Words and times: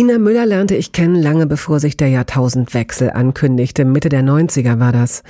Ina 0.00 0.16
Müller 0.16 0.46
lernte 0.46 0.76
ich 0.76 0.92
kennen 0.92 1.22
lange 1.22 1.46
bevor 1.46 1.78
sich 1.78 1.94
der 1.94 2.08
Jahrtausendwechsel 2.08 3.10
ankündigte. 3.10 3.84
Mitte 3.84 4.08
der 4.08 4.22
90er 4.22 4.80
war 4.80 4.92
das. 4.92 5.22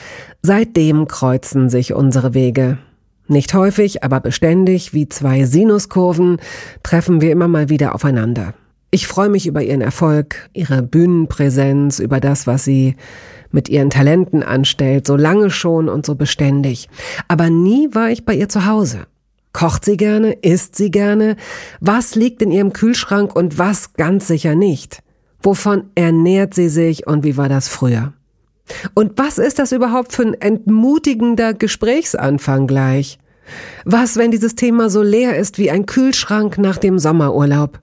Seitdem 0.43 1.09
kreuzen 1.09 1.69
sich 1.69 1.93
unsere 1.93 2.35
Wege. 2.35 2.79
Nicht 3.27 3.53
häufig, 3.53 4.05
aber 4.05 4.21
beständig, 4.21 4.95
wie 4.95 5.09
zwei 5.09 5.45
Sinuskurven, 5.45 6.37
treffen 6.85 7.21
wir 7.21 7.33
immer 7.33 7.49
mal 7.49 7.69
wieder 7.69 7.97
aufeinander. 7.97 8.55
Ich 8.93 9.09
freue 9.09 9.29
mich 9.29 9.49
über 9.49 9.61
ihren 9.61 9.81
Erfolg, 9.81 10.49
ihre 10.53 10.83
Bühnenpräsenz, 10.83 11.99
über 11.99 12.21
das, 12.21 12.47
was 12.47 12.63
sie 12.63 12.95
mit 13.51 13.69
ihren 13.69 13.91
Talenten 13.91 14.45
anstellt, 14.45 15.05
so 15.05 15.17
lange 15.17 15.51
schon 15.51 15.89
und 15.89 16.07
so 16.07 16.15
beständig. 16.15 16.89
Aber 17.27 17.51
nie 17.51 17.89
war 17.91 18.11
ich 18.11 18.25
bei 18.25 18.37
ihr 18.37 18.49
zu 18.49 18.67
Hause. 18.67 19.09
Kocht 19.53 19.85
sie 19.85 19.97
gerne? 19.97 20.33
Isst 20.33 20.77
sie 20.77 20.91
gerne? 20.91 21.37
Was 21.81 22.15
liegt 22.15 22.41
in 22.43 22.53
ihrem 22.53 22.73
Kühlschrank 22.73 23.35
und 23.35 23.59
was 23.59 23.95
ganz 23.95 24.29
sicher 24.29 24.55
nicht? 24.55 25.03
Wovon 25.43 25.85
ernährt 25.95 26.55
sie 26.55 26.69
sich 26.69 27.07
und 27.07 27.25
wie 27.25 27.37
war 27.37 27.49
das 27.49 27.69
früher? 27.69 28.13
Und 28.95 29.19
was 29.19 29.39
ist 29.39 29.59
das 29.59 29.73
überhaupt 29.73 30.13
für 30.13 30.23
ein 30.23 30.35
entmutigender 30.35 31.55
Gesprächsanfang 31.55 32.67
gleich? 32.67 33.19
Was, 33.85 34.17
wenn 34.17 34.31
dieses 34.31 34.55
Thema 34.55 34.91
so 34.91 35.03
leer 35.03 35.37
ist 35.37 35.59
wie 35.59 35.71
ein 35.71 35.87
Kühlschrank 35.87 36.59
nach 36.59 36.79
dem 36.79 36.99
Sommerurlaub? 36.99 37.81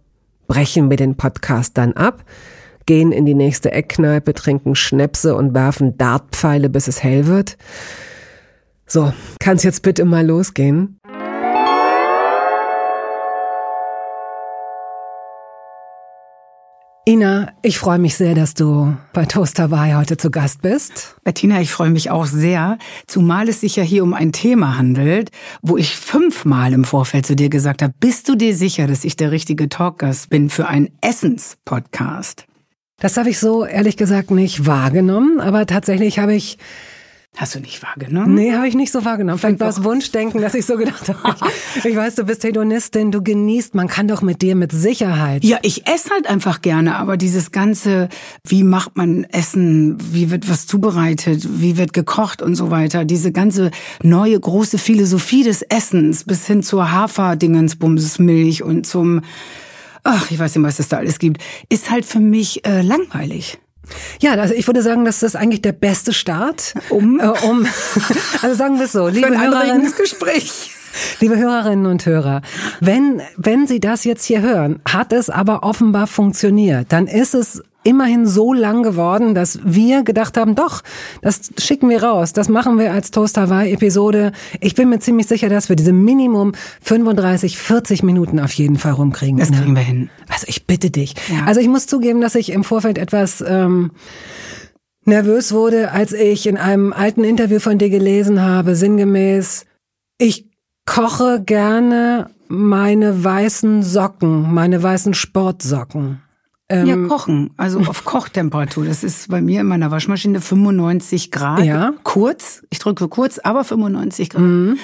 Brechen 0.47 0.89
wir 0.89 0.95
den 0.95 1.17
Podcast 1.17 1.77
dann 1.77 1.91
ab, 1.93 2.23
gehen 2.85 3.11
in 3.11 3.25
die 3.25 3.33
nächste 3.33 3.71
Eckkneipe, 3.71 4.33
trinken 4.33 4.75
Schnäpse 4.75 5.35
und 5.35 5.53
werfen 5.53 5.97
Dartpfeile, 5.97 6.69
bis 6.69 6.87
es 6.87 7.03
hell 7.03 7.27
wird? 7.27 7.57
So, 8.85 9.11
kann's 9.39 9.63
jetzt 9.63 9.81
bitte 9.81 10.05
mal 10.05 10.25
losgehen? 10.25 10.96
Ina, 17.07 17.53
ich 17.61 17.79
freue 17.79 17.99
mich 17.99 18.17
sehr, 18.17 18.35
dass 18.35 18.53
du 18.53 18.97
bei 19.13 19.23
Toast 19.23 19.57
Hawaii 19.59 19.93
heute 19.93 20.17
zu 20.17 20.29
Gast 20.29 20.61
bist. 20.61 21.15
Bettina, 21.23 21.61
ich 21.61 21.71
freue 21.71 21.89
mich 21.89 22.09
auch 22.09 22.25
sehr, 22.25 22.77
zumal 23.05 23.47
es 23.47 23.61
sich 23.61 23.77
ja 23.77 23.83
hier 23.83 24.03
um 24.03 24.13
ein 24.13 24.33
Thema 24.33 24.77
handelt, 24.77 25.31
wo 25.61 25.77
ich 25.77 25.95
fünfmal 25.95 26.73
im 26.73 26.83
Vorfeld 26.83 27.25
zu 27.25 27.37
dir 27.37 27.47
gesagt 27.47 27.81
habe, 27.81 27.93
bist 27.97 28.27
du 28.27 28.35
dir 28.35 28.53
sicher, 28.53 28.87
dass 28.87 29.05
ich 29.05 29.15
der 29.15 29.31
richtige 29.31 29.69
Talkgast 29.69 30.29
bin 30.29 30.49
für 30.49 30.67
einen 30.67 30.89
Essenspodcast? 30.99 32.45
Das 32.99 33.15
habe 33.15 33.29
ich 33.29 33.39
so 33.39 33.63
ehrlich 33.63 33.95
gesagt 33.95 34.29
nicht 34.31 34.65
wahrgenommen, 34.65 35.39
aber 35.39 35.65
tatsächlich 35.65 36.19
habe 36.19 36.35
ich 36.35 36.57
Hast 37.37 37.53
du 37.53 37.59
nicht 37.59 37.83
wahrgenommen? 37.83 38.33
Nee, 38.33 38.53
habe 38.53 38.67
ich 38.67 38.73
nicht 38.73 38.91
so 38.91 39.05
wahrgenommen. 39.05 39.37
Vielleicht 39.37 39.59
war 39.59 39.69
es 39.69 39.83
Wunschdenken, 39.83 40.41
dass 40.41 40.55
ich 40.55 40.65
so 40.65 40.75
gedacht 40.75 41.07
habe. 41.07 41.35
Ich, 41.75 41.85
ich, 41.85 41.95
weiß, 41.95 42.15
du 42.15 42.23
bist 42.23 42.43
Hedonistin, 42.43 43.11
du 43.11 43.21
genießt, 43.21 43.75
man 43.75 43.87
kann 43.87 44.07
doch 44.07 44.23
mit 44.23 44.41
dir 44.41 44.55
mit 44.55 44.71
Sicherheit. 44.71 45.43
Ja, 45.43 45.59
ich 45.61 45.85
esse 45.87 46.09
halt 46.09 46.27
einfach 46.27 46.63
gerne, 46.63 46.95
aber 46.95 47.15
dieses 47.15 47.51
ganze, 47.51 48.09
wie 48.43 48.63
macht 48.63 48.97
man 48.97 49.23
Essen, 49.25 49.97
wie 50.11 50.31
wird 50.31 50.49
was 50.49 50.65
zubereitet, 50.65 51.47
wie 51.61 51.77
wird 51.77 51.93
gekocht 51.93 52.41
und 52.41 52.55
so 52.55 52.71
weiter, 52.71 53.05
diese 53.05 53.31
ganze 53.31 53.69
neue 54.01 54.39
große 54.39 54.79
Philosophie 54.79 55.43
des 55.43 55.61
Essens 55.61 56.23
bis 56.23 56.47
hin 56.47 56.63
zur 56.63 56.91
Haferdingensbumsmilch 56.91 58.63
und 58.63 58.87
zum, 58.87 59.21
ach, 60.03 60.31
ich 60.31 60.39
weiß 60.39 60.55
nicht, 60.55 60.65
was 60.65 60.79
es 60.79 60.89
da 60.89 60.97
alles 60.97 61.19
gibt, 61.19 61.43
ist 61.69 61.91
halt 61.91 62.05
für 62.05 62.19
mich 62.19 62.65
äh, 62.65 62.81
langweilig. 62.81 63.59
Ja, 64.19 64.33
also 64.33 64.53
ich 64.53 64.67
würde 64.67 64.81
sagen, 64.81 65.05
das 65.05 65.23
ist 65.23 65.35
eigentlich 65.35 65.61
der 65.61 65.71
beste 65.71 66.13
Start, 66.13 66.73
um, 66.89 67.19
äh, 67.19 67.27
um 67.45 67.65
also 68.41 68.55
sagen 68.55 68.77
wir 68.77 68.85
es 68.85 68.91
so, 68.91 69.07
liebe 69.07 69.29
Hörerinnen, 69.29 69.93
Gespräch. 69.97 70.71
Liebe 71.19 71.37
Hörerinnen 71.37 71.85
und 71.85 72.05
Hörer, 72.05 72.41
wenn, 72.79 73.21
wenn 73.35 73.67
Sie 73.67 73.79
das 73.79 74.03
jetzt 74.03 74.25
hier 74.25 74.41
hören, 74.41 74.79
hat 74.87 75.13
es 75.13 75.29
aber 75.29 75.63
offenbar 75.63 76.07
funktioniert, 76.07 76.91
dann 76.91 77.05
ist 77.07 77.35
es 77.35 77.61
immerhin 77.87 78.27
so 78.27 78.53
lang 78.53 78.83
geworden, 78.83 79.33
dass 79.33 79.59
wir 79.63 80.03
gedacht 80.03 80.37
haben, 80.37 80.55
doch, 80.55 80.83
das 81.21 81.51
schicken 81.57 81.89
wir 81.89 82.03
raus, 82.03 82.33
das 82.33 82.49
machen 82.49 82.77
wir 82.77 82.91
als 82.91 83.11
Toast 83.11 83.37
Hawaii 83.37 83.71
Episode. 83.71 84.33
Ich 84.59 84.75
bin 84.75 84.89
mir 84.89 84.99
ziemlich 84.99 85.27
sicher, 85.27 85.47
dass 85.47 85.69
wir 85.69 85.77
diese 85.77 85.93
Minimum 85.93 86.51
35, 86.81 87.57
40 87.57 88.03
Minuten 88.03 88.41
auf 88.41 88.51
jeden 88.51 88.77
Fall 88.77 88.91
rumkriegen. 88.91 89.37
Das 89.37 89.51
kriegen 89.51 89.73
wir 89.73 89.83
hin. 89.83 90.09
Also 90.27 90.47
ich 90.49 90.67
bitte 90.67 90.91
dich. 90.91 91.15
Ja. 91.29 91.45
Also 91.45 91.61
ich 91.61 91.69
muss 91.69 91.87
zugeben, 91.87 92.19
dass 92.19 92.35
ich 92.35 92.51
im 92.51 92.65
Vorfeld 92.65 92.97
etwas 92.97 93.41
ähm, 93.47 93.91
nervös 95.05 95.53
wurde, 95.53 95.91
als 95.91 96.11
ich 96.11 96.45
in 96.45 96.57
einem 96.57 96.91
alten 96.91 97.23
Interview 97.23 97.59
von 97.59 97.77
dir 97.77 97.89
gelesen 97.89 98.41
habe, 98.41 98.75
sinngemäß, 98.75 99.65
ich 100.17 100.49
koche 100.85 101.41
gerne 101.41 102.29
meine 102.49 103.23
weißen 103.23 103.81
Socken, 103.81 104.53
meine 104.53 104.83
weißen 104.83 105.13
Sportsocken. 105.13 106.21
Ähm, 106.69 106.87
ja, 106.87 107.07
kochen. 107.07 107.51
Also 107.57 107.79
auf 107.79 108.03
Kochtemperatur. 108.05 108.85
Das 108.85 109.03
ist 109.03 109.29
bei 109.29 109.41
mir 109.41 109.61
in 109.61 109.67
meiner 109.67 109.89
Waschmaschine 109.91 110.41
95 110.41 111.31
Grad. 111.31 111.63
Ja. 111.63 111.93
Kurz. 112.03 112.63
Ich 112.69 112.79
drücke 112.79 113.07
kurz, 113.07 113.39
aber 113.39 113.63
95 113.63 114.29
Grad. 114.29 114.41
Mhm. 114.41 114.77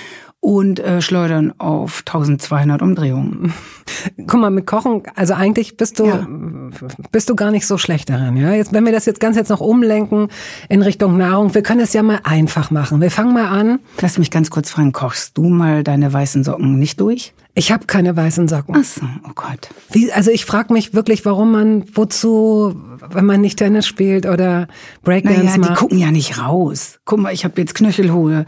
Und 0.44 0.82
äh, 0.82 1.02
schleudern 1.02 1.54
auf 1.58 2.04
1200 2.06 2.82
Umdrehungen. 2.82 3.54
Guck 4.28 4.42
mal, 4.42 4.50
mit 4.50 4.68
Kochen, 4.68 5.04
also 5.16 5.36
eigentlich 5.36 5.78
bist 5.78 6.00
du, 6.00 6.06
ja. 6.06 6.28
bist 7.14 7.30
du 7.30 7.36
gar 7.38 7.50
nicht 7.50 7.66
so 7.66 7.78
schlecht 7.78 8.10
daran, 8.10 8.36
ja? 8.36 8.52
Jetzt, 8.52 8.74
wenn 8.74 8.84
wir 8.84 8.92
das 8.92 9.06
jetzt 9.06 9.22
ganz 9.22 9.38
jetzt 9.38 9.48
noch 9.48 9.62
umlenken 9.62 10.28
in 10.68 10.82
Richtung 10.82 11.16
Nahrung, 11.16 11.56
wir 11.56 11.64
können 11.64 11.80
es 11.80 11.94
ja 11.94 12.04
mal 12.04 12.20
einfach 12.26 12.72
machen. 12.72 13.00
Wir 13.00 13.10
fangen 13.10 13.34
mal 13.34 13.48
an. 13.48 13.80
Lass 14.02 14.18
mich 14.18 14.32
ganz 14.32 14.50
kurz 14.50 14.70
fragen, 14.70 14.92
kochst 14.92 15.38
du 15.38 15.44
mal 15.44 15.82
deine 15.82 16.12
weißen 16.12 16.44
Socken 16.44 16.78
nicht 16.78 17.00
durch? 17.00 17.34
Ich 17.56 17.72
habe 17.72 17.86
keine 17.86 18.14
weißen 18.14 18.50
Socken. 18.50 18.76
Ach 18.78 18.84
so, 18.84 19.06
oh 19.26 19.32
Gott. 19.36 19.70
Wie, 19.94 20.12
also 20.12 20.30
ich 20.30 20.44
frage 20.44 20.74
mich 20.74 20.94
wirklich, 20.94 21.24
warum 21.24 21.54
man, 21.54 21.86
wozu, 21.94 22.76
wenn 23.12 23.26
man 23.26 23.40
nicht 23.40 23.60
Tennis 23.60 23.88
spielt 23.88 24.26
oder 24.26 24.68
Breakdance 25.04 25.42
naja, 25.46 25.58
macht. 25.60 25.70
die 25.70 25.76
gucken 25.76 26.00
ja 26.00 26.12
nicht 26.12 26.38
raus. 26.38 27.00
Guck 27.06 27.20
mal, 27.20 27.32
ich 27.32 27.46
habe 27.46 27.62
jetzt 27.62 27.76
knöchelhohe 27.76 28.46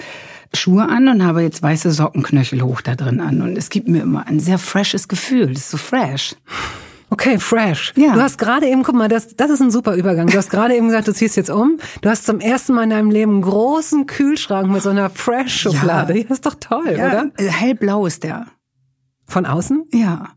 Schuhe 0.55 0.87
an 0.89 1.07
und 1.07 1.23
habe 1.23 1.41
jetzt 1.41 1.61
weiße 1.61 1.91
Socken 1.91 2.23
knöchelhoch 2.23 2.81
da 2.81 2.95
drin 2.95 3.19
an. 3.19 3.41
Und 3.41 3.57
es 3.57 3.69
gibt 3.69 3.87
mir 3.87 4.01
immer 4.01 4.27
ein 4.27 4.39
sehr 4.39 4.57
freshes 4.57 5.07
Gefühl. 5.07 5.53
Das 5.53 5.63
ist 5.63 5.71
so 5.71 5.77
fresh. 5.77 6.35
Okay, 7.09 7.39
fresh. 7.39 7.93
Ja. 7.95 8.13
Du 8.13 8.21
hast 8.21 8.37
gerade 8.37 8.67
eben, 8.67 8.83
guck 8.83 8.95
mal, 8.95 9.07
das, 9.07 9.35
das 9.35 9.49
ist 9.49 9.61
ein 9.61 9.71
super 9.71 9.95
Übergang. 9.95 10.27
Du 10.27 10.37
hast 10.37 10.49
gerade 10.49 10.75
eben 10.75 10.87
gesagt, 10.87 11.07
du 11.07 11.13
ziehst 11.13 11.37
jetzt 11.37 11.49
um. 11.49 11.77
Du 12.01 12.09
hast 12.09 12.25
zum 12.25 12.39
ersten 12.39 12.73
Mal 12.73 12.83
in 12.83 12.89
deinem 12.89 13.11
Leben 13.11 13.33
einen 13.33 13.41
großen 13.41 14.05
Kühlschrank 14.05 14.69
mit 14.71 14.81
so 14.81 14.89
einer 14.89 15.09
Fresh-Schublade. 15.09 16.17
Ja. 16.17 16.23
Das 16.23 16.39
ist 16.39 16.45
doch 16.45 16.55
toll, 16.55 16.95
ja. 16.97 17.07
oder? 17.07 17.31
Hellblau 17.37 18.05
ist 18.05 18.23
der. 18.23 18.47
Von 19.27 19.45
außen? 19.45 19.85
Ja. 19.93 20.29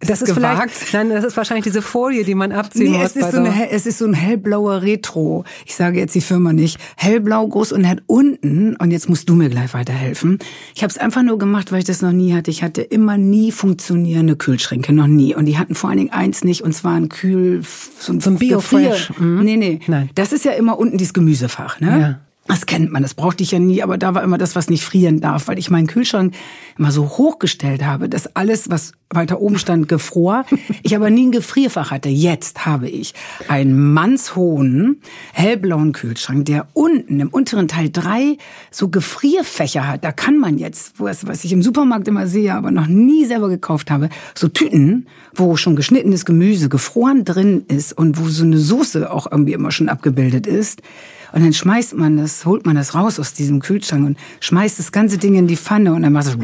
Das 0.00 0.22
ist 0.22 0.34
gewagt. 0.34 0.70
vielleicht, 0.70 0.94
nein, 0.94 1.10
das 1.10 1.24
ist 1.24 1.36
wahrscheinlich 1.36 1.64
diese 1.64 1.82
Folie, 1.82 2.24
die 2.24 2.34
man 2.34 2.52
abziehen 2.52 2.92
nee, 2.92 2.98
muss. 2.98 3.14
Es 3.14 3.16
ist, 3.16 3.32
so 3.32 3.38
eine, 3.38 3.70
es 3.70 3.84
ist 3.84 3.98
so 3.98 4.06
ein 4.06 4.14
hellblauer 4.14 4.80
Retro. 4.82 5.44
Ich 5.66 5.74
sage 5.74 5.98
jetzt 5.98 6.14
die 6.14 6.22
Firma 6.22 6.54
nicht. 6.54 6.78
Hellblau 6.96 7.46
groß 7.46 7.72
und 7.72 7.86
hat 7.86 8.02
unten, 8.06 8.76
und 8.76 8.92
jetzt 8.92 9.10
musst 9.10 9.28
du 9.28 9.34
mir 9.34 9.50
gleich 9.50 9.74
weiterhelfen. 9.74 10.38
Ich 10.74 10.82
habe 10.82 10.90
es 10.90 10.96
einfach 10.96 11.22
nur 11.22 11.38
gemacht, 11.38 11.70
weil 11.70 11.80
ich 11.80 11.84
das 11.84 12.00
noch 12.00 12.12
nie 12.12 12.32
hatte. 12.32 12.50
Ich 12.50 12.62
hatte 12.62 12.80
immer 12.80 13.18
nie 13.18 13.52
funktionierende 13.52 14.36
Kühlschränke, 14.36 14.94
noch 14.94 15.06
nie. 15.06 15.34
Und 15.34 15.44
die 15.44 15.58
hatten 15.58 15.74
vor 15.74 15.90
allen 15.90 15.98
Dingen 15.98 16.12
eins 16.12 16.44
nicht, 16.44 16.62
und 16.62 16.72
zwar 16.72 16.94
ein 16.94 17.10
Kühl... 17.10 17.62
So 17.98 18.14
ein, 18.14 18.20
so 18.20 18.30
ein 18.30 18.38
Bio-Fresh. 18.38 19.18
Mhm. 19.18 19.44
Nee, 19.44 19.56
nee. 19.58 19.80
Nein. 19.86 20.08
Das 20.14 20.32
ist 20.32 20.46
ja 20.46 20.52
immer 20.52 20.78
unten 20.78 20.96
dieses 20.96 21.12
Gemüsefach, 21.12 21.78
ne? 21.80 22.00
Ja. 22.00 22.20
Das 22.46 22.66
kennt 22.66 22.90
man, 22.90 23.02
das 23.02 23.14
brauchte 23.14 23.42
ich 23.42 23.52
ja 23.52 23.58
nie, 23.58 23.82
aber 23.82 23.98
da 23.98 24.14
war 24.14 24.24
immer 24.24 24.38
das, 24.38 24.56
was 24.56 24.70
nicht 24.70 24.84
frieren 24.84 25.20
darf, 25.20 25.46
weil 25.46 25.58
ich 25.58 25.70
meinen 25.70 25.86
Kühlschrank 25.86 26.34
immer 26.78 26.90
so 26.90 27.06
hochgestellt 27.06 27.84
habe, 27.84 28.08
dass 28.08 28.34
alles, 28.34 28.70
was 28.70 28.92
weiter 29.10 29.40
oben 29.40 29.58
stand, 29.58 29.88
gefror. 29.88 30.44
Ich 30.82 30.96
aber 30.96 31.10
nie 31.10 31.26
ein 31.26 31.32
Gefrierfach 31.32 31.90
hatte. 31.90 32.08
Jetzt 32.08 32.64
habe 32.64 32.88
ich 32.88 33.12
einen 33.48 33.92
mannshohen, 33.92 35.02
hellblauen 35.32 35.92
Kühlschrank, 35.92 36.46
der 36.46 36.68
unten 36.72 37.20
im 37.20 37.28
unteren 37.28 37.68
Teil 37.68 37.90
drei 37.90 38.38
so 38.70 38.88
Gefrierfächer 38.88 39.86
hat. 39.86 40.04
Da 40.04 40.10
kann 40.10 40.38
man 40.38 40.58
jetzt, 40.58 40.94
was 40.98 41.44
ich 41.44 41.52
im 41.52 41.62
Supermarkt 41.62 42.08
immer 42.08 42.26
sehe, 42.26 42.54
aber 42.54 42.70
noch 42.70 42.86
nie 42.86 43.26
selber 43.26 43.48
gekauft 43.48 43.90
habe, 43.90 44.08
so 44.34 44.48
Tüten, 44.48 45.06
wo 45.34 45.56
schon 45.56 45.76
geschnittenes 45.76 46.24
Gemüse 46.24 46.68
gefroren 46.68 47.24
drin 47.24 47.64
ist 47.68 47.92
und 47.92 48.18
wo 48.18 48.28
so 48.28 48.44
eine 48.44 48.58
Soße 48.58 49.12
auch 49.12 49.30
irgendwie 49.30 49.52
immer 49.52 49.70
schon 49.70 49.88
abgebildet 49.88 50.46
ist 50.46 50.82
und 51.32 51.42
dann 51.42 51.52
schmeißt 51.52 51.96
man 51.96 52.16
das, 52.16 52.44
holt 52.44 52.66
man 52.66 52.76
das 52.76 52.94
raus 52.94 53.18
aus 53.18 53.32
diesem 53.32 53.60
Kühlschrank 53.60 54.06
und 54.06 54.18
schmeißt 54.40 54.78
das 54.78 54.92
ganze 54.92 55.18
Ding 55.18 55.34
in 55.34 55.46
die 55.46 55.56
Pfanne 55.56 55.92
und 55.94 56.02
dann 56.02 56.12
macht 56.12 56.26
es 56.26 56.36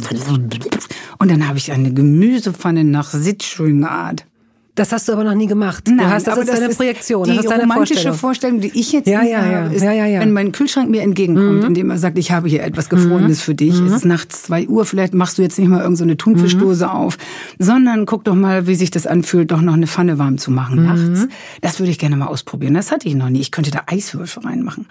und 1.19 1.31
dann 1.31 1.49
habe 1.49 1.59
ich 1.59 1.73
eine 1.73 1.93
Gemüsepfanne 1.93 2.85
nach 2.85 3.11
Sitzschulnart. 3.11 4.27
Das 4.77 4.93
hast 4.93 5.09
du 5.09 5.13
aber 5.15 5.25
noch 5.25 5.35
nie 5.35 5.47
gemacht. 5.47 5.85
Nein, 5.89 5.97
du 5.97 6.09
hast, 6.09 6.27
das 6.27 6.35
aber 6.35 6.43
ist 6.43 6.49
das 6.51 6.59
deine 6.59 6.71
ist 6.71 6.77
Projektion. 6.77 7.25
Die 7.25 7.31
das 7.31 7.47
ist 7.47 7.51
deine 7.51 7.63
romantische 7.63 7.95
Vorstellung. 8.13 8.19
Vorstellung. 8.19 8.61
die 8.61 8.79
ich 8.79 8.93
jetzt 8.93 9.09
ja, 9.09 9.23
ja, 9.23 9.43
habe, 9.43 9.75
ist, 9.75 9.83
ja, 9.83 9.93
ja, 9.93 10.05
ja. 10.05 10.21
wenn 10.21 10.33
mein 10.33 10.53
Kühlschrank 10.53 10.91
mir 10.91 11.01
entgegenkommt, 11.01 11.61
mhm. 11.61 11.67
indem 11.67 11.91
er 11.91 11.97
sagt, 11.97 12.19
ich 12.19 12.31
habe 12.31 12.47
hier 12.49 12.63
etwas 12.63 12.91
Gefrorenes 12.91 13.39
mhm. 13.39 13.43
für 13.43 13.55
dich. 13.55 13.81
Mhm. 13.81 13.87
Es 13.87 13.93
ist 13.95 14.05
nachts 14.05 14.43
zwei 14.43 14.69
Uhr, 14.69 14.85
vielleicht 14.85 15.15
machst 15.15 15.39
du 15.39 15.43
jetzt 15.43 15.59
nicht 15.59 15.69
mal 15.69 15.81
irgendeine 15.81 16.13
so 16.13 16.17
Thunfischdose 16.17 16.85
mhm. 16.85 16.91
auf, 16.91 17.19
sondern 17.59 18.05
guck 18.05 18.25
doch 18.25 18.35
mal, 18.35 18.67
wie 18.67 18.75
sich 18.75 18.91
das 18.91 19.07
anfühlt, 19.07 19.51
doch 19.51 19.63
noch 19.63 19.75
eine 19.75 19.87
Pfanne 19.87 20.19
warm 20.19 20.37
zu 20.37 20.51
machen 20.51 20.81
mhm. 20.81 20.87
nachts. 20.87 21.29
Das 21.63 21.81
würde 21.81 21.91
ich 21.91 21.99
gerne 21.99 22.17
mal 22.17 22.27
ausprobieren. 22.27 22.75
Das 22.75 22.93
hatte 22.93 23.09
ich 23.09 23.15
noch 23.15 23.31
nie. 23.31 23.41
Ich 23.41 23.51
könnte 23.51 23.71
da 23.71 23.85
Eiswürfel 23.87 24.43
reinmachen. 24.43 24.87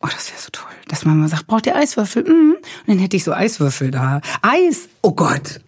Oh, 0.00 0.06
das 0.06 0.30
wäre 0.30 0.40
so 0.40 0.50
toll. 0.52 0.70
Dass 0.86 1.04
man 1.04 1.18
mal 1.18 1.28
sagt, 1.28 1.48
braucht 1.48 1.66
ihr 1.66 1.74
Eiswürfel? 1.74 2.22
Mhm. 2.22 2.54
Und 2.54 2.60
dann 2.86 2.98
hätte 2.98 3.16
ich 3.16 3.24
so 3.24 3.32
Eiswürfel 3.32 3.90
da. 3.90 4.20
Eis! 4.42 4.88
Oh 5.02 5.12
Gott! 5.12 5.60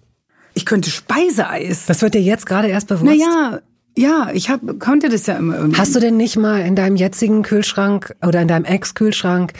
Ich 0.61 0.67
könnte 0.67 0.91
Speiseeis. 0.91 1.87
Das 1.87 2.03
wird 2.03 2.13
dir 2.13 2.21
jetzt 2.21 2.45
gerade 2.45 2.69
erst 2.69 2.89
bewusst. 2.89 3.05
Naja, 3.07 3.61
ja, 3.97 4.29
ich 4.35 4.51
hab, 4.51 4.61
konnte 4.79 5.09
das 5.09 5.27
ja 5.27 5.37
immer 5.37 5.57
irgendwie. 5.57 5.81
Hast 5.81 5.97
du 5.97 6.01
denn 6.01 6.19
nicht 6.19 6.37
mal 6.37 6.61
in 6.61 6.77
deinem 6.77 6.97
jetzigen 6.97 7.43
Kühlschrank 7.43 8.15
oder 8.23 8.43
in 8.43 8.49
deinem 8.49 8.67
Ex-Kühlschrank 8.67 9.55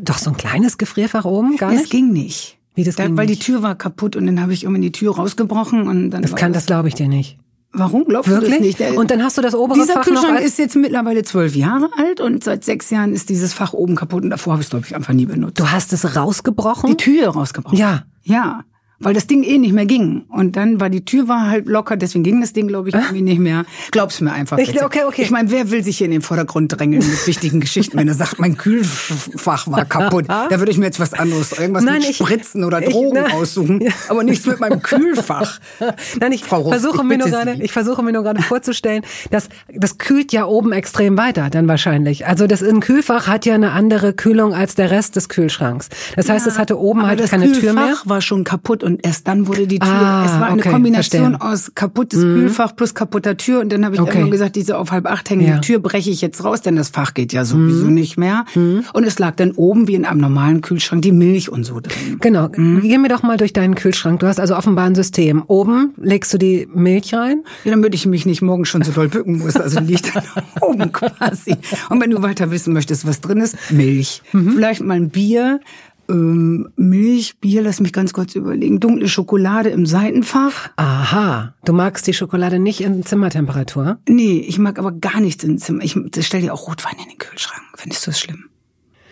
doch 0.00 0.16
so 0.16 0.30
ein 0.30 0.38
kleines 0.38 0.78
Gefrierfach 0.78 1.26
oben? 1.26 1.58
Gar 1.58 1.72
nicht? 1.72 1.84
Das 1.84 1.90
ging 1.90 2.12
nicht. 2.12 2.56
Wie 2.74 2.82
das 2.82 2.96
da, 2.96 3.04
ging 3.04 3.16
Weil 3.18 3.26
nicht? 3.26 3.42
die 3.42 3.52
Tür 3.52 3.62
war 3.62 3.74
kaputt 3.74 4.16
und 4.16 4.24
dann 4.24 4.40
habe 4.40 4.54
ich 4.54 4.64
immer 4.64 4.78
die 4.78 4.92
Tür 4.92 5.16
rausgebrochen 5.16 5.86
und 5.86 6.10
dann. 6.10 6.22
Das 6.22 6.34
kann, 6.34 6.54
das 6.54 6.64
glaube 6.64 6.88
ich 6.88 6.94
dir 6.94 7.08
nicht. 7.08 7.38
Warum 7.72 8.06
glaubst 8.06 8.30
Wirklich? 8.30 8.52
du 8.52 8.56
das 8.56 8.66
nicht? 8.66 8.80
Der, 8.80 8.96
und 8.96 9.10
dann 9.10 9.22
hast 9.22 9.36
du 9.36 9.42
das 9.42 9.54
obere 9.54 9.78
dieser 9.78 9.94
Fach 9.94 10.04
Kühlschrank 10.04 10.28
noch 10.32 10.36
als 10.36 10.46
ist 10.46 10.58
jetzt 10.58 10.76
mittlerweile 10.76 11.24
zwölf 11.24 11.54
Jahre 11.54 11.90
alt 11.98 12.22
und 12.22 12.42
seit 12.42 12.64
sechs 12.64 12.88
Jahren 12.88 13.12
ist 13.12 13.28
dieses 13.28 13.52
Fach 13.52 13.74
oben 13.74 13.96
kaputt 13.96 14.24
und 14.24 14.30
davor 14.30 14.54
habe 14.54 14.62
ich 14.62 14.66
es 14.66 14.70
glaube 14.70 14.86
ich 14.86 14.94
einfach 14.94 15.12
nie 15.12 15.26
benutzt. 15.26 15.60
Du 15.60 15.70
hast 15.70 15.92
es 15.92 16.16
rausgebrochen? 16.16 16.88
Die 16.88 16.96
Tür 16.96 17.28
rausgebrochen. 17.28 17.76
Ja. 17.76 18.04
Ja 18.22 18.64
weil 18.98 19.14
das 19.14 19.26
Ding 19.26 19.42
eh 19.42 19.58
nicht 19.58 19.72
mehr 19.72 19.86
ging. 19.86 20.24
Und 20.28 20.56
dann 20.56 20.80
war 20.80 20.88
die 20.88 21.04
Tür 21.04 21.28
war 21.28 21.50
halt 21.50 21.66
locker, 21.66 21.96
deswegen 21.96 22.24
ging 22.24 22.40
das 22.40 22.52
Ding, 22.52 22.68
glaube 22.68 22.88
ich, 22.88 22.94
irgendwie 22.94 23.22
nicht 23.22 23.38
mehr. 23.38 23.64
Glaub's 23.90 24.20
mir 24.20 24.32
einfach. 24.32 24.58
Ich, 24.58 24.82
okay, 24.82 25.04
okay. 25.06 25.22
Ich 25.22 25.30
meine, 25.30 25.50
wer 25.50 25.70
will 25.70 25.82
sich 25.84 25.98
hier 25.98 26.06
in 26.06 26.12
den 26.12 26.22
Vordergrund 26.22 26.78
drängen 26.78 26.98
mit 26.98 27.26
wichtigen 27.26 27.60
Geschichten, 27.60 27.98
wenn 27.98 28.08
er 28.08 28.14
sagt, 28.14 28.38
mein 28.38 28.56
Kühlfach 28.56 29.70
war 29.70 29.84
kaputt? 29.84 30.26
Da 30.28 30.58
würde 30.58 30.70
ich 30.70 30.78
mir 30.78 30.86
jetzt 30.86 31.00
was 31.00 31.12
anderes, 31.12 31.52
irgendwas 31.52 31.84
nein, 31.84 32.00
mit 32.00 32.10
ich, 32.10 32.16
Spritzen 32.16 32.64
oder 32.64 32.80
Drogen 32.80 33.24
ich, 33.26 33.32
aussuchen, 33.34 33.88
aber 34.08 34.24
nichts 34.24 34.46
mit 34.46 34.60
meinem 34.60 34.82
Kühlfach. 34.82 35.58
Nein, 36.20 36.32
ich 36.32 36.44
Frau 36.44 36.60
Rust, 36.60 36.80
versuche 36.80 37.02
ich 37.02 37.02
mir 37.02 37.18
nur 37.18 37.28
gerade, 37.28 37.56
ich 37.60 37.72
versuche 37.72 38.02
mir 38.02 38.12
nur 38.12 38.22
gerade 38.22 38.42
vorzustellen, 38.42 39.02
dass 39.30 39.48
das 39.72 39.98
kühlt 39.98 40.32
ja 40.32 40.46
oben 40.46 40.72
extrem 40.72 41.18
weiter, 41.18 41.50
dann 41.50 41.68
wahrscheinlich. 41.68 42.26
Also 42.26 42.46
das 42.46 42.62
ein 42.62 42.80
Kühlfach 42.80 43.26
hat 43.26 43.46
ja 43.46 43.54
eine 43.54 43.72
andere 43.72 44.12
Kühlung 44.12 44.54
als 44.54 44.74
der 44.74 44.90
Rest 44.90 45.16
des 45.16 45.28
Kühlschranks. 45.28 45.88
Das 46.14 46.28
heißt, 46.28 46.46
ja, 46.46 46.52
es 46.52 46.58
hatte 46.58 46.78
oben 46.78 47.06
halt 47.06 47.24
keine 47.28 47.52
Tür 47.52 47.72
mehr. 47.72 47.82
Das 47.82 47.84
Kühlfach 47.84 48.08
war 48.08 48.20
schon 48.20 48.44
kaputt 48.44 48.82
und 48.86 49.04
erst 49.04 49.26
dann 49.28 49.46
wurde 49.48 49.66
die 49.66 49.78
Tür. 49.78 49.88
Ah, 49.90 50.24
es 50.24 50.32
war 50.40 50.46
eine 50.46 50.60
okay, 50.60 50.70
Kombination 50.70 51.30
verstehe. 51.32 51.50
aus 51.50 51.72
kaputtes 51.74 52.20
mhm. 52.20 52.34
Kühlfach 52.34 52.74
plus 52.76 52.94
kaputter 52.94 53.36
Tür. 53.36 53.60
Und 53.60 53.70
dann 53.72 53.84
habe 53.84 53.94
ich 53.96 54.00
Okay. 54.00 54.10
irgendwann 54.12 54.30
gesagt, 54.30 54.56
diese 54.56 54.78
auf 54.78 54.92
halb 54.92 55.06
acht 55.06 55.28
hängende 55.28 55.52
Ja. 55.52 55.58
Tür 55.58 55.80
breche 55.80 56.08
ich 56.10 56.20
jetzt 56.20 56.42
raus, 56.44 56.62
denn 56.62 56.76
das 56.76 56.88
Fach 56.90 57.12
geht 57.12 57.32
ja 57.32 57.44
sowieso 57.44 57.86
nicht 57.86 58.16
mehr. 58.16 58.44
Mhm. 58.54 58.84
Und 58.92 59.04
es 59.04 59.18
lag 59.18 59.34
dann 59.36 59.50
oben 59.52 59.88
wie 59.88 59.94
in 59.94 60.04
einem 60.04 60.20
normalen 60.20 60.60
Kühlschrank 60.60 61.02
die 61.02 61.12
Milch 61.12 61.50
und 61.50 61.64
so 61.64 61.80
drin. 61.80 62.18
Genau. 62.20 62.48
Mhm. 62.54 62.80
Geh 62.82 62.96
mir 62.98 63.08
doch 63.08 63.22
mal 63.22 63.36
durch 63.36 63.52
deinen 63.52 63.74
Kühlschrank. 63.74 64.20
Du 64.20 64.26
hast 64.28 64.38
also 64.38 64.56
offenbar 64.56 64.86
ein 64.86 64.94
System. 64.94 65.42
Oben 65.48 65.92
legst 66.00 66.32
du 66.32 66.38
die 66.38 66.68
Milch 66.72 67.12
rein. 67.12 67.42
Ja, 67.64 67.72
damit 67.72 67.94
ich 67.94 68.06
mich 68.06 68.24
nicht 68.24 68.40
morgen 68.40 68.64
schon 68.64 68.82
so 68.82 68.92
doll 68.92 69.08
bücken 69.08 69.38
muss. 69.38 69.56
Also 69.56 69.80
liegt 69.80 70.14
dann 70.14 70.22
oben 70.60 70.92
quasi. 70.92 71.56
Und 71.90 72.00
wenn 72.00 72.10
du 72.10 72.22
weiter 72.22 72.50
wissen 72.52 72.72
möchtest, 72.72 73.06
was 73.06 73.20
drin 73.20 73.38
ist, 73.38 73.56
Milch. 73.70 74.22
Mhm. 74.32 74.52
Vielleicht 74.52 74.82
mal 74.82 74.94
ein 74.94 75.10
Bier. 75.10 75.60
Ähm, 76.08 76.68
Milch, 76.76 77.38
Bier, 77.38 77.62
lass 77.62 77.80
mich 77.80 77.92
ganz 77.92 78.12
kurz 78.12 78.34
überlegen. 78.34 78.80
Dunkle 78.80 79.08
Schokolade 79.08 79.70
im 79.70 79.86
Seitenfach. 79.86 80.70
Aha. 80.76 81.54
Du 81.64 81.72
magst 81.72 82.06
die 82.06 82.14
Schokolade 82.14 82.58
nicht 82.58 82.80
in 82.80 83.04
Zimmertemperatur? 83.04 83.98
Nee, 84.08 84.38
ich 84.38 84.58
mag 84.58 84.78
aber 84.78 84.92
gar 84.92 85.20
nichts 85.20 85.44
im 85.44 85.58
Zimmer. 85.58 85.82
Ich 85.82 85.96
stell 86.20 86.42
dir 86.42 86.52
auch 86.52 86.68
Rotwein 86.68 86.96
in 87.02 87.08
den 87.08 87.18
Kühlschrank. 87.18 87.62
Findest 87.76 88.06
du 88.06 88.10
das 88.10 88.20
schlimm? 88.20 88.44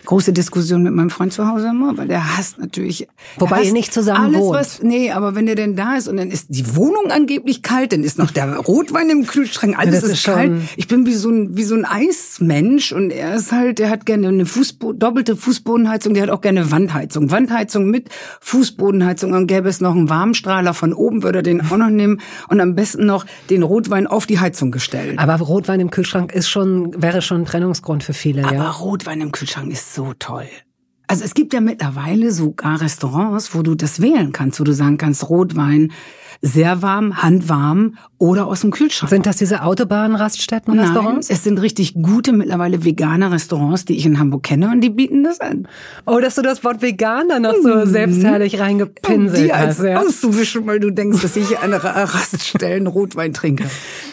Große 0.05 0.33
Diskussion 0.33 0.83
mit 0.83 0.93
meinem 0.93 1.09
Freund 1.09 1.33
zu 1.33 1.47
Hause 1.47 1.69
immer, 1.69 1.97
weil 1.97 2.07
der 2.07 2.37
hasst 2.37 2.59
natürlich. 2.59 3.07
Wobei 3.37 3.57
hasst 3.57 3.65
ihr 3.67 3.73
nicht 3.73 3.93
zusammen 3.93 4.27
alles, 4.27 4.39
wohnt. 4.39 4.59
Was, 4.59 4.83
nee, 4.83 5.11
aber 5.11 5.35
wenn 5.35 5.45
der 5.45 5.55
denn 5.55 5.75
da 5.75 5.95
ist 5.95 6.07
und 6.07 6.17
dann 6.17 6.31
ist 6.31 6.47
die 6.49 6.75
Wohnung 6.75 7.11
angeblich 7.11 7.61
kalt, 7.61 7.91
dann 7.91 8.03
ist 8.03 8.17
noch 8.17 8.31
der 8.31 8.55
Rotwein 8.57 9.09
im 9.09 9.25
Kühlschrank, 9.25 9.77
alles 9.77 10.01
das 10.01 10.03
ist, 10.03 10.11
ist 10.19 10.23
kalt. 10.25 10.51
Ich 10.77 10.87
bin 10.87 11.05
wie 11.05 11.13
so 11.13 11.29
ein 11.29 11.57
wie 11.57 11.63
so 11.63 11.75
ein 11.75 11.85
Eismensch 11.85 12.91
und 12.91 13.11
er 13.11 13.35
ist 13.35 13.51
halt, 13.51 13.79
der 13.79 13.89
hat 13.89 14.05
gerne 14.05 14.27
eine 14.27 14.45
Fußbo 14.45 14.93
doppelte 14.93 15.35
Fußbodenheizung, 15.35 16.13
der 16.13 16.23
hat 16.23 16.29
auch 16.29 16.41
gerne 16.41 16.71
Wandheizung. 16.71 17.31
Wandheizung 17.31 17.89
mit 17.89 18.09
Fußbodenheizung 18.41 19.33
und 19.33 19.47
gäbe 19.47 19.69
es 19.69 19.81
noch 19.81 19.95
einen 19.95 20.09
Warmstrahler 20.09 20.73
von 20.73 20.93
oben, 20.93 21.23
würde 21.23 21.39
er 21.39 21.43
den 21.43 21.61
auch 21.61 21.77
noch 21.77 21.89
nehmen 21.89 22.21
und 22.49 22.59
am 22.61 22.75
besten 22.75 23.05
noch 23.05 23.25
den 23.49 23.63
Rotwein 23.63 24.07
auf 24.07 24.25
die 24.25 24.39
Heizung 24.39 24.71
gestellt. 24.71 25.19
Aber 25.19 25.35
Rotwein 25.35 25.79
im 25.79 25.89
Kühlschrank 25.89 26.31
ist 26.33 26.49
schon, 26.49 27.01
wäre 27.01 27.21
schon 27.21 27.41
ein 27.41 27.45
Trennungsgrund 27.45 28.03
für 28.03 28.13
viele, 28.13 28.45
Aber 28.45 28.55
ja. 28.55 28.71
Rotwein 28.71 29.21
im 29.21 29.31
Kühlschrank 29.31 29.71
ist 29.71 29.93
so 29.95 30.13
toll. 30.19 30.45
Also 31.07 31.23
es 31.23 31.35
gibt 31.35 31.53
ja 31.53 31.61
mittlerweile 31.61 32.31
sogar 32.31 32.81
Restaurants, 32.81 33.53
wo 33.53 33.61
du 33.61 33.75
das 33.75 34.01
wählen 34.01 34.31
kannst, 34.31 34.59
wo 34.59 34.63
du 34.63 34.73
sagen 34.73 34.97
kannst, 34.97 35.29
Rotwein 35.29 35.91
sehr 36.41 36.81
warm, 36.81 37.21
handwarm 37.21 37.95
oder 38.17 38.47
aus 38.47 38.61
dem 38.61 38.71
Kühlschrank. 38.71 39.09
Sind 39.09 39.25
das 39.25 39.37
diese 39.37 39.61
Autobahnraststätten, 39.63 40.75
Nein, 40.75 40.85
Restaurants? 40.85 41.29
es 41.29 41.43
sind 41.43 41.61
richtig 41.61 41.93
gute 41.93 42.33
mittlerweile 42.33 42.83
vegane 42.83 43.31
Restaurants, 43.31 43.85
die 43.85 43.95
ich 43.95 44.05
in 44.05 44.19
Hamburg 44.19 44.43
kenne 44.43 44.69
und 44.71 44.81
die 44.81 44.89
bieten 44.89 45.23
das 45.23 45.39
an. 45.39 45.67
Oh, 46.05 46.19
dass 46.19 46.35
du 46.35 46.41
das 46.41 46.63
Wort 46.63 46.81
vegan 46.81 47.29
dann 47.29 47.43
noch 47.43 47.55
so 47.61 47.85
selbstherrlich 47.85 48.55
Um 48.55 48.59
reingepinselt 48.61 49.45
die 49.45 49.53
als 49.53 49.77
hast. 49.77 49.85
Ja. 49.85 50.01
auszuwischen, 50.01 50.65
weil 50.67 50.79
du 50.79 50.91
denkst, 50.91 51.21
dass 51.21 51.35
ich 51.35 51.59
an 51.59 51.71
Ra- 51.73 52.03
Raststellen 52.03 52.87
Rotwein 52.87 53.31
trinke. 53.31 53.69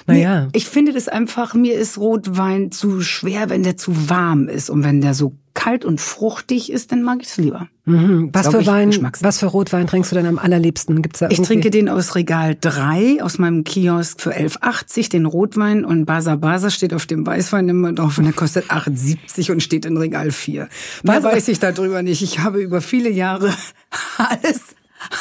Naja. 0.06 0.48
Ich 0.52 0.66
finde 0.68 0.92
das 0.92 1.08
einfach, 1.08 1.54
mir 1.54 1.74
ist 1.74 1.98
Rotwein 1.98 2.70
zu 2.70 3.00
schwer, 3.00 3.48
wenn 3.50 3.62
der 3.62 3.76
zu 3.76 4.10
warm 4.10 4.46
ist. 4.48 4.70
Und 4.70 4.84
wenn 4.84 5.00
der 5.00 5.14
so 5.14 5.36
kalt 5.54 5.84
und 5.84 6.00
fruchtig 6.00 6.72
ist, 6.72 6.92
dann 6.92 7.02
mag 7.02 7.18
ich 7.20 7.28
es 7.28 7.36
lieber. 7.36 7.68
Mhm. 7.84 8.30
Was 8.32 8.48
für 8.48 8.60
ich, 8.60 8.66
Wein, 8.66 9.08
was 9.20 9.38
für 9.38 9.46
Rotwein 9.46 9.86
trinkst 9.86 10.12
du 10.12 10.16
denn 10.16 10.26
am 10.26 10.38
allerliebsten? 10.38 11.02
Gibt's 11.02 11.18
da 11.18 11.26
Ich 11.26 11.32
irgendwie? 11.38 11.46
trinke 11.46 11.70
den 11.70 11.88
aus 11.88 12.14
Regal 12.14 12.56
3 12.60 13.22
aus 13.22 13.38
meinem 13.38 13.64
Kiosk 13.64 14.20
für 14.20 14.34
11,80, 14.34 15.10
den 15.10 15.26
Rotwein 15.26 15.84
und 15.84 16.04
Basa 16.04 16.36
Basa 16.36 16.70
steht 16.70 16.94
auf 16.94 17.06
dem 17.06 17.26
Weißwein 17.26 17.68
immer 17.68 17.92
drauf 17.92 18.18
und 18.18 18.24
der 18.24 18.32
kostet 18.32 18.70
8,70 18.70 19.52
und 19.52 19.62
steht 19.62 19.84
in 19.84 19.96
Regal 19.96 20.30
4. 20.30 20.68
Mehr 21.02 21.22
weiß 21.22 21.48
ich 21.48 21.58
darüber 21.58 22.02
nicht. 22.02 22.22
Ich 22.22 22.38
habe 22.38 22.60
über 22.60 22.80
viele 22.80 23.10
Jahre 23.10 23.52
alles 24.16 24.60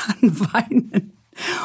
an 0.07 0.39
Weinen. 0.54 1.20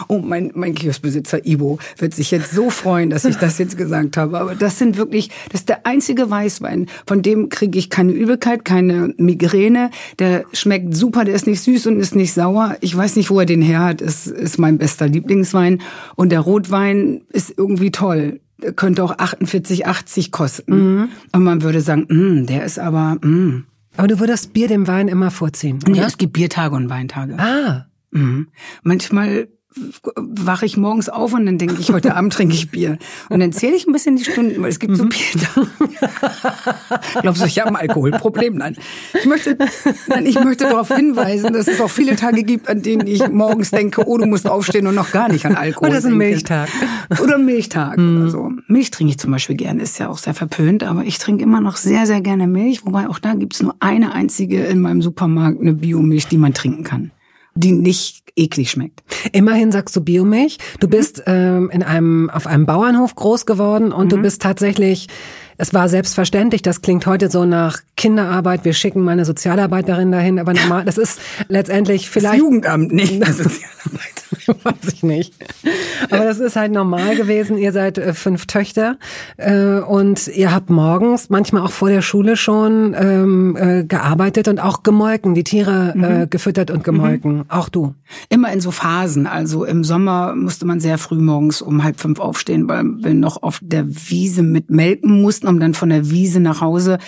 Oh, 0.09 0.19
mein, 0.19 0.53
mein 0.55 0.75
Kioskbesitzer 0.75 1.47
Ivo 1.47 1.79
wird 1.99 2.15
sich 2.15 2.31
jetzt 2.31 2.53
so 2.53 2.71
freuen, 2.71 3.11
dass 3.11 3.25
ich 3.25 3.37
das 3.37 3.59
jetzt 3.59 3.77
gesagt 3.77 4.17
habe. 4.17 4.39
Aber 4.39 4.55
das 4.55 4.79
sind 4.79 4.97
wirklich, 4.97 5.31
das 5.51 5.63
ist 5.63 5.69
der 5.69 5.87
einzige 5.87 6.31
Weißwein, 6.31 6.87
von 7.07 7.23
dem 7.23 7.49
kriege 7.49 7.79
ich 7.79 7.91
keine 7.91 8.13
Übelkeit, 8.13 8.65
keine 8.65 9.15
Migräne. 9.19 9.91
Der 10.19 10.45
schmeckt 10.53 10.97
super, 10.97 11.25
der 11.25 11.35
ist 11.35 11.47
nicht 11.47 11.61
süß 11.61 11.87
und 11.87 12.01
ist 12.01 12.15
nicht 12.15 12.33
sauer. 12.33 12.77
Ich 12.81 12.97
weiß 12.97 13.17
nicht, 13.17 13.31
wo 13.31 13.41
er 13.41 13.47
den 13.47 13.63
her 13.63 13.81
hat. 13.83 14.01
Es 14.01 14.27
ist 14.27 14.59
mein 14.59 14.79
bester 14.79 15.09
Lieblingswein. 15.09 15.83
Und 16.15 16.31
der 16.31 16.41
Rotwein 16.41 17.23
ist 17.33 17.55
irgendwie 17.57 17.91
toll. 17.91 18.41
Der 18.63 18.73
könnte 18.73 19.05
auch 19.05 19.17
48,80 19.17 20.31
kosten. 20.31 21.11
Und 21.33 21.45
man 21.45 21.63
würde 21.63 21.83
sagen, 21.83 22.07
mm, 22.09 22.47
der 22.47 22.65
ist 22.65 22.79
aber, 22.79 23.17
mm. 23.17 23.65
Aber 23.97 24.09
du 24.09 24.21
würdest 24.21 24.53
Bier 24.53 24.69
dem 24.69 24.87
Wein 24.87 25.09
immer 25.09 25.31
vorziehen, 25.31 25.79
oder? 25.89 26.07
es 26.07 26.19
gibt 26.19 26.35
Biertage 26.35 26.75
und 26.75 26.91
Weintage. 26.91 27.39
Ah. 27.39 27.87
Mhm. 28.11 28.49
Manchmal 28.83 29.49
wache 30.17 30.65
ich 30.65 30.77
morgens 30.77 31.09
auf 31.09 31.35
und 31.35 31.47
dann 31.47 31.59
denke 31.59 31.77
ich, 31.79 31.93
heute 31.93 32.17
Abend 32.17 32.33
trinke 32.33 32.55
ich 32.55 32.71
Bier. 32.71 32.99
Und 33.29 33.41
dann 33.41 33.53
zähle 33.53 33.77
ich 33.77 33.87
ein 33.87 33.93
bisschen 33.93 34.17
die 34.17 34.25
Stunden, 34.25 34.63
weil 34.63 34.71
es 34.71 34.79
gibt 34.79 34.97
so 34.97 35.05
Biertage. 35.05 35.67
Glaubst 37.23 37.43
du, 37.43 37.47
ich 37.47 37.59
habe 37.59 37.71
ein 37.71 37.77
Alkoholproblem? 37.77 38.55
Nein. 38.55 38.77
Ich 39.13 39.27
möchte, 39.27 39.59
nein, 40.09 40.25
ich 40.25 40.43
möchte 40.43 40.65
darauf 40.65 40.89
hinweisen, 40.89 41.53
dass 41.53 41.69
es 41.69 41.81
auch 41.81 41.91
viele 41.91 42.17
Tage 42.17 42.43
gibt, 42.43 42.69
an 42.69 42.83
denen 42.83 43.07
ich 43.07 43.29
morgens 43.29 43.71
denke, 43.71 44.07
oh, 44.07 44.17
du 44.17 44.27
musst 44.27 44.49
aufstehen 44.49 44.87
und 44.87 44.95
noch 44.95 45.13
gar 45.13 45.29
nicht 45.29 45.45
an 45.45 45.57
Alkohol 45.57 45.89
Oder 45.89 45.99
ist 45.99 46.07
ein. 46.07 46.17
Milchtag. 46.17 46.69
Oder 47.23 47.39
Milchtag 47.39 47.99
oder 47.99 48.31
so. 48.31 48.53
Milch 48.69 48.91
trinke 48.91 49.11
ich 49.13 49.19
zum 49.19 49.31
Beispiel 49.31 49.57
gerne, 49.57 49.83
ist 49.83 49.99
ja 49.99 50.09
auch 50.09 50.19
sehr 50.19 50.35
verpönt, 50.35 50.85
aber 50.85 51.05
ich 51.05 51.19
trinke 51.19 51.45
immer 51.45 51.61
noch 51.61 51.77
sehr, 51.77 52.07
sehr 52.07 52.21
gerne 52.21 52.47
Milch, 52.47 52.85
wobei 52.87 53.09
auch 53.09 53.19
da 53.19 53.35
gibt's 53.35 53.63
nur 53.63 53.75
eine 53.81 54.13
einzige 54.13 54.65
in 54.65 54.81
meinem 54.81 55.03
Supermarkt, 55.03 55.61
eine 55.61 55.75
Biomilch, 55.75 56.29
die 56.29 56.39
man 56.39 56.55
trinken 56.55 56.85
kann. 56.85 57.11
Die 57.57 57.73
nicht 57.73 58.23
eklig 58.37 58.71
schmeckt. 58.71 59.03
Immerhin 59.33 59.73
sagst 59.73 59.97
du 59.97 60.01
Biomilch. 60.03 60.59
Mhm. 60.59 60.81
Du 60.81 60.89
bist 60.89 61.23
ähm, 61.27 61.71
in 61.71 61.83
einem 61.83 62.31
auf 62.31 62.47
einem 62.47 62.67
Bauernhof 62.67 63.15
groß 63.15 63.47
geworden 63.47 63.93
und 63.93 64.05
Mhm. 64.07 64.11
du 64.11 64.17
bist 64.23 64.43
tatsächlich. 64.43 65.09
Es 65.59 65.73
war 65.73 65.89
selbstverständlich. 65.89 66.63
Das 66.63 66.83
klingt 66.83 67.07
heute 67.07 67.31
so 67.31 67.45
nach 67.45 67.81
Kinderarbeit. 67.97 68.65
Wir 68.65 68.75
schicken 68.75 69.03
mal 69.03 69.13
eine 69.13 69.25
Sozialarbeiterin 69.25 70.13
dahin, 70.13 70.39
aber 70.39 70.53
normal. 70.53 70.85
Das 70.85 70.99
ist 70.99 71.21
letztendlich 71.49 72.05
Das 72.05 72.13
vielleicht. 72.13 72.39
Jugendamt, 72.39 72.93
nicht 72.93 73.21
das 73.21 73.37
Sozialarbeiterin. 73.39 74.17
Weiß 74.63 74.93
ich 74.93 75.03
nicht. 75.03 75.35
Aber 76.11 76.25
das 76.25 76.39
ist 76.39 76.57
halt 76.57 76.73
normal 76.73 77.17
gewesen. 77.17 77.57
Ihr 77.57 77.73
seid 77.73 77.99
äh, 77.99 78.13
fünf 78.13 78.47
Töchter 78.47 78.97
äh, 79.37 79.79
und 79.81 80.29
ihr 80.29 80.53
habt 80.53 80.71
morgens, 80.71 81.31
manchmal 81.31 81.63
auch 81.63 81.71
vor 81.71 81.89
der 81.89 82.03
Schule 82.03 82.37
schon 82.37 82.95
ähm, 82.99 83.57
äh, 83.57 83.85
gearbeitet 83.85 84.49
und 84.49 84.61
auch 84.61 84.83
gemolken, 84.83 85.35
die 85.35 85.45
Tiere 85.45 85.95
äh, 85.95 85.97
mhm. 85.97 86.31
gefüttert 86.31 86.71
und 86.71 86.85
gemolken. 86.85 87.39
Mhm. 87.39 87.45
Auch 87.49 87.69
du? 87.69 87.95
Immer 88.29 88.53
in 88.53 88.61
so 88.61 88.71
Phasen. 88.71 89.27
Also 89.27 89.65
im 89.65 89.85
Sommer 89.85 90.35
musste 90.35 90.67
man 90.67 90.81
sehr 90.81 90.99
früh 90.99 91.19
morgens 91.19 91.63
um 91.63 91.83
halb 91.83 92.01
fünf 92.01 92.21
aufstehen, 92.21 92.69
weil 92.69 92.85
wir 92.99 93.15
noch 93.15 93.43
auf 93.43 93.61
der 93.63 93.87
Wiese 93.89 94.43
mit 94.43 94.71
melken 94.71 95.23
mussten, 95.23 95.46
um 95.47 95.61
dann 95.61 95.75
von 95.75 95.89
der 95.89 96.11
Wiese 96.11 96.41
nach 96.41 96.61
Hause 96.61 96.99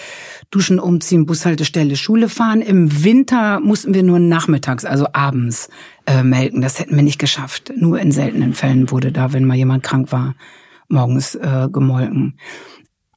duschen, 0.51 0.79
umziehen, 0.79 1.27
Bushaltestelle, 1.27 1.97
Schule 1.97 2.29
fahren. 2.29 2.61
Im 2.61 3.05
Winter 3.05 3.61
mussten 3.61 3.95
wir 3.95 4.03
nur 4.03 4.19
nachmittags, 4.19 4.85
also 4.85 5.07
abends, 5.13 5.69
äh, 6.07 6.23
melken. 6.23 6.61
Das 6.61 6.79
hätten 6.79 6.97
wir 6.97 7.03
nicht 7.03 7.19
geschafft. 7.19 7.73
Nur 7.77 8.01
in 8.01 8.13
seltenen 8.13 8.55
Fällen 8.55 8.91
wurde 8.91 9.13
da, 9.13 9.33
wenn 9.33 9.45
mal 9.45 9.57
jemand 9.57 9.83
krank 9.83 10.13
war, 10.13 10.35
morgens 10.89 11.35
äh, 11.35 11.69
gemolken. 11.71 12.39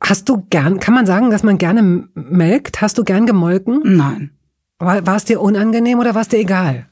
Hast 0.03 0.27
du 0.29 0.45
gern, 0.49 0.79
kann 0.79 0.93
man 0.93 1.05
sagen, 1.05 1.29
dass 1.29 1.43
man 1.43 1.57
gerne 1.57 2.07
melkt? 2.15 2.81
Hast 2.81 2.97
du 2.97 3.03
gern 3.03 3.25
gemolken? 3.25 3.81
Nein. 3.83 4.31
War, 4.79 5.05
war 5.05 5.15
es 5.15 5.25
dir 5.25 5.39
unangenehm 5.39 5.99
oder 5.99 6.15
war 6.15 6.23
es 6.23 6.27
dir 6.27 6.39
egal? 6.39 6.87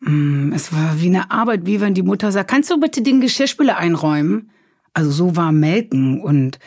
Mm, 0.00 0.52
es 0.52 0.72
war 0.72 1.00
wie 1.00 1.08
eine 1.08 1.30
Arbeit, 1.30 1.66
wie 1.66 1.80
wenn 1.80 1.94
die 1.94 2.02
Mutter 2.02 2.30
sagt, 2.30 2.50
kannst 2.50 2.70
du 2.70 2.78
bitte 2.78 3.02
den 3.02 3.20
Geschirrspüler 3.20 3.76
einräumen? 3.76 4.50
Also 4.94 5.10
so 5.10 5.36
war 5.36 5.52
Melken 5.52 6.20
und 6.20 6.58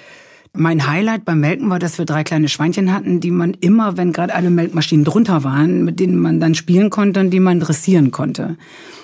mein 0.57 0.87
Highlight 0.87 1.25
beim 1.25 1.39
Melken 1.39 1.69
war, 1.69 1.79
dass 1.79 1.97
wir 1.97 2.05
drei 2.05 2.23
kleine 2.23 2.47
Schweinchen 2.47 2.93
hatten, 2.93 3.19
die 3.19 3.31
man 3.31 3.53
immer, 3.53 3.97
wenn 3.97 4.11
gerade 4.11 4.33
alle 4.33 4.49
Melkmaschinen 4.49 5.05
drunter 5.05 5.43
waren, 5.43 5.83
mit 5.83 5.99
denen 5.99 6.17
man 6.17 6.39
dann 6.39 6.55
spielen 6.55 6.89
konnte 6.89 7.19
und 7.19 7.29
die 7.29 7.39
man 7.39 7.59
dressieren 7.59 8.11
konnte. 8.11 8.57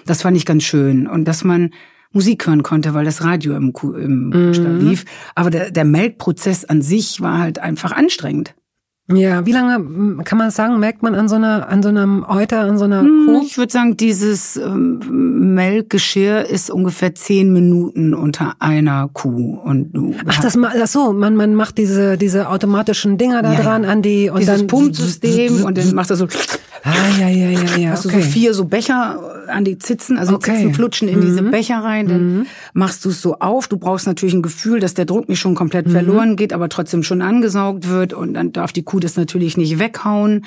Das 0.05 0.21
fand 0.21 0.37
ich 0.37 0.45
ganz 0.45 0.63
schön. 0.63 1.07
Und 1.07 1.25
dass 1.25 1.43
man 1.43 1.71
Musik 2.11 2.45
hören 2.47 2.63
konnte, 2.63 2.93
weil 2.93 3.05
das 3.05 3.23
Radio 3.23 3.55
im, 3.55 3.73
im 3.81 4.29
mhm. 4.29 4.79
lief. 4.79 5.05
Aber 5.35 5.49
der, 5.49 5.71
der 5.71 5.85
Melkprozess 5.85 6.65
an 6.65 6.81
sich 6.81 7.21
war 7.21 7.39
halt 7.39 7.59
einfach 7.59 7.91
anstrengend. 7.91 8.53
Ja, 9.15 9.45
wie 9.45 9.51
lange 9.51 10.23
kann 10.23 10.37
man 10.37 10.51
sagen, 10.51 10.79
merkt 10.79 11.03
man 11.03 11.15
an 11.15 11.27
so 11.27 11.35
einer, 11.35 11.69
an 11.69 11.83
so 11.83 11.89
einem 11.89 12.25
Euter, 12.27 12.61
an 12.61 12.77
so 12.77 12.85
einer 12.85 13.01
hm, 13.01 13.25
Kuh? 13.25 13.41
Ich 13.45 13.57
würde 13.57 13.71
sagen, 13.71 13.97
dieses 13.97 14.57
ähm, 14.57 15.53
Melkgeschirr 15.55 16.45
ist 16.45 16.69
ungefähr 16.69 17.15
zehn 17.15 17.51
Minuten 17.53 18.13
unter 18.13 18.55
einer 18.59 19.09
Kuh. 19.13 19.59
Und 19.63 19.91
du 19.93 20.15
ach, 20.27 20.41
das, 20.41 20.57
ach 20.57 20.87
so, 20.87 21.13
man, 21.13 21.35
man 21.35 21.55
macht 21.55 21.77
diese, 21.77 22.17
diese 22.17 22.49
automatischen 22.49 23.17
Dinger 23.17 23.41
da 23.41 23.53
ja, 23.53 23.61
dran 23.61 23.85
an 23.85 24.01
die 24.01 24.29
und 24.29 24.39
dieses 24.39 24.59
dann 24.59 24.67
Pumpsystem 24.67 25.63
und 25.63 25.77
dann 25.77 25.93
macht 25.93 26.09
er 26.09 26.15
so. 26.15 26.27
Ah, 26.83 26.93
ja, 27.19 27.29
ja, 27.29 27.49
ja, 27.49 27.77
ja. 27.77 27.89
Hast 27.91 28.05
okay. 28.05 28.17
du 28.17 28.23
so 28.23 28.29
vier 28.29 28.53
so 28.53 28.65
Becher 28.65 29.45
an 29.47 29.63
die 29.63 29.77
Zitzen, 29.77 30.17
also 30.17 30.35
okay. 30.35 30.55
Zitzen 30.55 30.73
flutschen 30.73 31.07
in 31.07 31.19
mhm. 31.19 31.25
diese 31.25 31.43
Becher 31.43 31.83
rein, 31.83 32.07
dann 32.07 32.35
mhm. 32.37 32.47
machst 32.73 33.05
du 33.05 33.09
es 33.09 33.21
so 33.21 33.37
auf. 33.39 33.67
Du 33.67 33.77
brauchst 33.77 34.07
natürlich 34.07 34.33
ein 34.33 34.41
Gefühl, 34.41 34.79
dass 34.79 34.95
der 34.95 35.05
Druck 35.05 35.29
nicht 35.29 35.39
schon 35.39 35.53
komplett 35.53 35.87
mhm. 35.87 35.91
verloren 35.91 36.35
geht, 36.35 36.53
aber 36.53 36.69
trotzdem 36.69 37.03
schon 37.03 37.21
angesaugt 37.21 37.87
wird 37.87 38.13
und 38.13 38.33
dann 38.33 38.51
darf 38.51 38.71
die 38.71 38.83
Kuh 38.83 38.99
das 38.99 39.15
natürlich 39.15 39.57
nicht 39.57 39.77
weghauen. 39.77 40.45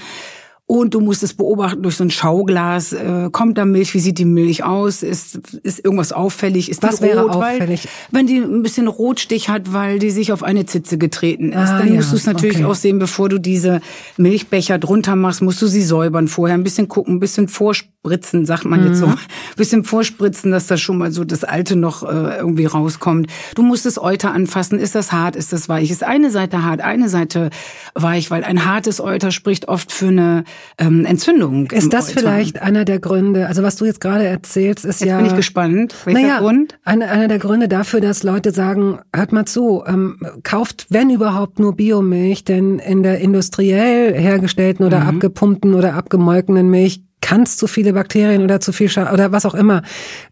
Und 0.66 0.94
du 0.94 1.00
musst 1.00 1.22
es 1.22 1.34
beobachten 1.34 1.82
durch 1.82 1.96
so 1.96 2.04
ein 2.04 2.10
Schauglas. 2.10 2.94
Äh, 2.94 3.28
kommt 3.30 3.58
da 3.58 3.66
Milch? 3.66 3.92
Wie 3.92 4.00
sieht 4.00 4.16
die 4.16 4.24
Milch 4.24 4.64
aus? 4.64 5.02
Ist, 5.02 5.36
ist 5.62 5.84
irgendwas 5.84 6.12
auffällig? 6.12 6.70
Ist 6.70 6.82
Was 6.82 7.02
wäre 7.02 7.20
rot, 7.20 7.32
auffällig? 7.32 7.84
Weil, 7.84 8.20
wenn 8.20 8.26
die 8.26 8.38
ein 8.38 8.62
bisschen 8.62 8.88
Rotstich 8.88 9.50
hat, 9.50 9.74
weil 9.74 9.98
die 9.98 10.08
sich 10.08 10.32
auf 10.32 10.42
eine 10.42 10.64
Zitze 10.64 10.96
getreten 10.96 11.52
ist, 11.52 11.68
ah, 11.68 11.78
dann 11.80 11.88
ja. 11.88 11.96
musst 11.96 12.12
du 12.12 12.16
es 12.16 12.24
natürlich 12.24 12.56
okay. 12.56 12.64
auch 12.64 12.74
sehen, 12.74 12.98
bevor 12.98 13.28
du 13.28 13.38
diese 13.38 13.82
Milchbecher 14.16 14.78
drunter 14.78 15.16
machst, 15.16 15.42
musst 15.42 15.60
du 15.60 15.66
sie 15.66 15.82
säubern 15.82 16.28
vorher, 16.28 16.56
ein 16.56 16.64
bisschen 16.64 16.88
gucken, 16.88 17.16
ein 17.16 17.20
bisschen 17.20 17.48
vorspritzen, 17.48 18.46
sagt 18.46 18.64
man 18.64 18.80
mhm. 18.80 18.86
jetzt 18.86 19.00
so. 19.00 19.06
Ein 19.06 19.18
bisschen 19.58 19.84
vorspritzen, 19.84 20.50
dass 20.50 20.66
da 20.66 20.78
schon 20.78 20.96
mal 20.96 21.12
so 21.12 21.24
das 21.24 21.44
Alte 21.44 21.76
noch 21.76 22.04
äh, 22.04 22.38
irgendwie 22.38 22.64
rauskommt. 22.64 23.26
Du 23.54 23.62
musst 23.62 23.84
das 23.84 23.98
Euter 23.98 24.32
anfassen. 24.32 24.78
Ist 24.78 24.94
das 24.94 25.12
hart? 25.12 25.36
Ist 25.36 25.52
das 25.52 25.68
weich? 25.68 25.90
Ist 25.90 26.04
eine 26.04 26.30
Seite 26.30 26.64
hart, 26.64 26.80
eine 26.80 27.10
Seite 27.10 27.50
weich? 27.94 28.30
Weil 28.30 28.44
ein 28.44 28.64
hartes 28.64 28.98
Euter 28.98 29.30
spricht 29.30 29.68
oft 29.68 29.92
für 29.92 30.08
eine 30.08 30.44
ähm, 30.78 31.04
Entzündung. 31.04 31.70
Ist 31.70 31.92
das 31.92 32.10
vielleicht 32.10 32.62
einer 32.62 32.84
der 32.84 32.98
Gründe? 32.98 33.46
Also 33.46 33.62
was 33.62 33.76
du 33.76 33.84
jetzt 33.84 34.00
gerade 34.00 34.24
erzählst, 34.24 34.84
ist 34.84 35.00
jetzt 35.00 35.08
ja. 35.08 35.18
bin 35.18 35.26
ich 35.26 35.36
gespannt. 35.36 35.94
Welcher 36.04 36.20
naja, 36.20 36.38
Grund? 36.40 36.78
Einer, 36.84 37.10
einer 37.10 37.28
der 37.28 37.38
Gründe 37.38 37.68
dafür, 37.68 38.00
dass 38.00 38.22
Leute 38.22 38.50
sagen: 38.50 38.98
Hört 39.14 39.32
mal 39.32 39.44
zu, 39.44 39.84
ähm, 39.86 40.18
kauft 40.42 40.86
wenn 40.90 41.10
überhaupt 41.10 41.58
nur 41.58 41.76
Biomilch, 41.76 42.44
denn 42.44 42.78
in 42.78 43.02
der 43.02 43.20
industriell 43.20 44.14
hergestellten 44.14 44.84
oder 44.84 45.00
mhm. 45.00 45.08
abgepumpten 45.08 45.74
oder 45.74 45.94
abgemolkenen 45.94 46.68
Milch 46.70 47.02
kann 47.24 47.44
es 47.44 47.56
zu 47.56 47.66
viele 47.66 47.94
Bakterien 47.94 48.42
oder 48.42 48.60
zu 48.60 48.70
viel 48.70 48.90
Scha 48.90 49.10
oder 49.10 49.32
was 49.32 49.46
auch 49.46 49.54
immer. 49.54 49.82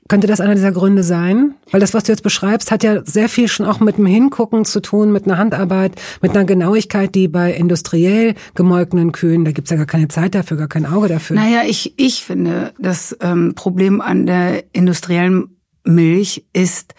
Könnte 0.09 0.27
das 0.27 0.43
einer 0.43 0.55
dieser 0.55 0.73
Gründe 0.73 1.03
sein? 1.03 1.55
Weil 1.71 1.81
das, 1.81 1.95
was 1.95 2.05
du 2.05 2.13
jetzt 2.13 2.23
beschreibst, 2.23 2.71
hat 2.71 2.85
ja 2.85 3.01
sehr 3.07 3.31
viel 3.31 3.49
schon 3.49 3.65
auch 3.65 3.81
mit 3.81 3.97
dem 3.97 4.05
Hingucken 4.05 4.67
zu 4.67 4.81
tun, 4.81 5.11
mit 5.11 5.25
einer 5.25 5.39
Handarbeit, 5.39 5.99
mit 6.21 6.33
einer 6.33 6.45
Genauigkeit, 6.45 7.15
die 7.15 7.29
bei 7.29 7.55
industriell 7.55 8.35
gemolkenen 8.55 9.11
Kühen, 9.13 9.47
da 9.47 9.53
gibt's 9.53 9.71
ja 9.71 9.79
gar 9.79 9.87
keine 9.87 10.09
Zeit 10.09 10.35
dafür, 10.35 10.59
gar 10.59 10.69
kein 10.69 10.85
Auge 10.85 11.09
dafür. 11.09 11.35
Naja, 11.35 11.63
ich, 11.67 11.95
ich 11.97 12.25
finde, 12.25 12.75
das 12.79 13.17
ähm, 13.23 13.55
Problem 13.55 14.03
an 14.03 14.27
der 14.27 14.63
industriellen 14.75 15.57
Milch 15.85 16.45
ist, 16.53 16.95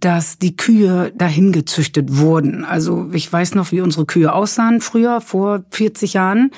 dass 0.00 0.38
die 0.38 0.56
Kühe 0.56 1.12
dahin 1.14 1.52
gezüchtet 1.52 2.18
wurden. 2.18 2.64
Also 2.64 3.10
ich 3.12 3.32
weiß 3.32 3.54
noch, 3.54 3.70
wie 3.70 3.80
unsere 3.80 4.06
Kühe 4.06 4.32
aussahen 4.32 4.80
früher, 4.80 5.20
vor 5.20 5.64
40 5.70 6.14
Jahren. 6.14 6.50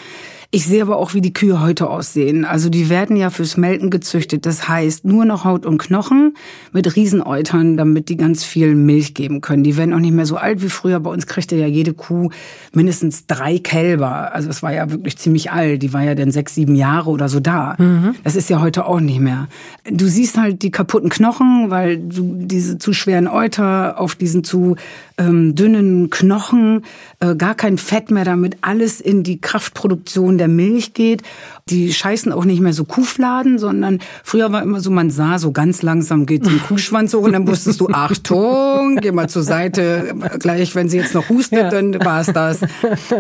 Ich 0.51 0.65
sehe 0.65 0.81
aber 0.81 0.97
auch, 0.97 1.13
wie 1.13 1.21
die 1.21 1.35
Kühe 1.35 1.61
heute 1.61 1.91
aussehen. 1.91 2.47
Also 2.47 2.71
die 2.71 2.89
werden 2.89 3.17
ja 3.17 3.29
fürs 3.29 3.59
Melken 3.59 3.91
gezüchtet. 3.91 4.47
Das 4.47 4.67
heißt, 4.67 5.05
nur 5.05 5.27
noch 5.27 5.45
Haut 5.45 5.67
und 5.67 5.77
Knochen 5.77 6.39
mit 6.73 6.97
Riesenäutern, 6.97 7.77
damit 7.77 8.09
die 8.09 8.17
ganz 8.17 8.45
viel 8.45 8.75
Milch 8.75 9.13
geben 9.13 9.43
können. 9.43 9.63
Die 9.63 9.77
werden 9.77 9.93
auch 9.93 9.99
nicht 9.99 10.15
mehr 10.15 10.25
so 10.25 10.39
alt 10.39 10.63
wie 10.63 10.71
früher. 10.71 11.01
Bei 11.01 11.11
uns 11.11 11.27
kriegte 11.27 11.55
ja 11.55 11.67
jede 11.67 11.93
Kuh 11.93 12.31
mindestens 12.73 13.27
drei 13.27 13.59
Kälber. 13.59 14.33
Also 14.33 14.49
es 14.49 14.63
war 14.63 14.73
ja 14.73 14.91
wirklich 14.91 15.19
ziemlich 15.19 15.51
alt. 15.51 15.83
Die 15.83 15.93
war 15.93 16.03
ja 16.03 16.15
dann 16.15 16.31
sechs, 16.31 16.55
sieben 16.55 16.77
Jahre 16.77 17.11
oder 17.11 17.29
so 17.29 17.41
da. 17.41 17.77
Mhm. 17.77 18.15
Das 18.25 18.35
ist 18.35 18.49
ja 18.49 18.63
heute 18.63 18.87
auch 18.87 19.01
nicht 19.01 19.21
mehr. 19.21 19.49
Du 19.91 20.07
siehst 20.07 20.39
halt 20.39 20.63
die 20.63 20.71
kaputten 20.71 21.11
Knochen, 21.11 21.69
weil 21.69 21.99
du 21.99 22.37
diese 22.39 22.79
zu 22.79 22.95
schweren 22.95 23.29
Euter 23.29 24.01
auf 24.01 24.15
diesen 24.15 24.45
zu 24.45 24.77
ähm, 25.19 25.55
dünnen 25.55 26.09
Knochen, 26.09 26.85
äh, 27.21 27.35
gar 27.35 27.55
kein 27.55 27.77
Fett 27.77 28.11
mehr, 28.11 28.25
damit 28.25 28.57
alles 28.63 29.01
in 29.01 29.25
die 29.25 29.41
Kraftproduktion 29.41 30.38
der 30.39 30.49
Milch 30.49 30.95
geht. 30.95 31.23
Die 31.69 31.93
scheißen 31.93 32.33
auch 32.33 32.45
nicht 32.45 32.61
mehr 32.61 32.73
so 32.73 32.85
Kuhfladen, 32.85 33.59
sondern 33.59 33.99
früher 34.25 34.53
war 34.53 34.63
immer 34.63 34.81
so, 34.81 34.91
man 34.91 35.11
sah 35.11 35.39
so 35.39 35.53
ganz 35.53 35.83
langsam 35.83 36.25
geht 36.25 36.47
ein 36.47 36.61
Kuhschwanz 36.67 37.15
hoch 37.15 37.23
und 37.23 37.33
dann 37.33 37.47
wusstest 37.47 37.81
du, 37.81 37.89
Achtung, 37.93 38.97
geh 39.01 39.13
mal 39.13 39.29
zur 39.29 39.43
Seite, 39.43 40.15
gleich 40.39 40.75
wenn 40.75 40.89
sie 40.89 40.99
jetzt 40.99 41.15
noch 41.15 41.29
hustet, 41.29 41.59
ja. 41.59 41.71
dann 41.71 41.95
war 42.05 42.21
es 42.21 42.29
das. 42.29 42.61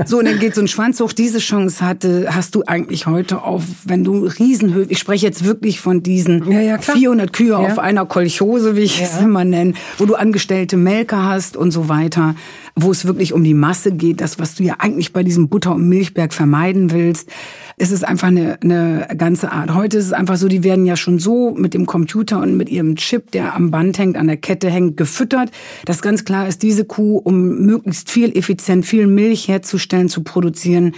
So, 0.06 0.18
und 0.18 0.26
dann 0.26 0.38
geht 0.38 0.54
so 0.54 0.60
ein 0.60 0.68
Schwanz 0.68 1.00
hoch. 1.00 1.12
Diese 1.12 1.38
Chance 1.38 1.84
hatte, 1.84 2.28
hast 2.30 2.54
du 2.54 2.62
eigentlich 2.66 3.06
heute 3.06 3.42
auf, 3.42 3.64
wenn 3.84 4.04
du 4.04 4.26
Riesenhöfe, 4.26 4.90
ich 4.90 4.98
spreche 4.98 5.26
jetzt 5.26 5.44
wirklich 5.44 5.80
von 5.80 6.02
diesen 6.02 6.50
ja, 6.50 6.60
ja, 6.60 6.78
400 6.78 7.32
Kühe 7.32 7.56
auf 7.56 7.78
einer 7.78 8.06
Kolchose, 8.06 8.76
wie 8.76 8.82
ich 8.82 9.02
es 9.02 9.20
immer 9.20 9.44
nenne, 9.44 9.74
wo 9.96 10.06
du 10.06 10.14
angestellte 10.14 10.76
Melker 10.76 11.24
hast 11.24 11.56
und 11.56 11.70
so 11.70 11.88
weiter, 11.88 12.34
wo 12.74 12.90
es 12.90 13.06
wirklich 13.06 13.32
um 13.32 13.42
die 13.42 13.54
Masse 13.54 13.92
geht, 13.92 14.20
das, 14.20 14.38
was 14.38 14.54
du 14.54 14.62
ja 14.62 14.76
eigentlich 14.78 15.12
bei 15.12 15.22
diesem 15.22 15.48
Butter- 15.48 15.74
und 15.74 15.88
Milchberg 15.88 16.32
vermeiden 16.32 16.92
willst, 16.92 17.07
ist 17.10 17.92
es 17.92 18.02
einfach 18.02 18.28
eine, 18.28 18.58
eine 18.60 19.08
ganze 19.16 19.52
Art. 19.52 19.74
Heute 19.74 19.98
ist 19.98 20.06
es 20.06 20.12
einfach 20.12 20.36
so, 20.36 20.48
die 20.48 20.64
werden 20.64 20.84
ja 20.84 20.96
schon 20.96 21.18
so 21.18 21.54
mit 21.54 21.74
dem 21.74 21.86
Computer 21.86 22.40
und 22.40 22.56
mit 22.56 22.68
ihrem 22.68 22.96
Chip, 22.96 23.30
der 23.30 23.54
am 23.54 23.70
Band 23.70 23.98
hängt, 23.98 24.16
an 24.16 24.26
der 24.26 24.36
Kette 24.36 24.70
hängt, 24.70 24.96
gefüttert, 24.96 25.50
dass 25.84 26.02
ganz 26.02 26.24
klar 26.24 26.48
ist, 26.48 26.62
diese 26.62 26.84
Kuh, 26.84 27.18
um 27.18 27.60
möglichst 27.60 28.10
viel 28.10 28.36
effizient, 28.36 28.84
viel 28.84 29.06
Milch 29.06 29.48
herzustellen, 29.48 30.08
zu 30.08 30.22
produzieren, 30.22 30.94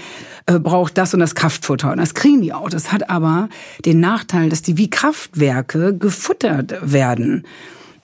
äh, 0.46 0.58
braucht 0.58 0.96
das 0.96 1.14
und 1.14 1.20
das 1.20 1.34
Kraftfutter. 1.34 1.92
Und 1.92 1.98
das 1.98 2.14
kriegen 2.14 2.40
die 2.40 2.52
auch. 2.52 2.70
Das 2.70 2.92
hat 2.92 3.10
aber 3.10 3.48
den 3.84 4.00
Nachteil, 4.00 4.48
dass 4.48 4.62
die 4.62 4.76
wie 4.76 4.90
Kraftwerke 4.90 5.96
gefuttert 5.96 6.74
werden. 6.82 7.44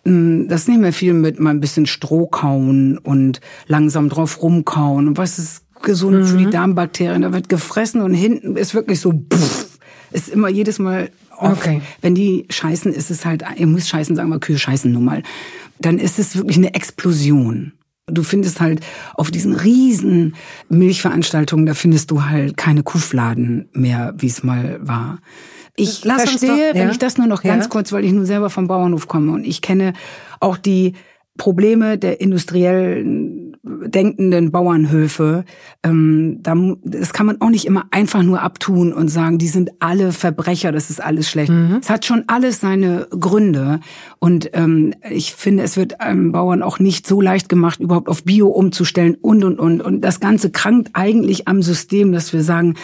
Mm, 0.05 0.47
das 0.49 0.63
ist 0.63 0.69
nicht 0.69 0.81
mehr 0.81 0.93
viel 0.93 1.13
mit 1.13 1.41
mal 1.41 1.51
ein 1.51 1.61
bisschen 1.61 1.87
Stroh 1.87 2.27
kauen 2.27 2.99
und 2.99 3.41
langsam 3.67 4.09
drauf 4.09 4.43
rumkauen. 4.43 5.09
Und 5.09 5.19
was 5.19 5.39
ist 5.39 5.66
gesund 5.87 6.19
mhm. 6.19 6.27
für 6.27 6.37
die 6.37 6.47
mhm. 6.47 6.51
Darmbakterien? 6.51 7.23
Da 7.23 7.33
wird 7.33 7.49
gefressen 7.49 8.03
und 8.03 8.13
hinten 8.13 8.57
ist 8.57 8.75
wirklich 8.75 9.01
so, 9.01 9.13
pff, 9.13 9.79
ist 10.13 10.29
immer 10.29 10.49
jedes 10.49 10.79
Mal 10.79 11.11
off. 11.39 11.59
Okay. 11.59 11.81
Wenn 12.03 12.15
die 12.15 12.47
scheißen, 12.51 12.93
ist 12.93 13.11
es 13.11 13.25
halt, 13.25 13.43
ihr 13.57 13.67
müsst 13.67 13.89
scheißen, 13.89 14.15
sagen 14.15 14.29
wir 14.29 14.39
Kühe 14.39 14.59
scheißen 14.59 14.93
nun 14.93 15.05
mal. 15.05 15.23
Dann 15.79 15.99
ist 15.99 16.19
es 16.19 16.37
wirklich 16.37 16.59
eine 16.59 16.75
Explosion. 16.75 17.73
Du 18.09 18.23
findest 18.23 18.61
halt 18.61 18.81
auf 19.15 19.31
diesen 19.31 19.55
riesen 19.55 20.37
Milchveranstaltungen, 20.69 21.67
da 21.67 21.75
findest 21.75 22.11
du 22.11 22.25
halt 22.25 22.57
keine 22.57 22.83
Kuhfladen 22.83 23.69
mehr, 23.73 24.15
wie 24.19 24.29
es 24.29 24.45
mal 24.45 24.79
war. 24.81 25.19
Ich 25.75 26.05
Lass 26.05 26.23
verstehe, 26.23 26.51
doch, 26.51 26.57
ja? 26.57 26.75
wenn 26.75 26.91
ich 26.91 26.99
das 26.99 27.19
nur 27.19 27.27
noch 27.27 27.43
ganz 27.43 27.65
ja? 27.65 27.69
kurz, 27.69 27.93
weil 27.93 28.05
ich 28.05 28.13
nun 28.13 28.25
selber 28.25 28.49
vom 28.49 28.69
Bauernhof 28.69 29.09
komme 29.09 29.33
und 29.33 29.45
ich 29.45 29.61
kenne 29.61 29.93
auch 30.41 30.57
die 30.57 30.95
Probleme 31.37 31.99
der 31.99 32.21
industriellen 32.21 33.47
denkenden 33.67 34.53
Bauernhöfe, 34.53 35.45
ähm, 35.83 36.39
da, 36.43 36.55
das 36.85 37.13
kann 37.13 37.27
man 37.27 37.41
auch 37.41 37.51
nicht 37.51 37.67
immer 37.67 37.87
einfach 37.91 38.23
nur 38.23 38.43
abtun 38.43 38.93
und 38.93 39.09
sagen, 39.09 39.39
die 39.39 39.49
sind 39.49 39.71
alle 39.81 40.13
Verbrecher, 40.13 40.71
das 40.71 40.89
ist 40.89 41.03
alles 41.03 41.29
schlecht. 41.29 41.51
Mhm. 41.51 41.79
Es 41.81 41.91
hat 41.91 42.05
schon 42.05 42.25
alles 42.29 42.61
seine 42.61 43.09
Gründe 43.11 43.81
und 44.21 44.51
ähm, 44.53 44.95
ich 45.11 45.35
finde, 45.35 45.65
es 45.65 45.77
wird 45.77 46.01
einem 46.01 46.33
Bauern 46.33 46.63
auch 46.63 46.79
nicht 46.79 47.07
so 47.07 47.21
leicht 47.21 47.49
gemacht, 47.49 47.81
überhaupt 47.81 48.09
auf 48.09 48.23
Bio 48.25 48.49
umzustellen 48.49 49.17
und 49.21 49.43
und 49.43 49.59
und 49.59 49.83
und 49.83 50.01
das 50.01 50.21
Ganze 50.21 50.51
krankt 50.51 50.91
eigentlich 50.93 51.49
am 51.49 51.63
System, 51.63 52.13
dass 52.13 52.33
wir 52.33 52.43
sagen, 52.43 52.75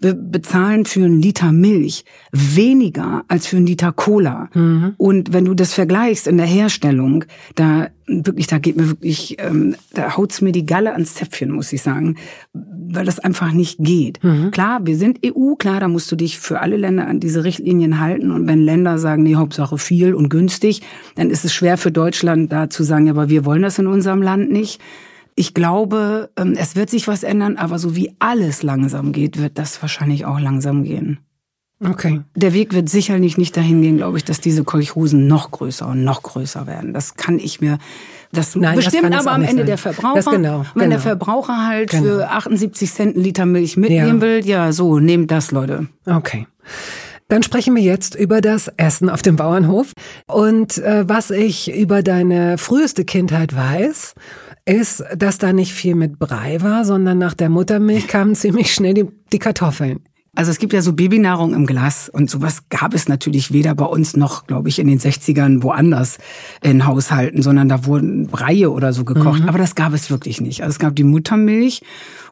wir 0.00 0.14
bezahlen 0.14 0.84
für 0.84 1.04
einen 1.04 1.20
Liter 1.20 1.52
Milch 1.52 2.04
weniger 2.32 3.24
als 3.28 3.46
für 3.46 3.56
einen 3.56 3.66
Liter 3.66 3.92
Cola. 3.92 4.48
Mhm. 4.54 4.94
Und 4.96 5.32
wenn 5.32 5.44
du 5.44 5.54
das 5.54 5.74
vergleichst 5.74 6.26
in 6.26 6.36
der 6.36 6.46
Herstellung, 6.46 7.24
da 7.54 7.88
wirklich, 8.06 8.46
da 8.46 8.58
geht 8.58 8.76
mir 8.76 8.88
wirklich, 8.88 9.36
ähm, 9.38 9.74
da 9.92 10.16
haut's 10.16 10.40
mir 10.40 10.52
die 10.52 10.66
Galle 10.66 10.92
ans 10.92 11.14
Zäpfchen, 11.14 11.50
muss 11.50 11.72
ich 11.72 11.82
sagen, 11.82 12.16
weil 12.52 13.04
das 13.04 13.18
einfach 13.18 13.52
nicht 13.52 13.78
geht. 13.80 14.22
Mhm. 14.22 14.50
Klar, 14.52 14.86
wir 14.86 14.96
sind 14.96 15.20
EU, 15.24 15.54
klar, 15.54 15.80
da 15.80 15.88
musst 15.88 16.10
du 16.12 16.16
dich 16.16 16.38
für 16.38 16.60
alle 16.60 16.76
Länder 16.76 17.08
an 17.08 17.20
diese 17.20 17.42
Richtlinien 17.44 17.98
halten. 17.98 18.30
Und 18.30 18.46
wenn 18.46 18.60
Länder 18.60 18.98
sagen, 18.98 19.22
nee, 19.22 19.34
Hauptsache 19.34 19.78
viel 19.78 20.14
und 20.14 20.28
günstig, 20.28 20.82
dann 21.16 21.30
ist 21.30 21.44
es 21.44 21.52
schwer 21.52 21.78
für 21.78 21.90
Deutschland 21.90 22.52
da 22.52 22.70
zu 22.70 22.84
sagen, 22.84 23.06
ja, 23.06 23.12
aber 23.12 23.28
wir 23.28 23.44
wollen 23.44 23.62
das 23.62 23.78
in 23.78 23.86
unserem 23.86 24.22
Land 24.22 24.50
nicht. 24.50 24.80
Ich 25.36 25.54
glaube, 25.54 26.30
ähm, 26.36 26.54
es 26.58 26.76
wird 26.76 26.90
sich 26.90 27.06
was 27.06 27.22
ändern, 27.22 27.56
aber 27.56 27.78
so 27.78 27.94
wie 27.94 28.16
alles 28.18 28.62
langsam 28.62 29.12
geht, 29.12 29.38
wird 29.38 29.58
das 29.58 29.80
wahrscheinlich 29.82 30.24
auch 30.24 30.40
langsam 30.40 30.82
gehen. 30.82 31.18
Okay. 31.84 32.22
Der 32.34 32.54
Weg 32.54 32.72
wird 32.72 32.88
sicherlich 32.88 33.36
nicht 33.36 33.54
dahin 33.54 33.82
gehen, 33.82 33.98
glaube 33.98 34.16
ich, 34.16 34.24
dass 34.24 34.40
diese 34.40 34.64
Kolchhusen 34.64 35.26
noch 35.26 35.50
größer 35.50 35.86
und 35.88 36.04
noch 36.04 36.22
größer 36.22 36.66
werden. 36.66 36.94
Das 36.94 37.16
kann 37.16 37.38
ich 37.38 37.60
mir, 37.60 37.76
das 38.32 38.56
Nein, 38.56 38.76
bestimmt 38.76 39.12
das 39.12 39.26
aber 39.26 39.36
am 39.36 39.42
Ende 39.42 39.58
sein. 39.58 39.66
der 39.66 39.78
Verbraucher. 39.78 40.14
Das 40.14 40.24
genau, 40.24 40.64
Wenn 40.74 40.84
genau. 40.84 40.88
der 40.88 41.00
Verbraucher 41.00 41.66
halt 41.66 41.90
genau. 41.90 42.02
für 42.02 42.30
78 42.30 42.90
Cent 42.90 43.14
einen 43.16 43.24
Liter 43.24 43.44
Milch 43.44 43.76
mitnehmen 43.76 44.20
ja. 44.20 44.20
will, 44.22 44.46
ja, 44.46 44.72
so, 44.72 44.98
nehmt 44.98 45.30
das, 45.30 45.50
Leute. 45.50 45.88
Okay. 46.06 46.46
Dann 47.28 47.42
sprechen 47.42 47.74
wir 47.74 47.82
jetzt 47.82 48.14
über 48.14 48.40
das 48.40 48.68
Essen 48.76 49.10
auf 49.10 49.22
dem 49.22 49.36
Bauernhof. 49.36 49.92
Und 50.26 50.78
äh, 50.78 51.08
was 51.08 51.30
ich 51.30 51.74
über 51.74 52.02
deine 52.02 52.56
früheste 52.56 53.04
Kindheit 53.04 53.54
weiß, 53.54 54.14
ist, 54.64 55.04
dass 55.16 55.38
da 55.38 55.52
nicht 55.52 55.72
viel 55.72 55.94
mit 55.94 56.18
Brei 56.18 56.60
war, 56.62 56.84
sondern 56.84 57.18
nach 57.18 57.34
der 57.34 57.48
Muttermilch 57.48 58.06
kamen 58.08 58.34
ziemlich 58.34 58.72
schnell 58.72 58.94
die, 58.94 59.06
die 59.32 59.38
Kartoffeln. 59.38 60.00
Also 60.36 60.50
es 60.50 60.58
gibt 60.58 60.74
ja 60.74 60.82
so 60.82 60.92
Babynahrung 60.92 61.54
im 61.54 61.64
Glas 61.64 62.10
und 62.10 62.28
sowas 62.28 62.68
gab 62.68 62.92
es 62.92 63.08
natürlich 63.08 63.54
weder 63.54 63.74
bei 63.74 63.86
uns 63.86 64.16
noch, 64.16 64.46
glaube 64.46 64.68
ich, 64.68 64.78
in 64.78 64.86
den 64.86 65.00
60ern 65.00 65.62
woanders 65.62 66.18
in 66.62 66.84
Haushalten, 66.84 67.40
sondern 67.40 67.70
da 67.70 67.86
wurden 67.86 68.26
Breie 68.26 68.70
oder 68.70 68.92
so 68.92 69.06
gekocht. 69.06 69.42
Mhm. 69.42 69.48
Aber 69.48 69.56
das 69.56 69.74
gab 69.74 69.94
es 69.94 70.10
wirklich 70.10 70.42
nicht. 70.42 70.62
Also 70.62 70.72
es 70.72 70.78
gab 70.78 70.94
die 70.94 71.04
Muttermilch 71.04 71.80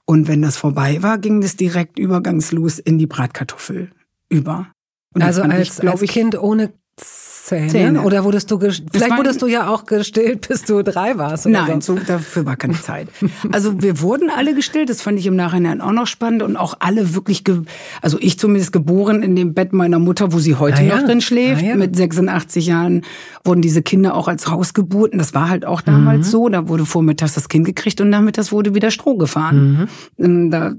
und 0.05 0.29
wenn 0.29 0.43
das 0.43 0.59
vorbei 0.59 1.03
war, 1.03 1.17
ging 1.17 1.41
das 1.41 1.57
direkt 1.57 1.99
übergangslos 1.99 2.79
in 2.79 2.99
die 2.99 3.07
Bratkartoffel 3.07 3.91
über. 4.29 4.67
Und 5.15 5.23
also 5.23 5.43
als, 5.43 5.79
ich, 5.79 5.89
als 5.89 6.03
Kind 6.03 6.39
ohne 6.39 6.73
Zähne? 7.45 7.69
Zähne. 7.69 8.03
Oder 8.03 8.25
wurdest 8.25 8.51
du, 8.51 8.59
vielleicht 8.59 9.19
wurdest 9.19 9.43
du 9.43 9.47
ja 9.47 9.69
auch 9.69 9.85
gestillt, 9.85 10.49
bis 10.49 10.63
du 10.63 10.83
drei 10.83 11.19
warst. 11.19 11.45
Oder 11.45 11.67
Nein, 11.67 11.83
so. 11.83 11.95
dafür 11.95 12.47
war 12.47 12.57
keine 12.57 12.81
Zeit. 12.81 13.09
Also 13.53 13.83
wir 13.83 14.01
wurden 14.01 14.31
alle 14.35 14.55
gestillt, 14.55 14.89
das 14.89 15.03
fand 15.03 15.19
ich 15.19 15.27
im 15.27 15.37
Nachhinein 15.37 15.83
auch 15.83 15.93
noch 15.93 16.07
spannend 16.07 16.43
und 16.43 16.57
auch 16.57 16.77
alle 16.81 17.15
wirklich, 17.15 17.45
also 18.01 18.17
ich 18.19 18.39
zumindest 18.39 18.73
geboren 18.73 19.23
in 19.23 19.37
dem 19.37 19.53
Bett 19.53 19.75
meiner 19.75 19.99
Mutter, 19.99 20.33
wo 20.33 20.39
sie 20.39 20.55
heute 20.55 20.79
ah, 20.79 20.83
ja. 20.83 20.97
noch 20.97 21.07
drin 21.07 21.21
schläft. 21.21 21.63
Ah, 21.63 21.67
ja. 21.67 21.75
Mit 21.77 21.95
86 21.95 22.67
Jahren 22.67 23.03
wurden 23.45 23.61
diese 23.61 23.83
Kinder 23.83 24.15
auch 24.15 24.27
als 24.27 24.49
Hausgeburten. 24.49 25.19
Das 25.19 25.35
war 25.35 25.51
halt 25.51 25.67
auch 25.67 25.83
damals 25.83 26.29
mhm. 26.29 26.31
so. 26.31 26.49
Da 26.49 26.69
wurde 26.69 26.87
vormittags 26.87 27.35
das 27.35 27.51
Kind 27.51 27.67
gekriegt 27.67 28.01
und 28.01 28.09
nachmittags 28.09 28.53
wurde 28.53 28.75
wieder 28.75 28.91
Stroh 28.91 29.17
gefahren. 29.17 29.89
Mhm. 30.19 30.25
Ähm, 30.25 30.51
da, 30.51 30.73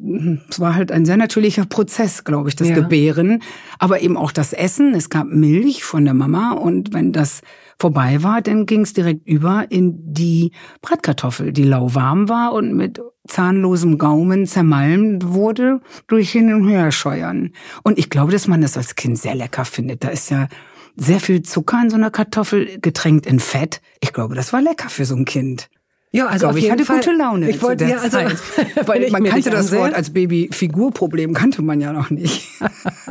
es 0.49 0.59
war 0.59 0.73
halt 0.73 0.91
ein 0.91 1.05
sehr 1.05 1.17
natürlicher 1.17 1.65
Prozess, 1.65 2.23
glaube 2.23 2.49
ich, 2.49 2.55
das 2.55 2.69
ja. 2.69 2.75
Gebären. 2.75 3.43
Aber 3.77 4.01
eben 4.01 4.17
auch 4.17 4.31
das 4.31 4.51
Essen. 4.51 4.95
Es 4.95 5.11
gab 5.11 5.27
Milch 5.27 5.83
von 5.83 6.05
der 6.05 6.15
Mama 6.15 6.54
und 6.55 6.93
wenn 6.93 7.11
das 7.11 7.41
vorbei 7.77 8.23
war, 8.23 8.41
dann 8.41 8.65
ging 8.65 8.81
es 8.81 8.93
direkt 8.93 9.27
über 9.27 9.65
in 9.69 10.13
die 10.13 10.51
Bratkartoffel, 10.81 11.51
die 11.51 11.63
lauwarm 11.63 12.29
war 12.29 12.53
und 12.53 12.73
mit 12.73 13.01
zahnlosem 13.27 13.97
Gaumen 13.97 14.45
zermalmt 14.45 15.33
wurde 15.33 15.81
durch 16.07 16.31
hin 16.31 16.53
und 16.53 16.67
her 16.67 16.91
scheuern. 16.91 17.51
Und 17.83 17.97
ich 17.97 18.09
glaube, 18.09 18.31
dass 18.31 18.47
man 18.47 18.61
das 18.61 18.77
als 18.77 18.95
Kind 18.95 19.17
sehr 19.17 19.35
lecker 19.35 19.65
findet. 19.65 20.03
Da 20.03 20.09
ist 20.09 20.29
ja 20.29 20.47
sehr 20.95 21.19
viel 21.19 21.41
Zucker 21.41 21.81
in 21.81 21.89
so 21.89 21.97
einer 21.97 22.11
Kartoffel, 22.11 22.79
getränkt 22.79 23.25
in 23.25 23.39
Fett. 23.39 23.81
Ich 23.99 24.13
glaube, 24.13 24.35
das 24.35 24.53
war 24.53 24.61
lecker 24.61 24.89
für 24.89 25.05
so 25.05 25.15
ein 25.15 25.25
Kind. 25.25 25.69
Ja, 26.15 26.27
also 26.27 26.55
ich, 26.55 26.71
hatte 26.71 26.85
Fall, 26.85 26.97
gute 26.97 27.11
Laune. 27.11 27.49
Ich 27.49 27.61
wollte 27.61 27.85
ja 27.85 27.97
also, 27.97 28.17
weil 28.85 29.09
man 29.11 29.25
kannte 29.25 29.49
das 29.49 29.71
Wort 29.73 29.93
als 29.93 30.11
Baby 30.11 30.49
Figurproblem 30.51 31.33
kannte 31.33 31.61
man 31.61 31.81
ja 31.81 31.91
noch 31.91 32.09
nicht. 32.09 32.47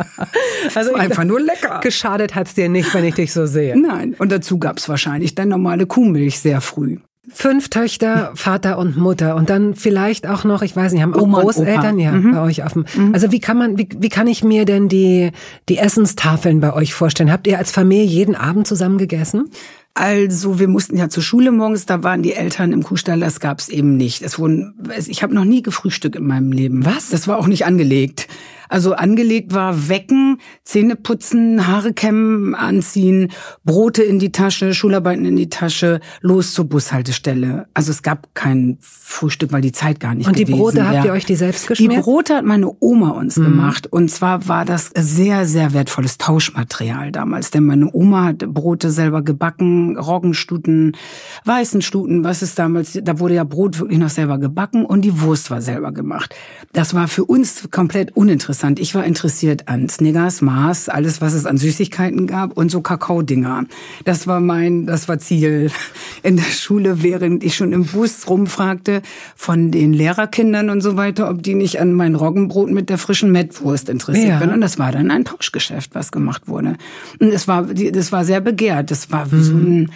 also 0.74 0.94
einfach 0.94 1.24
nur 1.24 1.40
lecker. 1.40 1.80
Geschadet 1.82 2.34
hat's 2.34 2.54
dir 2.54 2.70
nicht, 2.70 2.94
wenn 2.94 3.04
ich 3.04 3.14
dich 3.14 3.32
so 3.32 3.44
sehe. 3.44 3.78
Nein, 3.78 4.14
und 4.18 4.32
dazu 4.32 4.58
gab's 4.58 4.88
wahrscheinlich 4.88 5.34
dann 5.34 5.50
normale 5.50 5.86
Kuhmilch 5.86 6.40
sehr 6.40 6.62
früh. 6.62 6.98
Fünf 7.30 7.70
Töchter, 7.70 8.32
Vater 8.34 8.78
und 8.78 8.96
Mutter 8.96 9.36
und 9.36 9.48
dann 9.48 9.74
vielleicht 9.74 10.26
auch 10.26 10.44
noch, 10.44 10.60
ich 10.60 10.76
weiß 10.76 10.92
nicht, 10.92 11.02
haben 11.02 11.14
auch 11.14 11.22
Oma 11.22 11.40
Großeltern 11.40 11.98
ja 11.98 12.12
mhm. 12.12 12.32
bei 12.32 12.42
euch 12.42 12.62
auf 12.64 12.74
dem. 12.74 12.84
Mhm. 12.94 13.14
Also 13.14 13.32
wie 13.32 13.40
kann 13.40 13.56
man, 13.56 13.78
wie, 13.78 13.88
wie 13.98 14.10
kann 14.10 14.26
ich 14.26 14.44
mir 14.44 14.64
denn 14.64 14.88
die 14.88 15.30
die 15.68 15.78
Essenstafeln 15.78 16.60
bei 16.60 16.72
euch 16.72 16.92
vorstellen? 16.94 17.32
Habt 17.32 17.46
ihr 17.46 17.58
als 17.58 17.70
Familie 17.70 18.04
jeden 18.04 18.34
Abend 18.34 18.66
zusammen 18.66 18.98
gegessen? 18.98 19.50
Also 19.94 20.58
wir 20.58 20.66
mussten 20.66 20.96
ja 20.96 21.08
zur 21.08 21.22
Schule 21.22 21.52
morgens, 21.52 21.86
da 21.86 22.02
waren 22.02 22.22
die 22.22 22.32
Eltern 22.32 22.72
im 22.72 22.82
Kuhstall, 22.82 23.20
das 23.20 23.38
gab's 23.38 23.68
eben 23.68 23.96
nicht. 23.96 24.22
Es 24.22 24.40
wurden, 24.40 24.74
ich 25.06 25.22
habe 25.22 25.34
noch 25.34 25.44
nie 25.44 25.62
gefrühstückt 25.62 26.16
in 26.16 26.26
meinem 26.26 26.50
Leben. 26.50 26.84
Was? 26.84 27.10
Das 27.10 27.28
war 27.28 27.38
auch 27.38 27.46
nicht 27.46 27.64
angelegt. 27.64 28.26
Also 28.68 28.94
angelegt 28.94 29.54
war 29.54 29.88
wecken, 29.88 30.38
Zähne 30.64 30.96
putzen, 30.96 31.66
Haare 31.66 31.92
kämmen, 31.92 32.54
anziehen, 32.54 33.30
Brote 33.64 34.02
in 34.02 34.18
die 34.18 34.32
Tasche, 34.32 34.74
Schularbeiten 34.74 35.24
in 35.24 35.36
die 35.36 35.50
Tasche, 35.50 36.00
los 36.20 36.54
zur 36.54 36.64
Bushaltestelle. 36.66 37.66
Also 37.74 37.92
es 37.92 38.02
gab 38.02 38.34
kein 38.34 38.78
Frühstück, 38.80 39.52
weil 39.52 39.60
die 39.60 39.72
Zeit 39.72 40.00
gar 40.00 40.14
nicht 40.14 40.26
Und 40.26 40.38
die 40.38 40.44
Brote 40.44 40.78
wär. 40.78 40.88
habt 40.88 41.04
ihr 41.04 41.12
euch 41.12 41.26
die 41.26 41.36
selbst 41.36 41.66
geschmiert? 41.66 41.92
Die 41.92 42.00
Brote 42.00 42.36
hat 42.36 42.44
meine 42.44 42.72
Oma 42.80 43.10
uns 43.10 43.36
mhm. 43.36 43.44
gemacht. 43.44 43.86
Und 43.86 44.10
zwar 44.10 44.48
war 44.48 44.64
das 44.64 44.90
sehr, 44.96 45.46
sehr 45.46 45.72
wertvolles 45.72 46.18
Tauschmaterial 46.18 47.12
damals. 47.12 47.50
Denn 47.50 47.64
meine 47.64 47.90
Oma 47.92 48.24
hat 48.24 48.38
Brote 48.38 48.90
selber 48.90 49.22
gebacken, 49.22 49.98
Roggenstuten, 49.98 50.96
Weißenstuten, 51.44 52.24
was 52.24 52.42
ist 52.42 52.58
damals, 52.58 52.98
da 53.02 53.18
wurde 53.18 53.34
ja 53.34 53.44
Brot 53.44 53.78
wirklich 53.78 53.98
noch 53.98 54.08
selber 54.08 54.38
gebacken 54.38 54.84
und 54.84 55.02
die 55.02 55.20
Wurst 55.20 55.50
war 55.50 55.60
selber 55.60 55.92
gemacht. 55.92 56.34
Das 56.72 56.94
war 56.94 57.08
für 57.08 57.24
uns 57.24 57.68
komplett 57.70 58.16
uninteressant 58.16 58.53
interessant. 58.54 58.78
Ich 58.78 58.94
war 58.94 59.04
interessiert 59.04 59.66
an 59.66 59.88
Snickers, 59.88 60.40
Mars, 60.40 60.88
alles, 60.88 61.20
was 61.20 61.32
es 61.34 61.44
an 61.44 61.58
Süßigkeiten 61.58 62.28
gab 62.28 62.56
und 62.56 62.70
so 62.70 62.80
Kakaodinger. 62.80 63.64
Das 64.04 64.28
war 64.28 64.38
mein, 64.38 64.86
das 64.86 65.08
war 65.08 65.18
Ziel 65.18 65.72
in 66.22 66.36
der 66.36 66.44
Schule, 66.44 67.02
während 67.02 67.42
ich 67.42 67.56
schon 67.56 67.72
im 67.72 67.84
Bus 67.84 68.28
rumfragte 68.28 69.02
von 69.34 69.72
den 69.72 69.92
Lehrerkindern 69.92 70.70
und 70.70 70.82
so 70.82 70.96
weiter, 70.96 71.28
ob 71.30 71.42
die 71.42 71.54
nicht 71.54 71.80
an 71.80 71.94
mein 71.94 72.14
Roggenbrot 72.14 72.70
mit 72.70 72.90
der 72.90 72.98
frischen 72.98 73.32
Mettwurst 73.32 73.88
interessiert 73.88 74.40
ja. 74.40 74.52
Und 74.52 74.60
das 74.60 74.78
war 74.78 74.92
dann 74.92 75.10
ein 75.10 75.24
Tauschgeschäft, 75.24 75.94
was 75.94 76.12
gemacht 76.12 76.46
wurde. 76.46 76.76
Und 77.18 77.32
es 77.32 77.48
war, 77.48 77.64
das 77.64 78.12
war 78.12 78.24
sehr 78.24 78.40
begehrt. 78.40 78.92
Das 78.92 79.10
war 79.10 79.32
wie 79.32 79.36
mhm. 79.36 79.42
so 79.42 79.54
ein, 79.54 79.90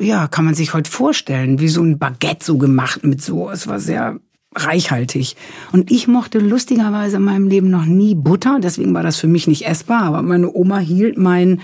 ja, 0.00 0.26
kann 0.26 0.46
man 0.46 0.54
sich 0.54 0.72
heute 0.72 0.90
vorstellen, 0.90 1.60
wie 1.60 1.68
so 1.68 1.82
ein 1.82 1.98
Baguette 1.98 2.44
so 2.44 2.56
gemacht 2.56 3.04
mit 3.04 3.20
so, 3.20 3.50
es 3.50 3.66
war 3.66 3.78
sehr 3.78 4.18
reichhaltig. 4.54 5.36
Und 5.72 5.90
ich 5.90 6.08
mochte 6.08 6.38
lustigerweise 6.38 7.16
in 7.16 7.22
meinem 7.22 7.48
Leben 7.48 7.70
noch 7.70 7.84
nie 7.84 8.14
Butter, 8.14 8.58
deswegen 8.60 8.94
war 8.94 9.02
das 9.02 9.16
für 9.16 9.26
mich 9.26 9.46
nicht 9.46 9.66
essbar, 9.66 10.02
aber 10.02 10.22
meine 10.22 10.52
Oma 10.52 10.78
hielt 10.78 11.18
mein 11.18 11.60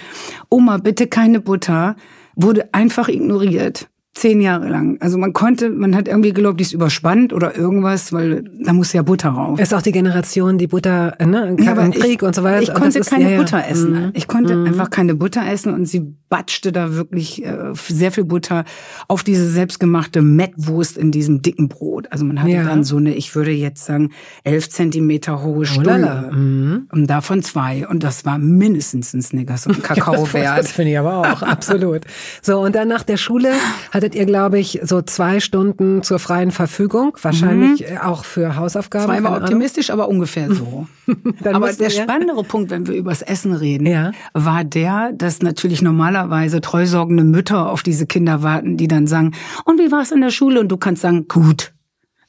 Oma 0.48 0.78
bitte 0.78 1.06
keine 1.06 1.40
Butter, 1.40 1.96
wurde 2.34 2.72
einfach 2.74 3.08
ignoriert. 3.08 3.88
Zehn 4.12 4.40
Jahre 4.40 4.68
lang. 4.68 4.98
Also 5.00 5.18
man 5.18 5.32
konnte, 5.32 5.70
man 5.70 5.94
hat 5.94 6.08
irgendwie 6.08 6.32
geglaubt, 6.32 6.58
die 6.58 6.64
ist 6.64 6.72
überspannt 6.72 7.32
oder 7.32 7.56
irgendwas, 7.56 8.12
weil 8.12 8.44
da 8.64 8.72
muss 8.72 8.92
ja 8.92 9.02
Butter 9.02 9.30
rauf. 9.30 9.60
Ist 9.60 9.72
auch 9.72 9.82
die 9.82 9.92
Generation, 9.92 10.58
die 10.58 10.66
Butter, 10.66 11.16
ne, 11.24 11.56
ja, 11.60 11.70
aber 11.70 11.88
Krieg 11.90 12.14
ich, 12.14 12.22
und 12.22 12.34
so 12.34 12.42
weiter. 12.42 12.60
Ich 12.60 12.74
konnte 12.74 12.98
ist, 12.98 13.08
keine 13.08 13.30
ja, 13.30 13.38
Butter 13.38 13.64
essen. 13.68 13.92
Mhm. 13.92 14.10
Ich 14.14 14.26
konnte 14.26 14.56
mhm. 14.56 14.66
einfach 14.66 14.90
keine 14.90 15.14
Butter 15.14 15.46
essen 15.48 15.72
und 15.72 15.86
sie 15.86 16.16
batschte 16.28 16.72
da 16.72 16.94
wirklich 16.94 17.44
äh, 17.44 17.72
sehr 17.74 18.10
viel 18.12 18.24
Butter 18.24 18.64
auf 19.08 19.22
diese 19.22 19.48
selbstgemachte 19.48 20.22
Mettwurst 20.22 20.96
in 20.96 21.12
diesem 21.12 21.42
dicken 21.42 21.68
Brot. 21.68 22.06
Also 22.10 22.24
man 22.24 22.40
hatte 22.40 22.52
ja. 22.52 22.64
dann 22.64 22.84
so 22.84 22.96
eine, 22.96 23.14
ich 23.14 23.34
würde 23.34 23.52
jetzt 23.52 23.84
sagen, 23.84 24.10
elf 24.44 24.70
Zentimeter 24.70 25.42
hohe 25.42 25.66
Stulle. 25.66 26.30
Oh, 26.30 26.34
mhm. 26.34 26.88
Und 26.92 27.08
davon 27.08 27.42
zwei. 27.42 27.86
Und 27.86 28.02
das 28.02 28.24
war 28.24 28.38
mindestens 28.38 29.12
ein 29.12 29.22
Snickers 29.22 29.66
und 29.66 29.82
Kakao 29.82 30.32
wert. 30.32 30.58
das 30.58 30.72
finde 30.72 30.92
ich 30.92 30.98
aber 30.98 31.32
auch, 31.32 31.42
absolut. 31.42 32.02
So, 32.42 32.60
und 32.60 32.74
dann 32.74 32.88
nach 32.88 33.02
der 33.02 33.16
Schule 33.16 33.50
hatte 33.92 34.09
hattet 34.10 34.18
ihr, 34.18 34.26
glaube 34.26 34.58
ich, 34.58 34.80
so 34.82 35.02
zwei 35.02 35.40
Stunden 35.40 36.02
zur 36.02 36.18
freien 36.18 36.50
Verfügung, 36.50 37.16
wahrscheinlich 37.22 37.88
mhm. 37.88 37.98
auch 37.98 38.24
für 38.24 38.56
Hausaufgaben. 38.56 39.06
Zweimal 39.06 39.40
optimistisch, 39.42 39.90
aber 39.90 40.08
ungefähr 40.08 40.52
so. 40.52 40.86
aber 41.44 41.72
der 41.72 41.90
spannendere 41.90 42.42
Punkt, 42.42 42.70
wenn 42.70 42.86
wir 42.86 42.94
übers 42.94 43.22
Essen 43.22 43.52
reden, 43.52 43.86
ja. 43.86 44.12
war 44.34 44.64
der, 44.64 45.12
dass 45.12 45.42
natürlich 45.42 45.82
normalerweise 45.82 46.60
treusorgende 46.60 47.24
Mütter 47.24 47.70
auf 47.70 47.82
diese 47.82 48.06
Kinder 48.06 48.42
warten, 48.42 48.76
die 48.76 48.88
dann 48.88 49.06
sagen, 49.06 49.32
und 49.64 49.78
wie 49.78 49.92
war 49.92 50.02
es 50.02 50.10
in 50.10 50.20
der 50.20 50.30
Schule? 50.30 50.60
Und 50.60 50.68
du 50.68 50.76
kannst 50.76 51.02
sagen, 51.02 51.28
gut. 51.28 51.72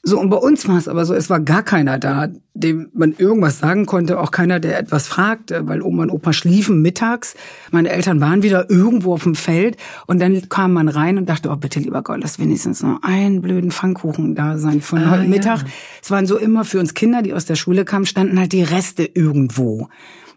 So, 0.04 0.20
und 0.20 0.32
bei 0.32 0.38
uns 0.38 0.68
war 0.68 0.78
es 0.78 0.88
aber 0.88 1.06
so, 1.06 1.14
es 1.14 1.30
war 1.30 1.40
gar 1.40 1.62
keiner 1.62 2.00
da, 2.00 2.28
dem 2.56 2.90
man 2.94 3.14
irgendwas 3.16 3.60
sagen 3.60 3.86
konnte, 3.86 4.20
auch 4.20 4.32
keiner, 4.32 4.60
der 4.60 4.80
etwas 4.80 5.08
fragte, 5.08 5.68
weil 5.68 5.84
Oma 5.84 6.04
und 6.04 6.10
Opa 6.10 6.34
schliefen 6.34 6.82
mittags. 6.82 7.36
Meine 7.70 7.90
Eltern 7.90 8.20
waren 8.20 8.42
wieder 8.42 8.68
irgendwo 8.72 9.14
auf 9.14 9.24
dem 9.24 9.36
Feld 9.36 9.78
und 10.08 10.20
dann 10.20 10.50
kam 10.50 10.74
man 10.74 10.90
rein 10.90 11.20
und 11.20 11.30
dachte, 11.30 11.50
oh 11.52 11.56
bitte 11.56 11.80
lieber 11.80 12.02
Gott, 12.02 12.20
lass 12.20 12.40
wenigstens 12.40 12.82
noch 12.82 13.04
einen 13.04 13.42
blöden 13.42 13.70
Pfannkuchen 13.70 14.34
da 14.34 14.58
sein 14.58 14.82
von 14.82 15.04
ah, 15.04 15.12
heute 15.12 15.28
Mittag. 15.28 15.60
Ja. 15.60 15.68
Es 16.02 16.10
waren 16.10 16.26
so 16.26 16.38
immer 16.38 16.66
für 16.66 16.80
uns 16.80 16.96
Kinder, 16.96 17.22
die 17.22 17.36
aus 17.36 17.46
der 17.46 17.56
Schule 17.56 17.86
kamen, 17.86 18.08
standen 18.08 18.40
halt 18.40 18.54
die 18.54 18.64
Reste 18.64 19.04
irgendwo. 19.04 19.88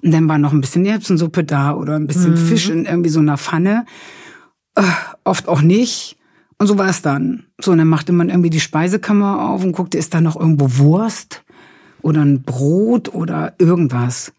Und 0.03 0.13
dann 0.13 0.29
war 0.29 0.37
noch 0.37 0.53
ein 0.53 0.61
bisschen 0.61 0.85
Erbsensuppe 0.85 1.43
da 1.43 1.75
oder 1.75 1.95
ein 1.97 2.07
bisschen 2.07 2.33
mhm. 2.33 2.37
Fisch 2.37 2.69
in 2.69 2.85
irgendwie 2.85 3.09
so 3.09 3.21
einer 3.21 3.39
Pfanne. 3.39 3.87
Äh, 4.75 4.83
oft 5.25 5.49
auch 5.49 5.63
nicht. 5.63 6.19
Und 6.65 6.69
so 6.69 6.79
war 6.79 6.89
es 6.89 7.03
dann. 7.03 7.45
So, 7.61 7.73
und 7.73 7.77
dann 7.77 7.89
machte 7.89 8.15
man 8.15 8.31
irgendwie 8.31 8.49
die 8.49 8.59
Speisekammer 8.59 9.51
auf 9.51 9.63
und 9.63 9.73
guckte, 9.73 9.99
ist 9.99 10.15
da 10.15 10.23
noch 10.23 10.35
irgendwo 10.35 10.79
Wurst 10.79 11.45
oder 12.01 12.23
ein 12.23 12.41
Brot 12.41 13.13
oder 13.13 13.53
irgendwas. 13.59 14.33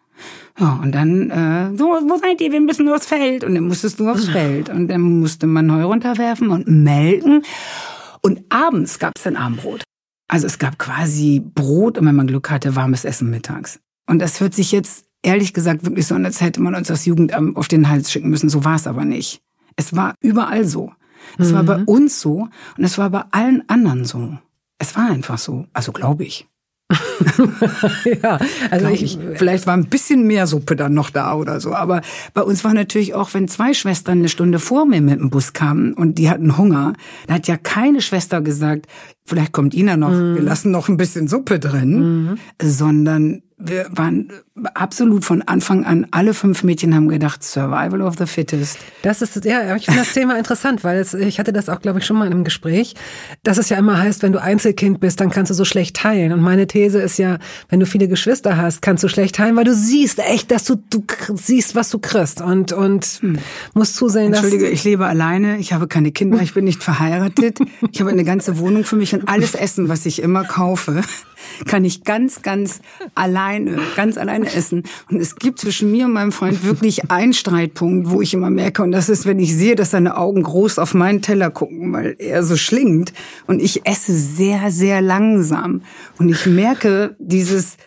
Ja, 0.59 0.79
und 0.81 0.95
dann, 0.95 1.29
äh, 1.29 1.77
so, 1.77 1.85
wo 1.85 2.17
seid 2.17 2.41
ihr? 2.41 2.51
Wir 2.51 2.61
müssen 2.61 2.85
nur 2.85 2.95
aufs 2.95 3.05
Feld. 3.05 3.43
Und 3.43 3.53
dann 3.53 3.67
musstest 3.67 3.99
du 3.99 4.09
aufs 4.09 4.27
Feld. 4.27 4.69
Und 4.69 4.87
dann 4.87 5.01
musste 5.01 5.45
man 5.45 5.71
Heu 5.71 5.83
runterwerfen 5.83 6.49
und 6.49 6.67
melken. 6.67 7.43
Und 8.23 8.41
abends 8.49 8.97
gab 8.97 9.13
es 9.17 9.21
dann 9.21 9.35
Abendbrot. 9.35 9.83
Also 10.27 10.47
es 10.47 10.57
gab 10.57 10.79
quasi 10.79 11.43
Brot 11.53 11.99
und 11.99 12.07
wenn 12.07 12.15
man 12.15 12.25
Glück 12.25 12.49
hatte, 12.49 12.75
warmes 12.75 13.05
Essen 13.05 13.29
mittags. 13.29 13.79
Und 14.07 14.17
das 14.17 14.41
hört 14.41 14.55
sich 14.55 14.71
jetzt 14.71 15.05
ehrlich 15.21 15.53
gesagt 15.53 15.85
wirklich 15.85 16.07
so 16.07 16.15
an, 16.15 16.25
als 16.25 16.41
hätte 16.41 16.59
man 16.59 16.73
uns 16.73 16.87
das 16.87 17.05
Jugendamt 17.05 17.55
auf 17.55 17.67
den 17.67 17.87
Hals 17.87 18.11
schicken 18.11 18.31
müssen. 18.31 18.49
So 18.49 18.65
war 18.65 18.77
es 18.77 18.87
aber 18.87 19.05
nicht. 19.05 19.41
Es 19.75 19.95
war 19.95 20.15
überall 20.21 20.65
so. 20.65 20.91
Es 21.37 21.51
mhm. 21.51 21.55
war 21.55 21.63
bei 21.63 21.77
mhm. 21.77 21.85
uns 21.85 22.21
so 22.21 22.47
und 22.77 22.83
es 22.83 22.97
war 22.97 23.09
bei 23.09 23.23
allen 23.31 23.63
anderen 23.67 24.05
so. 24.05 24.37
Es 24.77 24.95
war 24.95 25.09
einfach 25.09 25.37
so. 25.37 25.67
Also 25.73 25.91
glaube 25.91 26.23
ich. 26.23 26.47
ja, 28.21 28.39
also 28.69 28.87
ich, 28.89 29.03
ich, 29.03 29.19
vielleicht 29.35 29.65
war 29.65 29.75
ein 29.75 29.85
bisschen 29.85 30.27
mehr 30.27 30.45
Suppe 30.45 30.75
dann 30.75 30.93
noch 30.93 31.09
da 31.09 31.33
oder 31.33 31.59
so. 31.59 31.73
Aber 31.73 32.01
bei 32.33 32.41
uns 32.41 32.63
war 32.63 32.73
natürlich 32.73 33.13
auch, 33.13 33.33
wenn 33.33 33.47
zwei 33.47 33.73
Schwestern 33.73 34.19
eine 34.19 34.29
Stunde 34.29 34.59
vor 34.59 34.85
mir 34.85 35.01
mit 35.01 35.19
dem 35.19 35.29
Bus 35.29 35.53
kamen 35.53 35.93
und 35.93 36.17
die 36.17 36.29
hatten 36.29 36.57
Hunger, 36.57 36.93
da 37.27 37.35
hat 37.35 37.47
ja 37.47 37.57
keine 37.57 38.01
Schwester 38.01 38.41
gesagt, 38.41 38.85
vielleicht 39.23 39.51
kommt 39.51 39.73
Ina 39.73 39.97
noch, 39.97 40.11
mhm. 40.11 40.35
wir 40.35 40.43
lassen 40.43 40.71
noch 40.71 40.87
ein 40.87 40.97
bisschen 40.97 41.27
Suppe 41.27 41.59
drin, 41.59 42.27
mhm. 42.27 42.37
sondern 42.61 43.41
wir 43.57 43.87
waren 43.91 44.31
absolut 44.73 45.23
von 45.23 45.41
Anfang 45.41 45.85
an, 45.85 46.07
alle 46.11 46.33
fünf 46.33 46.63
Mädchen 46.63 46.93
haben 46.93 47.07
gedacht, 47.07 47.41
Survival 47.41 48.01
of 48.01 48.15
the 48.17 48.25
Fittest. 48.25 48.79
Das 49.01 49.21
ist, 49.21 49.45
ja, 49.45 49.75
ich 49.75 49.85
finde 49.85 50.01
das 50.01 50.13
Thema 50.13 50.37
interessant, 50.37 50.83
weil 50.83 50.99
es, 50.99 51.13
ich 51.13 51.39
hatte 51.39 51.53
das 51.53 51.69
auch, 51.69 51.81
glaube 51.81 51.99
ich, 51.99 52.05
schon 52.05 52.17
mal 52.17 52.25
in 52.25 52.33
einem 52.33 52.43
Gespräch, 52.43 52.95
dass 53.43 53.57
es 53.57 53.69
ja 53.69 53.77
immer 53.77 53.97
heißt, 53.97 54.23
wenn 54.23 54.33
du 54.33 54.41
Einzelkind 54.41 54.99
bist, 54.99 55.21
dann 55.21 55.29
kannst 55.29 55.51
du 55.51 55.53
so 55.53 55.63
schlecht 55.63 55.95
teilen. 55.95 56.33
Und 56.33 56.41
meine 56.41 56.67
These 56.67 56.99
ist 56.99 57.17
ja, 57.17 57.37
wenn 57.69 57.79
du 57.79 57.85
viele 57.85 58.09
Geschwister 58.09 58.57
hast, 58.57 58.81
kannst 58.81 59.05
du 59.05 59.07
schlecht 59.07 59.35
teilen, 59.35 59.55
weil 59.55 59.63
du 59.63 59.73
siehst 59.73 60.19
echt, 60.19 60.51
dass 60.51 60.65
du, 60.65 60.75
du 60.89 61.03
siehst, 61.35 61.75
was 61.75 61.89
du 61.89 61.99
kriegst 61.99 62.41
und, 62.41 62.73
und 62.73 63.05
hm. 63.05 63.37
musst 63.73 63.95
zusehen, 63.95 64.33
dass... 64.33 64.43
Entschuldige, 64.43 64.69
ich 64.69 64.83
lebe 64.83 65.05
alleine, 65.05 65.57
ich 65.59 65.71
habe 65.71 65.87
keine 65.87 66.11
Kinder, 66.11 66.41
ich 66.41 66.53
bin 66.53 66.65
nicht 66.65 66.83
verheiratet, 66.83 67.59
ich 67.91 68.01
habe 68.01 68.09
eine 68.09 68.25
ganze 68.25 68.59
Wohnung 68.59 68.83
für 68.83 68.97
mich 68.97 69.13
und 69.13 69.29
alles 69.29 69.55
Essen, 69.55 69.87
was 69.87 70.05
ich 70.05 70.21
immer 70.21 70.43
kaufe, 70.43 71.01
kann 71.65 71.85
ich 71.85 72.03
ganz, 72.03 72.41
ganz 72.41 72.81
alleine, 73.13 73.79
ganz 73.95 74.17
alleine 74.17 74.51
essen. 74.53 74.83
Und 75.09 75.19
es 75.19 75.35
gibt 75.35 75.59
zwischen 75.59 75.91
mir 75.91 76.05
und 76.05 76.13
meinem 76.13 76.31
Freund 76.31 76.63
wirklich 76.63 77.11
einen 77.11 77.33
Streitpunkt, 77.33 78.09
wo 78.09 78.21
ich 78.21 78.33
immer 78.33 78.49
merke, 78.49 78.83
und 78.83 78.91
das 78.91 79.09
ist, 79.09 79.25
wenn 79.25 79.39
ich 79.39 79.55
sehe, 79.55 79.75
dass 79.75 79.91
seine 79.91 80.17
Augen 80.17 80.43
groß 80.43 80.79
auf 80.79 80.93
meinen 80.93 81.21
Teller 81.21 81.51
gucken, 81.51 81.93
weil 81.93 82.15
er 82.19 82.43
so 82.43 82.55
schlingt 82.55 83.13
und 83.47 83.61
ich 83.61 83.85
esse 83.85 84.13
sehr, 84.13 84.71
sehr 84.71 85.01
langsam. 85.01 85.81
Und 86.17 86.29
ich 86.29 86.45
merke 86.45 87.15
dieses, 87.19 87.77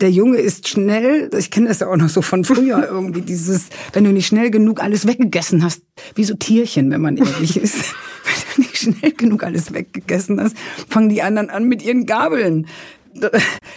der 0.00 0.10
Junge 0.10 0.38
ist 0.38 0.68
schnell, 0.68 1.30
ich 1.36 1.50
kenne 1.50 1.68
das 1.68 1.80
ja 1.80 1.88
auch 1.88 1.96
noch 1.96 2.08
so 2.08 2.22
von 2.22 2.44
früher 2.44 2.88
irgendwie, 2.90 3.22
dieses, 3.22 3.66
wenn 3.92 4.04
du 4.04 4.12
nicht 4.12 4.26
schnell 4.26 4.50
genug 4.50 4.82
alles 4.82 5.06
weggegessen 5.06 5.62
hast, 5.62 5.82
wie 6.14 6.24
so 6.24 6.34
Tierchen, 6.34 6.90
wenn 6.90 7.00
man 7.00 7.16
ehrlich 7.16 7.56
ist. 7.56 7.76
wenn 8.24 8.54
du 8.54 8.60
nicht 8.62 8.78
schnell 8.78 9.12
genug 9.12 9.44
alles 9.44 9.72
weggegessen 9.72 10.40
hast, 10.40 10.56
fangen 10.88 11.08
die 11.08 11.22
anderen 11.22 11.50
an 11.50 11.64
mit 11.64 11.82
ihren 11.82 12.06
Gabeln 12.06 12.66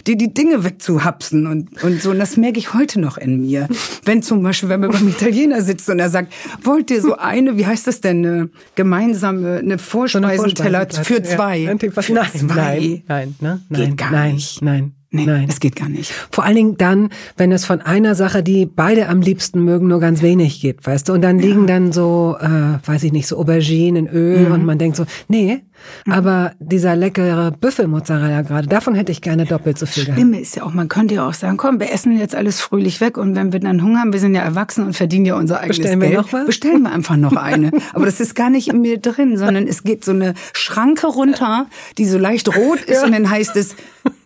die 0.06 0.16
die 0.16 0.32
Dinge 0.32 0.64
wegzuhapsen 0.64 1.46
und, 1.46 1.82
und 1.82 2.00
so. 2.00 2.10
Und 2.10 2.18
das 2.18 2.36
merke 2.36 2.58
ich 2.58 2.74
heute 2.74 3.00
noch 3.00 3.18
in 3.18 3.40
mir. 3.40 3.68
Wenn 4.04 4.22
zum 4.22 4.42
Beispiel, 4.42 4.68
wenn 4.68 4.80
man 4.80 4.90
beim 4.90 5.08
Italiener 5.08 5.62
sitzt 5.62 5.88
und 5.88 5.98
er 5.98 6.10
sagt, 6.10 6.32
wollt 6.62 6.90
ihr 6.90 7.00
so 7.00 7.16
eine, 7.16 7.56
wie 7.56 7.66
heißt 7.66 7.86
das 7.86 8.00
denn, 8.00 8.24
eine 8.24 8.50
gemeinsame, 8.74 9.58
eine 9.58 9.78
Vorspeisenteller 9.78 10.86
für 10.90 11.22
zwei? 11.22 11.58
Ja, 11.58 11.76
für 11.76 12.12
nein, 12.12 12.30
zwei. 12.32 12.46
nein, 12.46 13.02
nein, 13.08 13.34
ne? 13.40 13.60
nein, 13.68 13.80
Geht 13.80 13.96
gar 13.96 14.10
nein, 14.12 14.34
nicht. 14.34 14.62
nein. 14.62 14.92
Nee, 15.14 15.26
Nein. 15.26 15.46
es 15.48 15.60
geht 15.60 15.76
gar 15.76 15.88
nicht. 15.88 16.12
Vor 16.32 16.42
allen 16.42 16.56
Dingen 16.56 16.76
dann, 16.76 17.10
wenn 17.36 17.52
es 17.52 17.64
von 17.64 17.80
einer 17.80 18.16
Sache, 18.16 18.42
die 18.42 18.66
beide 18.66 19.08
am 19.08 19.20
liebsten 19.20 19.64
mögen, 19.64 19.86
nur 19.86 20.00
ganz 20.00 20.22
wenig 20.22 20.60
gibt, 20.60 20.84
weißt 20.84 21.08
du? 21.08 21.12
Und 21.12 21.22
dann 21.22 21.38
liegen 21.38 21.68
ja. 21.68 21.74
dann 21.74 21.92
so, 21.92 22.36
äh, 22.40 22.84
weiß 22.84 23.04
ich 23.04 23.12
nicht, 23.12 23.28
so 23.28 23.38
Auberginen 23.38 24.06
in 24.06 24.12
Öl 24.12 24.46
mhm. 24.46 24.52
und 24.52 24.64
man 24.64 24.76
denkt 24.78 24.96
so, 24.96 25.06
nee, 25.28 25.62
mhm. 26.04 26.12
aber 26.12 26.52
dieser 26.58 26.96
leckere 26.96 27.52
Büffelmozzarella 27.52 28.42
gerade, 28.42 28.66
davon 28.66 28.96
hätte 28.96 29.12
ich 29.12 29.22
gerne 29.22 29.46
doppelt 29.46 29.78
so 29.78 29.86
viel 29.86 30.04
gehabt. 30.04 30.18
Schlimme 30.18 30.40
ist 30.40 30.56
ja 30.56 30.64
auch, 30.64 30.74
man 30.74 30.88
könnte 30.88 31.14
ja 31.14 31.28
auch 31.28 31.34
sagen, 31.34 31.58
komm, 31.58 31.78
wir 31.78 31.92
essen 31.92 32.18
jetzt 32.18 32.34
alles 32.34 32.60
fröhlich 32.60 33.00
weg 33.00 33.16
und 33.16 33.36
wenn 33.36 33.52
wir 33.52 33.60
dann 33.60 33.84
Hunger 33.84 34.00
haben, 34.00 34.12
wir 34.12 34.20
sind 34.20 34.34
ja 34.34 34.42
erwachsen 34.42 34.84
und 34.84 34.94
verdienen 34.94 35.26
ja 35.26 35.36
unser 35.36 35.60
eigenes 35.60 35.76
Bestellen 35.76 36.00
Geld. 36.00 36.12
Wir 36.12 36.18
noch 36.18 36.32
was? 36.32 36.46
Bestellen 36.46 36.82
wir 36.82 36.90
einfach 36.90 37.16
noch 37.16 37.36
eine. 37.36 37.70
aber 37.92 38.04
das 38.04 38.18
ist 38.18 38.34
gar 38.34 38.50
nicht 38.50 38.66
in 38.66 38.80
mir 38.80 38.98
drin, 38.98 39.38
sondern 39.38 39.68
es 39.68 39.84
geht 39.84 40.04
so 40.04 40.10
eine 40.10 40.34
Schranke 40.52 41.06
runter, 41.06 41.66
die 41.98 42.04
so 42.04 42.18
leicht 42.18 42.48
rot 42.48 42.80
ist 42.80 43.00
ja. 43.00 43.04
und 43.04 43.12
dann 43.12 43.30
heißt 43.30 43.54
es, 43.54 43.76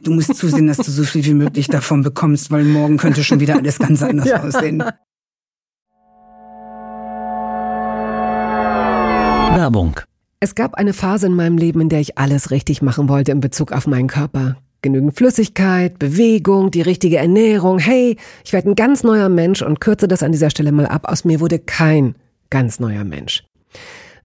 Du 0.03 0.13
musst 0.13 0.35
zusehen, 0.37 0.67
dass 0.67 0.77
du 0.79 0.91
so 0.91 1.05
viel 1.05 1.25
wie 1.25 1.35
möglich 1.35 1.67
davon 1.69 2.03
bekommst, 2.03 2.51
weil 2.51 2.65
morgen 2.65 2.99
könnte 2.99 3.25
schon 3.25 3.41
wieder 3.41 3.57
alles 3.57 3.79
ganz 3.79 4.03
anders 4.03 4.29
ja. 4.29 4.43
aussehen. 4.43 4.83
Werbung. 9.55 10.01
Es 10.41 10.55
gab 10.55 10.75
eine 10.75 10.93
Phase 10.93 11.27
in 11.27 11.35
meinem 11.35 11.59
Leben, 11.59 11.81
in 11.81 11.89
der 11.89 12.01
ich 12.01 12.17
alles 12.17 12.53
richtig 12.53 12.81
machen 12.81 13.09
wollte 13.09 13.33
in 13.33 13.41
Bezug 13.41 13.73
auf 13.73 13.89
meinen 13.89 14.07
Körper. 14.07 14.57
Genügend 14.83 15.17
Flüssigkeit, 15.17 15.99
Bewegung, 15.99 16.71
die 16.71 16.83
richtige 16.83 17.17
Ernährung. 17.17 17.81
Hey, 17.81 18.17
ich 18.45 18.53
werde 18.53 18.71
ein 18.71 18.77
ganz 18.77 19.03
neuer 19.03 19.29
Mensch 19.29 19.63
und 19.63 19.81
kürze 19.81 20.07
das 20.07 20.23
an 20.23 20.31
dieser 20.31 20.51
Stelle 20.51 20.71
mal 20.71 20.87
ab. 20.87 21.09
Aus 21.09 21.25
mir 21.25 21.41
wurde 21.41 21.59
kein 21.59 22.15
ganz 22.51 22.79
neuer 22.79 23.03
Mensch. 23.03 23.43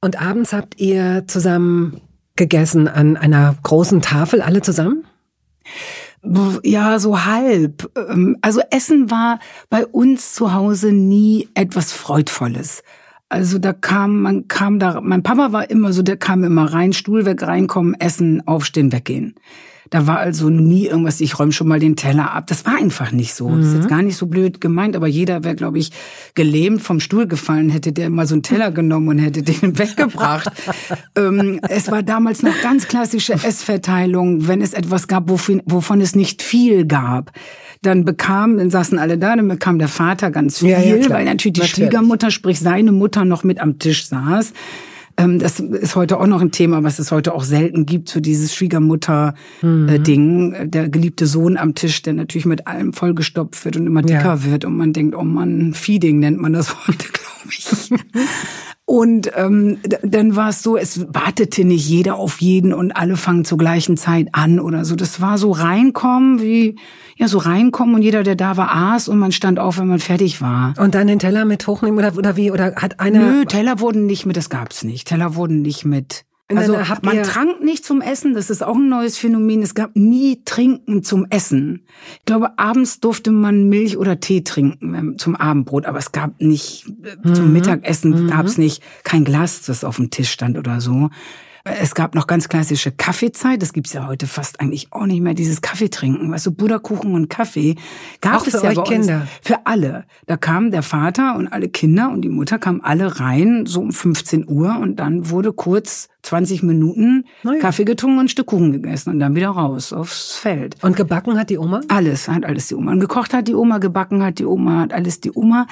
Und 0.00 0.20
abends 0.20 0.52
habt 0.52 0.80
ihr 0.80 1.24
zusammen 1.26 2.00
gegessen 2.36 2.88
an 2.88 3.16
einer 3.16 3.54
großen 3.62 4.00
Tafel, 4.00 4.40
alle 4.40 4.62
zusammen? 4.62 5.04
Ja, 6.62 6.98
so 6.98 7.24
halb. 7.24 7.90
Ähm, 7.96 8.36
also 8.40 8.60
Essen 8.70 9.10
war 9.10 9.38
bei 9.68 9.86
uns 9.86 10.34
zu 10.34 10.52
Hause 10.52 10.92
nie 10.92 11.48
etwas 11.54 11.92
Freudvolles. 11.92 12.82
Also 13.28 13.58
da 13.58 13.72
kam, 13.72 14.22
man 14.22 14.48
kam 14.48 14.78
da, 14.78 15.00
mein 15.00 15.22
Papa 15.22 15.52
war 15.52 15.70
immer 15.70 15.92
so, 15.92 16.02
der 16.02 16.16
kam 16.16 16.44
immer 16.44 16.72
rein, 16.72 16.92
Stuhl 16.92 17.24
weg, 17.26 17.42
reinkommen, 17.42 17.94
essen, 17.98 18.46
aufstehen, 18.46 18.92
weggehen. 18.92 19.34
Da 19.90 20.06
war 20.06 20.18
also 20.18 20.50
nie 20.50 20.86
irgendwas, 20.86 21.20
ich 21.20 21.38
räume 21.38 21.50
schon 21.50 21.66
mal 21.66 21.80
den 21.80 21.96
Teller 21.96 22.32
ab. 22.32 22.46
Das 22.46 22.64
war 22.64 22.76
einfach 22.76 23.10
nicht 23.10 23.34
so. 23.34 23.48
Mhm. 23.48 23.58
Das 23.58 23.66
ist 23.66 23.74
jetzt 23.74 23.84
mhm. 23.84 23.88
gar 23.88 24.02
nicht 24.02 24.16
so 24.16 24.26
blöd 24.26 24.60
gemeint, 24.60 24.94
aber 24.94 25.08
jeder 25.08 25.42
wäre, 25.44 25.56
glaube 25.56 25.78
ich, 25.78 25.90
gelähmt 26.34 26.80
vom 26.80 27.00
Stuhl 27.00 27.26
gefallen, 27.26 27.70
hätte 27.70 27.92
der 27.92 28.08
mal 28.08 28.26
so 28.26 28.36
einen 28.36 28.42
Teller 28.42 28.70
genommen 28.70 29.08
und 29.08 29.18
hätte 29.18 29.42
den 29.42 29.78
weggebracht. 29.78 30.50
ähm, 31.16 31.60
es 31.68 31.90
war 31.90 32.02
damals 32.02 32.42
noch 32.42 32.60
ganz 32.62 32.86
klassische 32.86 33.32
Essverteilung, 33.34 34.46
wenn 34.46 34.62
es 34.62 34.74
etwas 34.74 35.08
gab, 35.08 35.28
wovon, 35.28 35.60
wovon 35.66 36.00
es 36.00 36.14
nicht 36.14 36.42
viel 36.42 36.86
gab 36.86 37.32
dann 37.82 38.04
bekam, 38.04 38.58
dann 38.58 38.70
saßen 38.70 38.98
alle 38.98 39.16
da, 39.16 39.36
dann 39.36 39.48
bekam 39.48 39.78
der 39.78 39.88
Vater 39.88 40.30
ganz 40.30 40.58
viel, 40.58 40.68
ja, 40.68 40.80
ja, 40.80 41.08
weil 41.08 41.24
natürlich 41.24 41.54
die 41.54 41.60
natürlich. 41.60 41.70
Schwiegermutter, 41.70 42.30
sprich 42.30 42.60
seine 42.60 42.92
Mutter 42.92 43.24
noch 43.24 43.42
mit 43.42 43.58
am 43.58 43.78
Tisch 43.78 44.06
saß. 44.06 44.52
Ähm, 45.20 45.38
das 45.38 45.60
ist 45.60 45.96
heute 45.96 46.18
auch 46.18 46.26
noch 46.26 46.40
ein 46.40 46.50
Thema, 46.50 46.82
was 46.82 46.98
es 46.98 47.12
heute 47.12 47.34
auch 47.34 47.44
selten 47.44 47.84
gibt, 47.86 48.08
so 48.08 48.20
dieses 48.20 48.54
Schwiegermutter-Ding. 48.54 50.50
Mhm. 50.50 50.70
Der 50.70 50.88
geliebte 50.88 51.26
Sohn 51.26 51.56
am 51.56 51.74
Tisch, 51.74 52.02
der 52.02 52.14
natürlich 52.14 52.46
mit 52.46 52.66
allem 52.66 52.92
vollgestopft 52.92 53.64
wird 53.64 53.76
und 53.76 53.86
immer 53.86 54.02
dicker 54.02 54.36
ja. 54.36 54.44
wird 54.44 54.64
und 54.64 54.76
man 54.76 54.92
denkt, 54.92 55.14
oh 55.14 55.24
man, 55.24 55.74
Feeding 55.74 56.18
nennt 56.20 56.40
man 56.40 56.52
das 56.52 56.86
heute, 56.86 57.06
glaube 57.08 57.50
ich. 57.50 57.90
Und 58.90 59.30
ähm, 59.36 59.78
dann 60.02 60.34
war 60.34 60.48
es 60.48 60.64
so, 60.64 60.76
es 60.76 61.06
wartete 61.14 61.64
nicht 61.64 61.88
jeder 61.88 62.16
auf 62.16 62.40
jeden 62.40 62.74
und 62.74 62.90
alle 62.90 63.16
fangen 63.16 63.44
zur 63.44 63.56
gleichen 63.56 63.96
Zeit 63.96 64.30
an 64.32 64.58
oder 64.58 64.84
so. 64.84 64.96
Das 64.96 65.20
war 65.20 65.38
so 65.38 65.52
reinkommen 65.52 66.42
wie 66.42 66.74
ja 67.14 67.28
so 67.28 67.38
reinkommen 67.38 67.94
und 67.94 68.02
jeder, 68.02 68.24
der 68.24 68.34
da 68.34 68.56
war, 68.56 68.74
aß 68.74 69.06
und 69.06 69.20
man 69.20 69.30
stand 69.30 69.60
auf, 69.60 69.78
wenn 69.78 69.86
man 69.86 70.00
fertig 70.00 70.42
war. 70.42 70.74
Und 70.76 70.96
dann 70.96 71.06
den 71.06 71.20
Teller 71.20 71.44
mit 71.44 71.68
hochnehmen 71.68 72.00
oder, 72.00 72.18
oder 72.18 72.34
wie? 72.34 72.50
Oder 72.50 72.74
hat 72.74 72.98
einer. 72.98 73.20
Nö, 73.20 73.44
Teller 73.44 73.78
wurden 73.78 74.06
nicht 74.06 74.26
mit, 74.26 74.36
das 74.36 74.50
gab's 74.50 74.82
nicht. 74.82 75.06
Teller 75.06 75.36
wurden 75.36 75.62
nicht 75.62 75.84
mit. 75.84 76.24
Also 76.56 76.76
man 77.02 77.22
trank 77.22 77.62
nicht 77.62 77.84
zum 77.84 78.00
Essen, 78.00 78.34
das 78.34 78.50
ist 78.50 78.62
auch 78.62 78.76
ein 78.76 78.88
neues 78.88 79.18
Phänomen. 79.18 79.62
Es 79.62 79.74
gab 79.74 79.94
nie 79.94 80.42
Trinken 80.44 81.02
zum 81.02 81.26
Essen. 81.30 81.86
Ich 82.18 82.24
glaube, 82.24 82.58
abends 82.58 83.00
durfte 83.00 83.30
man 83.30 83.68
Milch 83.68 83.96
oder 83.96 84.20
Tee 84.20 84.42
trinken 84.42 84.94
ähm, 84.94 85.18
zum 85.18 85.36
Abendbrot, 85.36 85.86
aber 85.86 85.98
es 85.98 86.12
gab 86.12 86.40
nicht 86.40 86.86
äh, 87.04 87.32
zum 87.32 87.48
mhm. 87.48 87.52
Mittagessen 87.52 88.24
mhm. 88.24 88.30
gab's 88.30 88.58
nicht 88.58 88.82
kein 89.04 89.24
Glas, 89.24 89.62
das 89.62 89.84
auf 89.84 89.96
dem 89.96 90.10
Tisch 90.10 90.30
stand 90.30 90.58
oder 90.58 90.80
so. 90.80 91.10
Es 91.64 91.94
gab 91.94 92.14
noch 92.14 92.26
ganz 92.26 92.48
klassische 92.48 92.90
Kaffeezeit. 92.90 93.60
Das 93.60 93.72
gibt's 93.72 93.92
ja 93.92 94.06
heute 94.06 94.26
fast 94.26 94.60
eigentlich 94.60 94.88
auch 94.92 95.04
nicht 95.04 95.20
mehr. 95.20 95.34
Dieses 95.34 95.60
Kaffeetrinken, 95.60 96.30
weißt 96.32 96.46
du, 96.46 96.52
Butterkuchen 96.52 97.14
und 97.14 97.28
Kaffee 97.28 97.76
gab 98.20 98.40
auch 98.40 98.46
es 98.46 98.56
für 98.56 98.64
ja 98.64 98.70
euch 98.70 98.76
bei 98.76 98.82
Kinder. 98.82 99.20
Uns. 99.20 99.30
Für 99.42 99.66
alle. 99.66 100.04
Da 100.26 100.36
kam 100.36 100.70
der 100.70 100.82
Vater 100.82 101.36
und 101.36 101.48
alle 101.48 101.68
Kinder 101.68 102.10
und 102.10 102.22
die 102.22 102.28
Mutter 102.30 102.58
kamen 102.58 102.80
alle 102.82 103.20
rein, 103.20 103.66
so 103.66 103.80
um 103.80 103.92
15 103.92 104.48
Uhr 104.48 104.78
und 104.78 104.96
dann 104.96 105.28
wurde 105.28 105.52
kurz 105.52 106.08
20 106.22 106.62
Minuten 106.62 107.24
ja. 107.42 107.54
Kaffee 107.60 107.84
getrunken 107.84 108.18
und 108.18 108.24
ein 108.26 108.28
Stück 108.28 108.46
Kuchen 108.46 108.72
gegessen 108.72 109.10
und 109.10 109.20
dann 109.20 109.34
wieder 109.34 109.50
raus 109.50 109.92
aufs 109.92 110.36
Feld. 110.36 110.76
Und 110.82 110.96
gebacken 110.96 111.38
hat 111.38 111.50
die 111.50 111.58
Oma? 111.58 111.80
Alles, 111.88 112.28
hat 112.28 112.44
alles 112.44 112.68
die 112.68 112.74
Oma. 112.74 112.92
Und 112.92 113.00
gekocht 113.00 113.32
hat 113.32 113.48
die 113.48 113.54
Oma, 113.54 113.78
gebacken 113.78 114.22
hat 114.22 114.38
die 114.38 114.44
Oma, 114.44 114.80
hat 114.80 114.92
alles 114.92 115.20
die 115.20 115.30
Oma. 115.32 115.66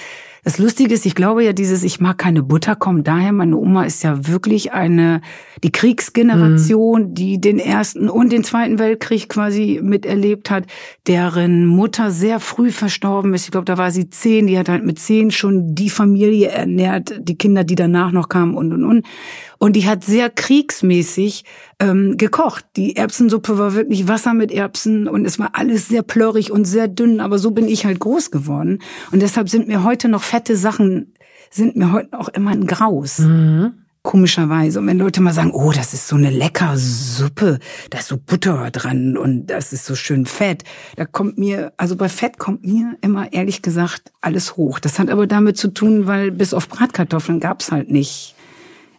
Das 0.45 0.59
Lustige 0.59 0.95
ist, 0.95 1.05
ich 1.05 1.15
glaube 1.15 1.45
ja, 1.45 1.53
dieses 1.53 1.83
Ich 1.83 2.01
mag 2.01 2.17
keine 2.17 2.43
Butter 2.43 2.77
kommt 2.77 3.07
daher, 3.07 3.33
meine 3.33 3.57
Oma 3.57 3.85
ist 3.85 4.03
ja 4.03 4.29
wirklich 4.29 4.73
eine, 4.73 5.21
die 5.63 5.73
Kriegsgeneration, 5.73 7.11
mhm. 7.11 7.15
die 7.15 7.41
den 7.41 7.59
ersten 7.59 8.09
und 8.09 8.33
den 8.33 8.45
zweiten 8.45 8.79
Weltkrieg 8.79 9.29
quasi 9.29 9.81
miterlebt 9.83 10.51
hat, 10.51 10.65
deren 11.07 11.67
Mutter 11.67 12.11
sehr 12.11 12.41
früh 12.41 12.71
verstorben 12.71 13.35
ist. 13.35 13.45
Ich 13.45 13.51
glaube, 13.51 13.65
da 13.65 13.77
war 13.77 13.91
sie 13.91 14.09
zehn, 14.09 14.47
die 14.47 14.59
hat 14.59 14.69
halt 14.69 14.85
mit 14.85 14.99
zehn 14.99 15.31
schon 15.31 15.75
die 15.75 15.91
Familie 15.91 16.49
ernährt, 16.49 17.15
die 17.21 17.37
Kinder, 17.37 17.65
die 17.65 17.75
danach 17.75 18.13
noch 18.13 18.29
kamen 18.29 18.55
und 18.55 18.73
und 18.73 18.85
und. 18.85 19.07
Und 19.59 19.75
die 19.75 19.87
hat 19.87 20.05
sehr 20.05 20.31
kriegsmäßig 20.31 21.45
ähm, 21.81 22.17
gekocht. 22.17 22.65
Die 22.77 22.97
Erbsensuppe 22.97 23.59
war 23.59 23.75
wirklich 23.75 24.07
Wasser 24.07 24.35
mit 24.35 24.53
Erbsen 24.53 25.09
und 25.09 25.25
es 25.25 25.39
war 25.39 25.51
alles 25.55 25.89
sehr 25.89 26.03
plörrig 26.03 26.53
und 26.53 26.65
sehr 26.65 26.89
dünn, 26.89 27.21
aber 27.21 27.39
so 27.39 27.51
bin 27.51 27.69
ich 27.69 27.85
halt 27.85 27.99
groß 27.99 28.31
geworden. 28.31 28.79
Und 29.11 29.21
deshalb 29.21 29.49
sind 29.49 29.67
mir 29.67 29.83
heute 29.83 30.09
noch 30.09 30.23
fette 30.23 30.57
Sachen, 30.57 31.15
sind 31.51 31.77
mir 31.77 31.93
heute 31.93 32.19
auch 32.19 32.29
immer 32.29 32.53
ein 32.53 32.67
Graus. 32.67 33.19
Mhm 33.19 33.85
komischerweise. 34.09 34.79
Und 34.79 34.87
wenn 34.87 34.99
Leute 34.99 35.21
mal 35.21 35.35
sagen, 35.35 35.51
oh, 35.53 35.71
das 35.71 35.93
ist 35.93 36.09
so 36.09 36.17
eine 36.17 36.31
lecker 36.31 36.79
Suppe, 36.79 37.59
da 37.91 37.99
ist 37.99 38.09
so 38.09 38.17
Butter 38.17 38.71
dran 38.71 39.19
und 39.19 39.49
das 39.49 39.75
ist 39.75 39.85
so 39.85 39.95
schön 39.95 40.25
fett, 40.25 40.65
da 40.97 41.05
kommt 41.05 41.37
mir, 41.37 41.75
also 41.77 41.95
bei 41.95 42.09
Fett 42.09 42.39
kommt 42.39 42.65
mir 42.65 42.97
immer 43.03 43.33
ehrlich 43.35 43.61
gesagt 43.61 44.11
alles 44.23 44.57
hoch. 44.57 44.79
Das 44.79 44.99
hat 44.99 45.11
aber 45.11 45.27
damit 45.27 45.59
zu 45.59 45.69
tun, 45.69 46.07
weil 46.07 46.31
bis 46.31 46.55
auf 46.55 46.71
Bratkartoffeln 46.71 47.39
gab's 47.39 47.71
halt 47.71 47.91
nicht 47.91 48.35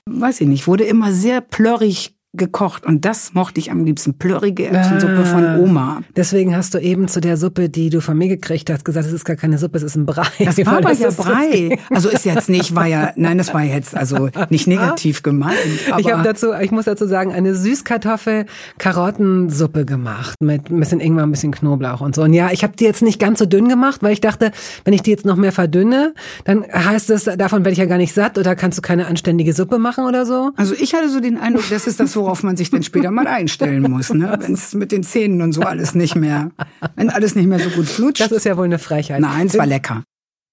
weiß 0.09 0.41
ich 0.41 0.47
nicht, 0.47 0.67
wurde 0.67 0.83
immer 0.83 1.11
sehr 1.11 1.41
plörrig 1.41 2.18
gekocht 2.33 2.85
und 2.85 3.05
das 3.05 3.33
mochte 3.33 3.59
ich 3.59 3.71
am 3.71 3.83
liebsten. 3.83 4.13
Plörrige 4.13 4.67
Erbsensuppe 4.67 5.23
ah, 5.23 5.25
von 5.25 5.59
Oma. 5.59 6.03
Deswegen 6.15 6.55
hast 6.55 6.75
du 6.75 6.77
eben 6.77 7.07
zu 7.07 7.21
der 7.21 7.37
Suppe, 7.37 7.69
die 7.69 7.89
du 7.89 8.01
von 8.01 8.15
mir 8.15 8.27
gekriegt 8.27 8.69
hast, 8.69 8.85
gesagt, 8.85 9.07
es 9.07 9.13
ist 9.13 9.25
gar 9.25 9.35
keine 9.35 9.57
Suppe, 9.57 9.77
es 9.77 9.83
ist 9.83 9.95
ein 9.95 10.05
Brei. 10.05 10.27
Das 10.37 10.63
war 10.63 10.77
aber 10.77 10.93
ja 10.97 11.09
Brei. 11.09 11.79
Also 11.89 12.09
ist 12.09 12.25
jetzt 12.25 12.47
nicht, 12.47 12.75
war 12.75 12.85
ja, 12.85 13.13
nein, 13.15 13.39
das 13.39 13.55
war 13.55 13.63
jetzt 13.63 13.97
also 13.97 14.29
nicht 14.49 14.67
negativ 14.67 15.23
gemeint. 15.23 15.57
ich 15.97 16.11
habe 16.11 16.21
dazu, 16.21 16.53
ich 16.53 16.69
muss 16.69 16.85
dazu 16.85 17.07
sagen, 17.07 17.33
eine 17.33 17.55
Süßkartoffel-Karottensuppe 17.55 19.85
gemacht 19.85 20.35
mit 20.39 20.69
ein 20.69 20.79
bisschen 20.79 20.99
Ingwer, 20.99 21.23
ein 21.23 21.31
bisschen 21.31 21.51
Knoblauch 21.51 22.01
und 22.01 22.13
so. 22.13 22.21
Und 22.21 22.33
ja, 22.33 22.51
ich 22.51 22.63
habe 22.63 22.75
die 22.75 22.83
jetzt 22.83 23.01
nicht 23.01 23.19
ganz 23.19 23.39
so 23.39 23.47
dünn 23.47 23.69
gemacht, 23.69 24.03
weil 24.03 24.13
ich 24.13 24.21
dachte, 24.21 24.51
wenn 24.85 24.93
ich 24.93 25.01
die 25.01 25.09
jetzt 25.09 25.25
noch 25.25 25.35
mehr 25.35 25.51
verdünne, 25.51 26.13
dann 26.43 26.63
heißt 26.71 27.09
es, 27.09 27.23
davon 27.23 27.65
werde 27.65 27.71
ich 27.71 27.79
ja 27.79 27.85
gar 27.85 27.97
nicht 27.97 28.13
satt 28.13 28.37
oder 28.37 28.55
kannst 28.55 28.77
du 28.77 28.83
keine 28.83 29.07
anständige 29.07 29.53
Suppe 29.53 29.79
machen 29.79 30.05
oder 30.05 30.27
so. 30.27 30.51
Also 30.57 30.75
ich 30.75 30.93
hatte 30.93 31.09
so 31.09 31.19
den 31.19 31.39
Eindruck, 31.39 31.63
das 31.71 31.87
ist 31.87 31.99
das, 31.99 32.18
worauf 32.19 32.43
man 32.43 32.57
sich 32.57 32.69
dann 32.69 32.83
später 32.83 33.11
mal 33.11 33.27
einstellen 33.27 33.89
muss, 33.89 34.13
ne? 34.13 34.37
wenn 34.39 34.53
es 34.53 34.73
mit 34.73 34.91
den 34.91 35.03
Zähnen 35.03 35.41
und 35.41 35.53
so 35.53 35.61
alles 35.61 35.95
nicht 35.95 36.15
mehr, 36.15 36.51
wenn 36.95 37.09
alles 37.09 37.35
nicht 37.35 37.47
mehr 37.47 37.59
so 37.59 37.69
gut 37.69 37.87
flutscht. 37.87 38.21
Das 38.21 38.31
ist 38.31 38.45
ja 38.45 38.57
wohl 38.57 38.65
eine 38.65 38.79
Frechheit. 38.79 39.21
Nein, 39.21 39.47
es 39.47 39.57
war 39.57 39.65
lecker. 39.65 40.03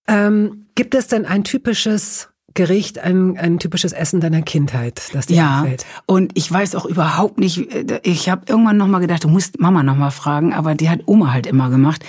Ähm, 0.08 0.66
gibt 0.74 0.94
es 0.94 1.08
denn 1.08 1.26
ein 1.26 1.44
typisches 1.44 2.28
Gericht, 2.54 2.98
ein, 2.98 3.36
ein 3.36 3.58
typisches 3.58 3.92
Essen 3.92 4.20
deiner 4.20 4.42
Kindheit, 4.42 5.10
das 5.12 5.26
dir 5.26 5.36
ja, 5.36 5.60
gefällt? 5.60 5.84
und 6.06 6.32
ich 6.34 6.50
weiß 6.50 6.74
auch 6.74 6.86
überhaupt 6.86 7.38
nicht, 7.38 7.70
äh, 7.72 8.00
ich 8.02 8.28
habe 8.28 8.42
irgendwann 8.48 8.78
nochmal 8.78 9.00
gedacht, 9.00 9.24
du 9.24 9.28
musst 9.28 9.60
Mama 9.60 9.82
nochmal 9.82 10.10
fragen, 10.10 10.54
aber 10.54 10.74
die 10.74 10.88
hat 10.88 11.00
Oma 11.06 11.32
halt 11.32 11.46
immer 11.46 11.70
gemacht. 11.70 12.02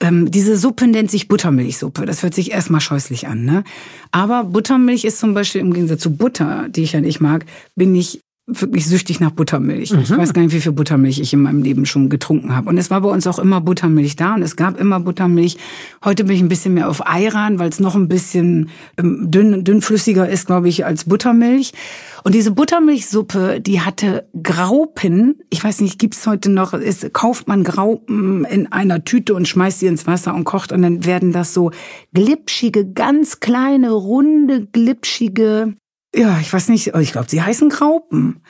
Ähm, 0.00 0.30
diese 0.30 0.56
Suppe 0.56 0.86
nennt 0.86 1.10
sich 1.10 1.28
Buttermilchsuppe. 1.28 2.06
Das 2.06 2.22
hört 2.22 2.34
sich 2.34 2.52
erstmal 2.52 2.80
scheußlich 2.80 3.28
an, 3.28 3.44
ne? 3.44 3.64
Aber 4.10 4.44
Buttermilch 4.44 5.04
ist 5.04 5.18
zum 5.18 5.34
Beispiel 5.34 5.60
im 5.60 5.72
Gegensatz 5.72 6.00
zu 6.00 6.16
Butter, 6.16 6.68
die 6.68 6.82
ich 6.82 6.92
ja 6.92 7.00
nicht 7.00 7.20
mag, 7.20 7.46
bin 7.74 7.94
ich 7.94 8.20
wirklich 8.46 8.86
süchtig 8.86 9.20
nach 9.20 9.30
Buttermilch. 9.30 9.92
Mhm. 9.92 10.00
Ich 10.00 10.10
weiß 10.10 10.32
gar 10.32 10.42
nicht, 10.42 10.52
wie 10.52 10.60
viel 10.60 10.72
Buttermilch 10.72 11.20
ich 11.20 11.32
in 11.32 11.42
meinem 11.42 11.62
Leben 11.62 11.86
schon 11.86 12.08
getrunken 12.08 12.54
habe. 12.54 12.68
Und 12.68 12.76
es 12.76 12.90
war 12.90 13.00
bei 13.00 13.08
uns 13.08 13.26
auch 13.28 13.38
immer 13.38 13.60
Buttermilch 13.60 14.16
da 14.16 14.34
und 14.34 14.42
es 14.42 14.56
gab 14.56 14.80
immer 14.80 14.98
Buttermilch. 14.98 15.58
Heute 16.04 16.24
bin 16.24 16.34
ich 16.34 16.42
ein 16.42 16.48
bisschen 16.48 16.74
mehr 16.74 16.88
auf 16.88 17.06
Eiran, 17.06 17.60
weil 17.60 17.68
es 17.68 17.78
noch 17.78 17.94
ein 17.94 18.08
bisschen 18.08 18.70
ähm, 18.98 19.30
dünn, 19.30 19.62
dünnflüssiger 19.62 20.28
ist, 20.28 20.46
glaube 20.46 20.68
ich, 20.68 20.84
als 20.84 21.04
Buttermilch. 21.04 21.72
Und 22.24 22.34
diese 22.34 22.50
Buttermilchsuppe, 22.50 23.60
die 23.60 23.80
hatte 23.80 24.28
Graupen. 24.42 25.38
Ich 25.50 25.62
weiß 25.62 25.80
nicht, 25.80 26.00
gibt's 26.00 26.26
heute 26.26 26.50
noch? 26.50 26.72
Ist, 26.72 27.12
kauft 27.12 27.46
man 27.46 27.62
Graupen 27.62 28.44
in 28.44 28.70
einer 28.72 29.04
Tüte 29.04 29.34
und 29.34 29.46
schmeißt 29.46 29.80
sie 29.80 29.86
ins 29.86 30.06
Wasser 30.08 30.34
und 30.34 30.44
kocht 30.44 30.72
und 30.72 30.82
dann 30.82 31.04
werden 31.04 31.32
das 31.32 31.54
so 31.54 31.70
glitschige, 32.12 32.90
ganz 32.90 33.38
kleine, 33.38 33.92
runde, 33.92 34.66
glitschige 34.66 35.74
ja, 36.14 36.38
ich 36.40 36.52
weiß 36.52 36.68
nicht, 36.68 36.88
ich 36.88 37.12
glaube, 37.12 37.28
sie 37.28 37.42
heißen 37.42 37.68
Graupen. 37.68 38.40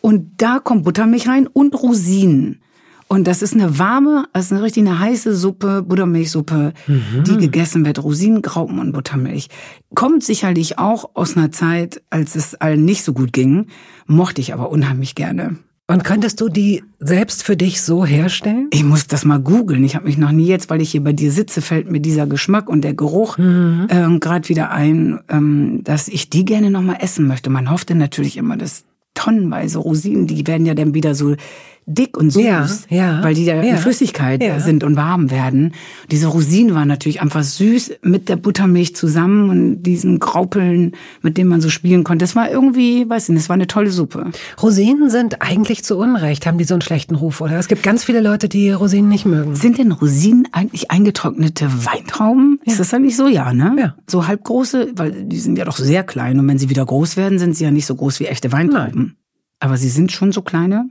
Und 0.00 0.32
da 0.38 0.58
kommt 0.58 0.84
Buttermilch 0.84 1.28
rein 1.28 1.46
und 1.46 1.74
Rosinen. 1.74 2.60
Und 3.06 3.26
das 3.26 3.42
ist 3.42 3.52
eine 3.52 3.78
warme, 3.78 4.26
also 4.32 4.54
eine 4.54 4.64
richtig 4.64 4.86
eine 4.86 4.98
heiße 4.98 5.36
Suppe, 5.36 5.82
Buttermilchsuppe, 5.82 6.72
mhm. 6.86 7.24
die 7.24 7.36
gegessen 7.36 7.84
wird. 7.84 8.02
Rosinen, 8.02 8.40
Graupen 8.40 8.78
und 8.78 8.92
Buttermilch. 8.92 9.48
Kommt 9.94 10.24
sicherlich 10.24 10.78
auch 10.78 11.10
aus 11.12 11.36
einer 11.36 11.52
Zeit, 11.52 12.02
als 12.08 12.34
es 12.36 12.54
allen 12.54 12.86
nicht 12.86 13.04
so 13.04 13.12
gut 13.12 13.34
ging. 13.34 13.66
Mochte 14.06 14.40
ich 14.40 14.54
aber 14.54 14.70
unheimlich 14.70 15.14
gerne. 15.14 15.58
Und 15.92 16.04
könntest 16.04 16.40
du 16.40 16.48
die 16.48 16.82
selbst 17.00 17.42
für 17.42 17.54
dich 17.54 17.82
so 17.82 18.06
herstellen? 18.06 18.68
Ich 18.72 18.82
muss 18.82 19.06
das 19.08 19.26
mal 19.26 19.38
googeln. 19.38 19.84
Ich 19.84 19.94
habe 19.94 20.06
mich 20.06 20.16
noch 20.16 20.32
nie 20.32 20.46
jetzt, 20.46 20.70
weil 20.70 20.80
ich 20.80 20.90
hier 20.90 21.04
bei 21.04 21.12
dir 21.12 21.30
sitze, 21.30 21.60
fällt 21.60 21.90
mir 21.90 22.00
dieser 22.00 22.26
Geschmack 22.26 22.70
und 22.70 22.82
der 22.82 22.94
Geruch 22.94 23.36
mhm. 23.36 23.88
ähm, 23.90 24.18
gerade 24.18 24.48
wieder 24.48 24.70
ein, 24.70 25.20
ähm, 25.28 25.80
dass 25.84 26.08
ich 26.08 26.30
die 26.30 26.46
gerne 26.46 26.70
noch 26.70 26.80
mal 26.80 26.96
essen 27.00 27.26
möchte. 27.26 27.50
Man 27.50 27.70
hoffte 27.70 27.94
natürlich 27.94 28.38
immer, 28.38 28.56
dass 28.56 28.84
tonnenweise 29.12 29.80
Rosinen, 29.80 30.26
die 30.26 30.46
werden 30.46 30.64
ja 30.64 30.72
dann 30.72 30.94
wieder 30.94 31.14
so 31.14 31.36
dick 31.86 32.16
und 32.16 32.30
süß, 32.30 32.42
ja, 32.44 32.96
ja, 32.96 33.24
weil 33.24 33.34
die 33.34 33.44
ja, 33.44 33.56
ja 33.56 33.62
in 33.62 33.76
Flüssigkeit 33.76 34.42
ja. 34.42 34.60
sind 34.60 34.84
und 34.84 34.96
warm 34.96 35.30
werden. 35.30 35.74
Diese 36.10 36.28
Rosinen 36.28 36.74
waren 36.74 36.86
natürlich 36.86 37.20
einfach 37.20 37.42
süß 37.42 37.94
mit 38.02 38.28
der 38.28 38.36
Buttermilch 38.36 38.94
zusammen 38.94 39.50
und 39.50 39.82
diesen 39.82 40.20
Graupeln, 40.20 40.92
mit 41.22 41.38
denen 41.38 41.50
man 41.50 41.60
so 41.60 41.70
spielen 41.70 42.04
konnte. 42.04 42.22
Das 42.22 42.36
war 42.36 42.50
irgendwie, 42.50 43.08
weiß 43.08 43.28
nicht, 43.28 43.40
das 43.40 43.48
war 43.48 43.54
eine 43.54 43.66
tolle 43.66 43.90
Suppe. 43.90 44.30
Rosinen 44.62 45.10
sind 45.10 45.42
eigentlich 45.42 45.82
zu 45.82 45.96
Unrecht, 45.96 46.46
haben 46.46 46.58
die 46.58 46.64
so 46.64 46.74
einen 46.74 46.82
schlechten 46.82 47.16
Ruf, 47.16 47.40
oder? 47.40 47.58
Es 47.58 47.68
gibt 47.68 47.82
ganz 47.82 48.04
viele 48.04 48.20
Leute, 48.20 48.48
die 48.48 48.70
Rosinen 48.70 49.08
nicht 49.08 49.26
mögen. 49.26 49.56
Sind 49.56 49.78
denn 49.78 49.90
Rosinen 49.90 50.48
eigentlich 50.52 50.90
eingetrocknete 50.90 51.68
Weintrauben? 51.84 52.60
Ist 52.64 52.78
das 52.78 52.94
eigentlich 52.94 53.16
so? 53.16 53.26
Ja, 53.26 53.52
ne? 53.52 53.74
Ja. 53.78 53.96
So 54.06 54.28
halbgroße, 54.28 54.92
weil 54.94 55.24
die 55.24 55.38
sind 55.38 55.58
ja 55.58 55.64
doch 55.64 55.76
sehr 55.76 56.04
klein 56.04 56.38
und 56.38 56.46
wenn 56.46 56.58
sie 56.58 56.70
wieder 56.70 56.86
groß 56.86 57.16
werden, 57.16 57.40
sind 57.40 57.56
sie 57.56 57.64
ja 57.64 57.72
nicht 57.72 57.86
so 57.86 57.96
groß 57.96 58.20
wie 58.20 58.26
echte 58.26 58.52
Weintrauben. 58.52 59.02
Nein. 59.02 59.16
Aber 59.58 59.76
sie 59.76 59.88
sind 59.88 60.12
schon 60.12 60.32
so 60.32 60.42
kleine? 60.42 60.88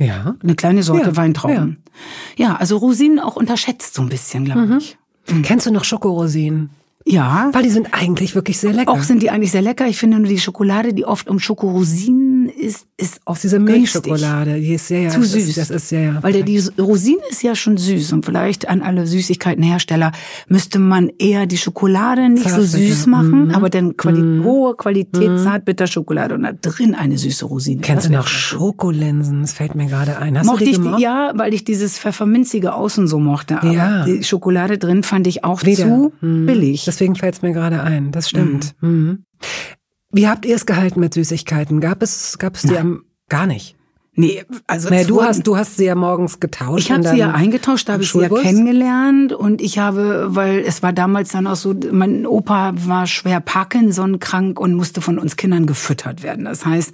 Ja. 0.00 0.34
Eine 0.42 0.54
kleine 0.54 0.82
Sorte 0.82 1.10
ja, 1.10 1.16
Weintrauben. 1.16 1.78
Ja. 2.36 2.48
ja. 2.48 2.56
also 2.56 2.78
Rosinen 2.78 3.20
auch 3.20 3.36
unterschätzt 3.36 3.94
so 3.94 4.02
ein 4.02 4.08
bisschen, 4.08 4.46
glaube 4.46 4.66
mhm. 4.66 4.78
ich. 4.78 4.96
Mhm. 5.30 5.42
Kennst 5.42 5.66
du 5.66 5.70
noch 5.70 5.84
Schokorosinen? 5.84 6.70
Ja. 7.06 7.50
Weil 7.52 7.62
die 7.62 7.70
sind 7.70 7.92
eigentlich 7.92 8.34
wirklich 8.34 8.58
sehr 8.58 8.72
lecker. 8.72 8.90
Auch 8.90 9.02
sind 9.02 9.22
die 9.22 9.30
eigentlich 9.30 9.50
sehr 9.52 9.62
lecker. 9.62 9.86
Ich 9.86 9.98
finde 9.98 10.18
nur 10.18 10.28
die 10.28 10.38
Schokolade, 10.38 10.94
die 10.94 11.04
oft 11.04 11.28
um 11.28 11.38
Schokorosinen 11.38 12.19
ist, 12.60 12.86
ist 12.96 13.20
oft 13.24 13.42
diese 13.42 13.58
Milchschokolade, 13.58 14.60
die 14.60 14.74
ist 14.74 14.88
sehr 14.88 15.10
zu 15.10 15.20
das 15.20 15.32
süß. 15.32 15.48
Ist, 15.48 15.58
das 15.58 15.70
ist 15.70 15.88
sehr, 15.88 16.02
ja. 16.02 16.22
Weil 16.22 16.32
der, 16.32 16.42
die 16.42 16.62
Rosine 16.78 17.20
ist 17.30 17.42
ja 17.42 17.54
schon 17.54 17.76
süß 17.76 18.12
und 18.12 18.24
vielleicht 18.24 18.68
an 18.68 18.82
alle 18.82 19.06
Süßigkeitenhersteller 19.06 20.12
müsste 20.48 20.78
man 20.78 21.10
eher 21.18 21.46
die 21.46 21.58
Schokolade 21.58 22.28
nicht 22.28 22.44
Zartbitter. 22.44 22.66
so 22.66 22.78
süß 22.78 23.06
machen, 23.06 23.46
mhm. 23.46 23.54
aber 23.54 23.70
dann 23.70 23.96
Quali 23.96 24.20
mhm. 24.20 24.44
hohe 24.44 24.76
Qualität 24.76 25.30
mhm. 25.30 25.38
Zartbitterschokolade 25.38 26.34
und 26.34 26.42
da 26.42 26.52
drin 26.52 26.94
eine 26.94 27.18
süße 27.18 27.44
Rosine. 27.46 27.80
Kennst 27.80 28.06
du 28.06 28.12
noch 28.12 28.26
Schokolinsen? 28.26 29.42
Das 29.42 29.52
fällt 29.52 29.74
mir 29.74 29.86
gerade 29.86 30.18
ein. 30.18 30.38
Hast 30.38 30.46
mochte 30.46 30.64
du 30.64 30.70
die 30.70 30.76
ich 30.76 30.96
die, 30.96 31.02
ja, 31.02 31.32
weil 31.34 31.54
ich 31.54 31.64
dieses 31.64 31.98
pfefferminzige 31.98 32.74
Außen 32.74 33.08
so 33.08 33.18
mochte. 33.18 33.60
Aber 33.60 33.72
ja. 33.72 34.04
die 34.04 34.22
Schokolade 34.24 34.78
drin 34.78 35.02
fand 35.02 35.26
ich 35.26 35.44
auch 35.44 35.62
Wieder. 35.62 35.84
zu 35.84 36.12
mhm. 36.20 36.46
billig. 36.46 36.84
Deswegen 36.84 37.16
fällt 37.16 37.34
es 37.34 37.42
mir 37.42 37.52
gerade 37.52 37.82
ein. 37.82 38.12
Das 38.12 38.28
stimmt. 38.28 38.74
Mhm. 38.80 39.24
Wie 40.12 40.28
habt 40.28 40.44
ihr 40.44 40.56
es 40.56 40.66
gehalten 40.66 41.00
mit 41.00 41.14
Süßigkeiten? 41.14 41.80
Gab 41.80 42.02
es, 42.02 42.38
gab 42.38 42.56
es 42.56 42.62
die 42.62 42.76
am, 42.76 43.04
gar 43.28 43.46
nicht? 43.46 43.76
Nee, 44.14 44.44
also 44.66 44.90
naja, 44.90 45.06
du 45.06 45.22
hast 45.22 45.46
du 45.46 45.56
hast 45.56 45.76
sie 45.76 45.84
ja 45.84 45.94
morgens 45.94 46.40
getauscht. 46.40 46.84
Ich 46.84 46.92
habe 46.92 47.06
sie 47.06 47.16
ja 47.16 47.30
eingetauscht, 47.30 47.88
da 47.88 47.94
habe 47.94 48.02
ich 48.02 48.10
sie 48.10 48.20
ja 48.20 48.28
kennengelernt 48.28 49.32
und 49.32 49.62
ich 49.62 49.78
habe, 49.78 50.26
weil 50.30 50.58
es 50.58 50.82
war 50.82 50.92
damals 50.92 51.30
dann 51.30 51.46
auch 51.46 51.56
so, 51.56 51.74
mein 51.92 52.26
Opa 52.26 52.72
war 52.74 53.06
schwer 53.06 53.40
Parkinson 53.40 54.18
krank 54.18 54.58
und 54.58 54.74
musste 54.74 55.00
von 55.00 55.18
uns 55.18 55.36
Kindern 55.36 55.64
gefüttert 55.64 56.24
werden. 56.24 56.44
Das 56.44 56.66
heißt, 56.66 56.92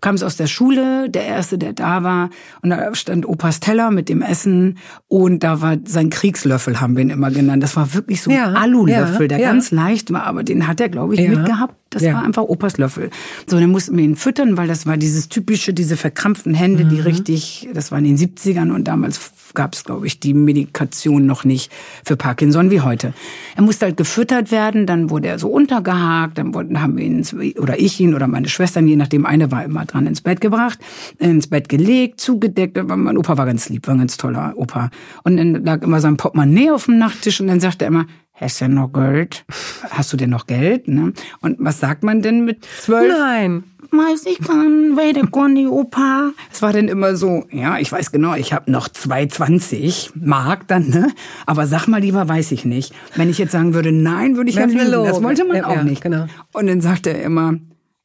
kamst 0.00 0.22
aus 0.22 0.36
der 0.36 0.46
Schule, 0.46 1.10
der 1.10 1.26
erste, 1.26 1.58
der 1.58 1.72
da 1.72 2.04
war, 2.04 2.30
und 2.62 2.70
da 2.70 2.94
stand 2.94 3.26
Opas 3.26 3.60
Teller 3.60 3.90
mit 3.90 4.08
dem 4.08 4.22
Essen 4.22 4.78
und 5.08 5.42
da 5.42 5.60
war 5.60 5.78
sein 5.84 6.10
Kriegslöffel, 6.10 6.80
haben 6.80 6.96
wir 6.96 7.02
ihn 7.02 7.10
immer 7.10 7.30
genannt. 7.30 7.62
Das 7.62 7.76
war 7.76 7.92
wirklich 7.92 8.22
so 8.22 8.30
ein 8.30 8.36
ja, 8.36 8.52
Alulöffel, 8.52 9.22
ja, 9.22 9.28
der 9.28 9.38
ja. 9.40 9.52
ganz 9.52 9.72
leicht 9.72 10.12
war, 10.12 10.24
aber 10.24 10.44
den 10.44 10.68
hat 10.68 10.80
er, 10.80 10.88
glaube 10.88 11.14
ich, 11.14 11.28
mitgehabt. 11.28 11.74
Das 11.94 12.02
war 12.04 12.24
einfach 12.24 12.42
Opas 12.42 12.78
Löffel. 12.78 13.10
So, 13.46 13.58
dann 13.58 13.70
mussten 13.70 13.96
wir 13.96 14.04
ihn 14.04 14.16
füttern, 14.16 14.56
weil 14.56 14.68
das 14.68 14.86
war 14.86 14.96
dieses 14.96 15.28
typische, 15.28 15.74
diese 15.74 15.96
verkrampften 15.96 16.54
Hände, 16.54 16.84
mhm. 16.84 16.88
die 16.88 17.00
richtig, 17.00 17.68
das 17.74 17.92
war 17.92 17.98
in 17.98 18.04
den 18.04 18.18
70ern 18.18 18.72
und 18.72 18.84
damals 18.84 19.32
gab 19.54 19.74
es, 19.74 19.84
glaube 19.84 20.06
ich, 20.06 20.20
die 20.20 20.34
Medikation 20.34 21.26
noch 21.26 21.44
nicht 21.44 21.70
für 22.04 22.16
Parkinson 22.16 22.70
wie 22.70 22.80
heute. 22.80 23.12
Er 23.56 23.62
musste 23.62 23.86
halt 23.86 23.96
gefüttert 23.96 24.50
werden, 24.50 24.86
dann 24.86 25.10
wurde 25.10 25.28
er 25.28 25.38
so 25.38 25.48
untergehakt, 25.48 26.38
dann 26.38 26.54
haben 26.80 26.96
wir 26.96 27.04
ihn, 27.04 27.54
oder 27.58 27.78
ich 27.78 28.00
ihn 28.00 28.14
oder 28.14 28.26
meine 28.26 28.48
Schwestern, 28.48 28.86
je 28.86 28.96
nachdem, 28.96 29.26
eine 29.26 29.50
war 29.50 29.64
immer 29.64 29.84
dran, 29.84 30.06
ins 30.06 30.20
Bett 30.20 30.40
gebracht, 30.40 30.78
ins 31.18 31.46
Bett 31.46 31.68
gelegt, 31.68 32.20
zugedeckt. 32.20 32.78
Mein 32.82 33.18
Opa 33.18 33.36
war 33.36 33.46
ganz 33.46 33.68
lieb, 33.68 33.86
war 33.86 33.94
ein 33.94 33.98
ganz 33.98 34.16
toller 34.16 34.54
Opa. 34.56 34.90
Und 35.22 35.36
dann 35.36 35.64
lag 35.64 35.82
immer 35.82 36.00
sein 36.00 36.16
Portemonnaie 36.16 36.70
auf 36.70 36.86
dem 36.86 36.98
Nachttisch 36.98 37.40
und 37.40 37.48
dann 37.48 37.60
sagte 37.60 37.84
er 37.84 37.88
immer, 37.88 38.06
Hast 38.42 38.60
du 38.60 38.68
noch 38.68 38.92
Geld? 38.92 39.44
Hast 39.90 40.12
du 40.12 40.16
denn 40.16 40.30
noch 40.30 40.48
Geld? 40.48 40.88
Ne? 40.88 41.12
Und 41.40 41.56
was 41.60 41.78
sagt 41.78 42.02
man 42.02 42.22
denn 42.22 42.44
mit 42.44 42.64
zwölf? 42.64 43.12
Nein. 43.16 43.64
Weiß 43.92 44.24
ich 44.26 44.38
kann, 44.40 44.96
weiter 44.96 45.26
Conny, 45.26 45.66
Opa. 45.66 46.32
Es 46.50 46.62
war 46.62 46.72
dann 46.72 46.88
immer 46.88 47.14
so, 47.14 47.44
ja, 47.50 47.78
ich 47.78 47.92
weiß 47.92 48.10
genau, 48.10 48.34
ich 48.34 48.54
habe 48.54 48.70
noch 48.70 48.88
2,20 48.88 50.12
Mark 50.14 50.66
dann, 50.66 50.88
ne? 50.88 51.12
Aber 51.44 51.66
sag 51.66 51.88
mal 51.88 52.00
lieber, 52.00 52.26
weiß 52.26 52.52
ich 52.52 52.64
nicht. 52.64 52.94
Wenn 53.16 53.28
ich 53.28 53.36
jetzt 53.36 53.52
sagen 53.52 53.74
würde, 53.74 53.92
nein, 53.92 54.36
würde 54.36 54.48
ich 54.48 54.56
ja 54.56 54.64
lügen. 54.64 54.90
Das 55.04 55.22
wollte 55.22 55.44
man 55.44 55.58
ja, 55.58 55.66
auch 55.66 55.76
ja, 55.76 55.84
nicht. 55.84 56.00
Genau. 56.00 56.24
Und 56.52 56.68
dann 56.68 56.80
sagte 56.80 57.10
er 57.10 57.22
immer, 57.22 57.58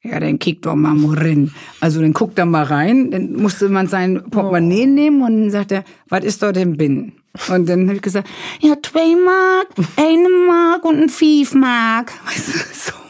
ja, 0.04 0.20
dann 0.20 0.40
kick 0.40 0.62
doch 0.64 0.76
mal 0.76 0.98
rein. 1.14 1.54
Also 1.80 2.02
dann 2.02 2.12
guckt 2.14 2.38
er 2.38 2.46
mal 2.46 2.64
rein, 2.64 3.10
dann 3.12 3.34
musste 3.34 3.70
man 3.70 3.88
sein 3.88 4.24
Portemonnaie 4.30 4.84
oh. 4.84 4.94
nehmen 4.94 5.22
und 5.22 5.40
dann 5.40 5.52
sagt 5.52 5.72
er, 5.72 5.86
was 6.10 6.26
ist 6.26 6.44
dort 6.44 6.58
denn 6.58 6.76
Bin? 6.76 7.14
Und 7.50 7.68
dann 7.68 7.88
habe 7.88 7.96
ich 7.96 8.02
gesagt, 8.02 8.28
ja, 8.60 8.76
zwei 8.82 9.16
Mark, 9.16 9.68
eine 9.96 10.30
Mark 10.48 10.86
und 10.86 11.02
ein 11.02 11.10
Fief 11.10 11.54
Mark. 11.54 12.14
Weißt 12.26 12.48
du, 12.48 12.60
so. 12.74 13.07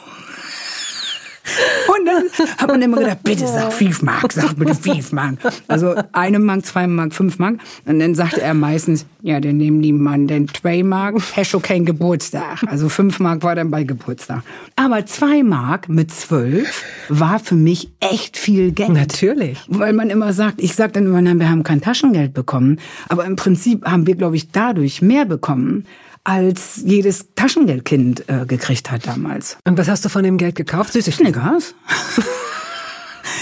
Und 1.88 2.06
dann 2.06 2.24
hat 2.58 2.68
man 2.68 2.82
immer 2.82 2.98
gedacht, 2.98 3.24
bitte 3.24 3.48
sag 3.48 3.74
fünf 3.74 4.02
Mark, 4.02 4.32
sag 4.32 4.56
bitte 4.56 4.76
fünf 4.76 5.12
Mark. 5.12 5.36
Also 5.68 5.96
eine 6.12 6.40
Mark, 6.40 6.66
zwei 6.66 6.88
Mark, 6.88 7.14
fünf 7.14 7.40
Mark. 7.40 7.56
Und 7.86 8.00
dann 8.00 8.16
sagte 8.16 8.42
er 8.42 8.54
meistens, 8.54 9.06
ja, 9.22 9.40
dann 9.40 9.58
nehmen 9.58 9.82
die 9.82 9.94
Mann 9.94 10.28
den 10.28 10.48
zwei 10.48 10.84
Mark, 10.84 11.16
hast 11.36 11.54
du 11.54 11.60
kein 11.60 11.86
Geburtstag. 11.86 12.64
Also 12.68 12.90
fünf 12.90 13.20
Mark 13.20 13.44
war 13.44 13.56
dann 13.56 13.72
bei 13.72 13.84
Geburtstag. 13.84 14.44
Aber 14.76 15.06
zwei 15.06 15.44
Mark 15.44 15.90
mit 15.90 16.12
zwölf 16.12 16.84
war 17.10 17.40
für 17.40 17.56
mich 17.56 17.90
echt 18.00 18.38
viel 18.38 18.72
Geld. 18.72 18.90
Natürlich. 18.90 19.60
Weil 19.68 19.94
man 19.94 20.10
immer 20.10 20.34
sagt, 20.34 20.62
ich 20.62 20.76
sag 20.76 20.94
dann 20.94 21.06
immer, 21.06 21.22
nein, 21.22 21.40
wir 21.40 21.50
haben 21.50 21.64
kein 21.64 21.82
Taschengeld 21.82 22.34
bekommen. 22.34 22.80
Aber 23.10 23.26
im 23.26 23.36
Prinzip 23.36 23.86
haben 23.86 24.08
wir, 24.08 24.16
glaube 24.16 24.36
ich, 24.36 24.52
dadurch 24.52 25.02
mehr 25.02 25.26
bekommen 25.26 25.86
als 26.28 26.82
jedes 26.84 27.34
Taschengeldkind 27.36 28.26
äh, 28.28 28.46
gekriegt 28.46 28.92
hat 28.92 29.08
damals. 29.08 29.58
Und 29.64 29.78
was 29.78 29.88
hast 29.88 30.04
du 30.04 30.10
von 30.10 30.24
dem 30.24 30.38
Geld 30.38 30.56
gekauft? 30.56 30.92
Süßigkeiten. 30.92 31.34
Snickers. 31.34 31.74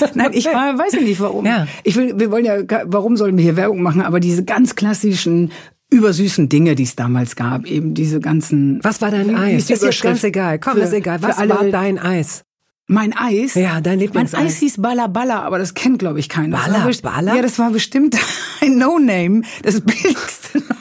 Nein, 0.14 0.30
ich 0.34 0.46
war, 0.46 0.78
weiß 0.78 0.94
nicht 0.94 1.20
warum. 1.20 1.48
Ja. 1.48 1.68
Ich 1.84 1.96
will, 1.96 2.20
wir 2.20 2.30
wollen 2.30 2.46
ja, 2.46 2.58
warum 2.86 3.18
sollen 3.18 3.38
wir 3.38 3.44
hier 3.44 3.56
Werbung 3.56 3.82
machen? 3.82 4.02
Aber 4.02 4.20
diese 4.20 4.46
ganz 4.46 4.76
klassischen 4.76 5.52
übersüßen 5.90 6.48
Dinge, 6.48 6.76
die 6.76 6.84
es 6.84 6.96
damals 6.96 7.36
gab, 7.36 7.66
eben 7.66 7.96
diese 7.96 8.20
ganzen. 8.20 8.80
Was 8.84 9.02
war 9.02 9.10
dein 9.10 9.36
Eis? 9.36 9.68
Ist 9.68 9.82
jetzt 9.82 10.04
ganz 10.04 10.24
egal. 10.24 10.60
Komm, 10.60 10.74
für, 10.74 10.82
ist 10.82 10.94
egal. 10.94 11.24
Was 11.24 11.40
war 11.40 11.64
dein 11.66 11.98
Eis? 11.98 12.44
Mein 12.86 13.18
Eis? 13.18 13.56
Ja, 13.56 13.82
dein 13.82 13.98
Lieblingseis. 13.98 14.40
Mein 14.40 14.48
Eis 14.48 14.58
hieß 14.58 14.80
Balla 14.80 15.08
Balla, 15.08 15.42
aber 15.42 15.58
das 15.58 15.74
kennt, 15.74 15.98
glaube 15.98 16.20
ich, 16.20 16.30
keiner. 16.30 16.58
Balla 16.58 16.88
Balla? 17.02 17.36
Ja, 17.36 17.42
das 17.42 17.58
war 17.58 17.72
bestimmt 17.72 18.16
ein 18.62 18.78
No-Name, 18.78 19.42
das 19.64 19.82
billigste 19.82 20.62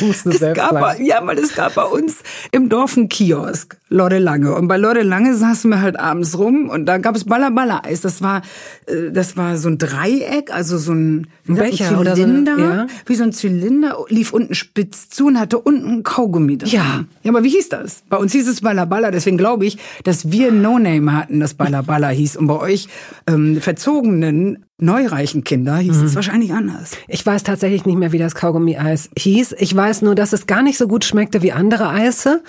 musst 0.00 0.26
du 0.26 0.30
es 0.30 0.38
selbst 0.38 0.56
gab, 0.56 0.98
Ja, 1.00 1.26
weil 1.26 1.38
es 1.38 1.54
gab 1.54 1.74
bei 1.74 1.84
uns 1.84 2.18
im 2.52 2.68
Dorf 2.68 2.96
einen 2.96 3.08
Kiosk, 3.08 3.76
Lorde 3.88 4.18
Lange. 4.18 4.54
Und 4.54 4.68
bei 4.68 4.76
Lorde 4.76 5.02
Lange 5.02 5.34
saßen 5.36 5.70
wir 5.70 5.80
halt 5.80 5.98
abends 5.98 6.38
rum 6.38 6.68
und 6.68 6.86
da 6.86 6.98
gab 6.98 7.16
es 7.16 7.24
Balla 7.24 7.50
Balla 7.50 7.82
Eis. 7.84 8.00
Das 8.00 8.22
war, 8.22 8.42
äh, 8.86 9.10
das 9.12 9.36
war 9.36 9.56
so 9.56 9.68
ein 9.68 9.78
Dreieck, 9.78 10.52
also 10.52 10.78
so 10.78 10.92
ein, 10.92 11.26
ein 11.48 11.54
Becher 11.56 11.88
ein 11.88 11.96
oder 11.96 12.16
so. 12.16 12.22
Eine, 12.22 12.44
ja. 12.58 12.86
Wie 13.06 13.14
so 13.14 13.24
ein 13.24 13.32
Zylinder, 13.32 13.96
lief 14.08 14.32
unten 14.32 14.54
spitz 14.54 15.08
zu 15.08 15.26
und 15.26 15.38
hatte 15.38 15.58
unten 15.58 16.02
Kaugummi 16.02 16.58
drin. 16.58 16.70
Ja. 16.70 17.04
Ja, 17.22 17.30
aber 17.30 17.44
wie 17.44 17.50
hieß 17.50 17.68
das? 17.68 18.02
Bei 18.08 18.16
uns 18.16 18.32
hieß 18.32 18.48
es 18.48 18.60
Balla, 18.60 19.10
deswegen 19.10 19.38
glaube 19.38 19.66
ich, 19.66 19.78
dass 20.04 20.30
wir 20.30 20.52
No 20.52 20.78
Name 20.78 21.16
hatten, 21.16 21.40
das 21.40 21.54
Balla 21.54 22.08
hieß. 22.08 22.36
Und 22.36 22.46
bei 22.46 22.58
euch 22.58 22.88
ähm, 23.26 23.60
verzogenen 23.60 24.64
neureichen 24.78 25.44
Kinder 25.44 25.76
hieß 25.76 25.98
mhm. 25.98 26.06
es 26.06 26.14
wahrscheinlich 26.14 26.52
anders. 26.52 26.92
Ich 27.06 27.24
weiß 27.24 27.42
tatsächlich 27.44 27.86
nicht 27.86 27.96
mehr, 27.96 28.12
wie 28.12 28.18
das 28.18 28.34
Kaugummi-Eis 28.34 29.10
hieß. 29.16 29.54
Ich 29.58 29.74
weiß 29.74 30.02
nur, 30.02 30.14
dass 30.14 30.32
es 30.32 30.46
gar 30.46 30.62
nicht 30.62 30.78
so 30.78 30.88
gut 30.88 31.04
schmeckte 31.04 31.42
wie 31.42 31.52
andere 31.52 31.88
Eise 31.88 32.42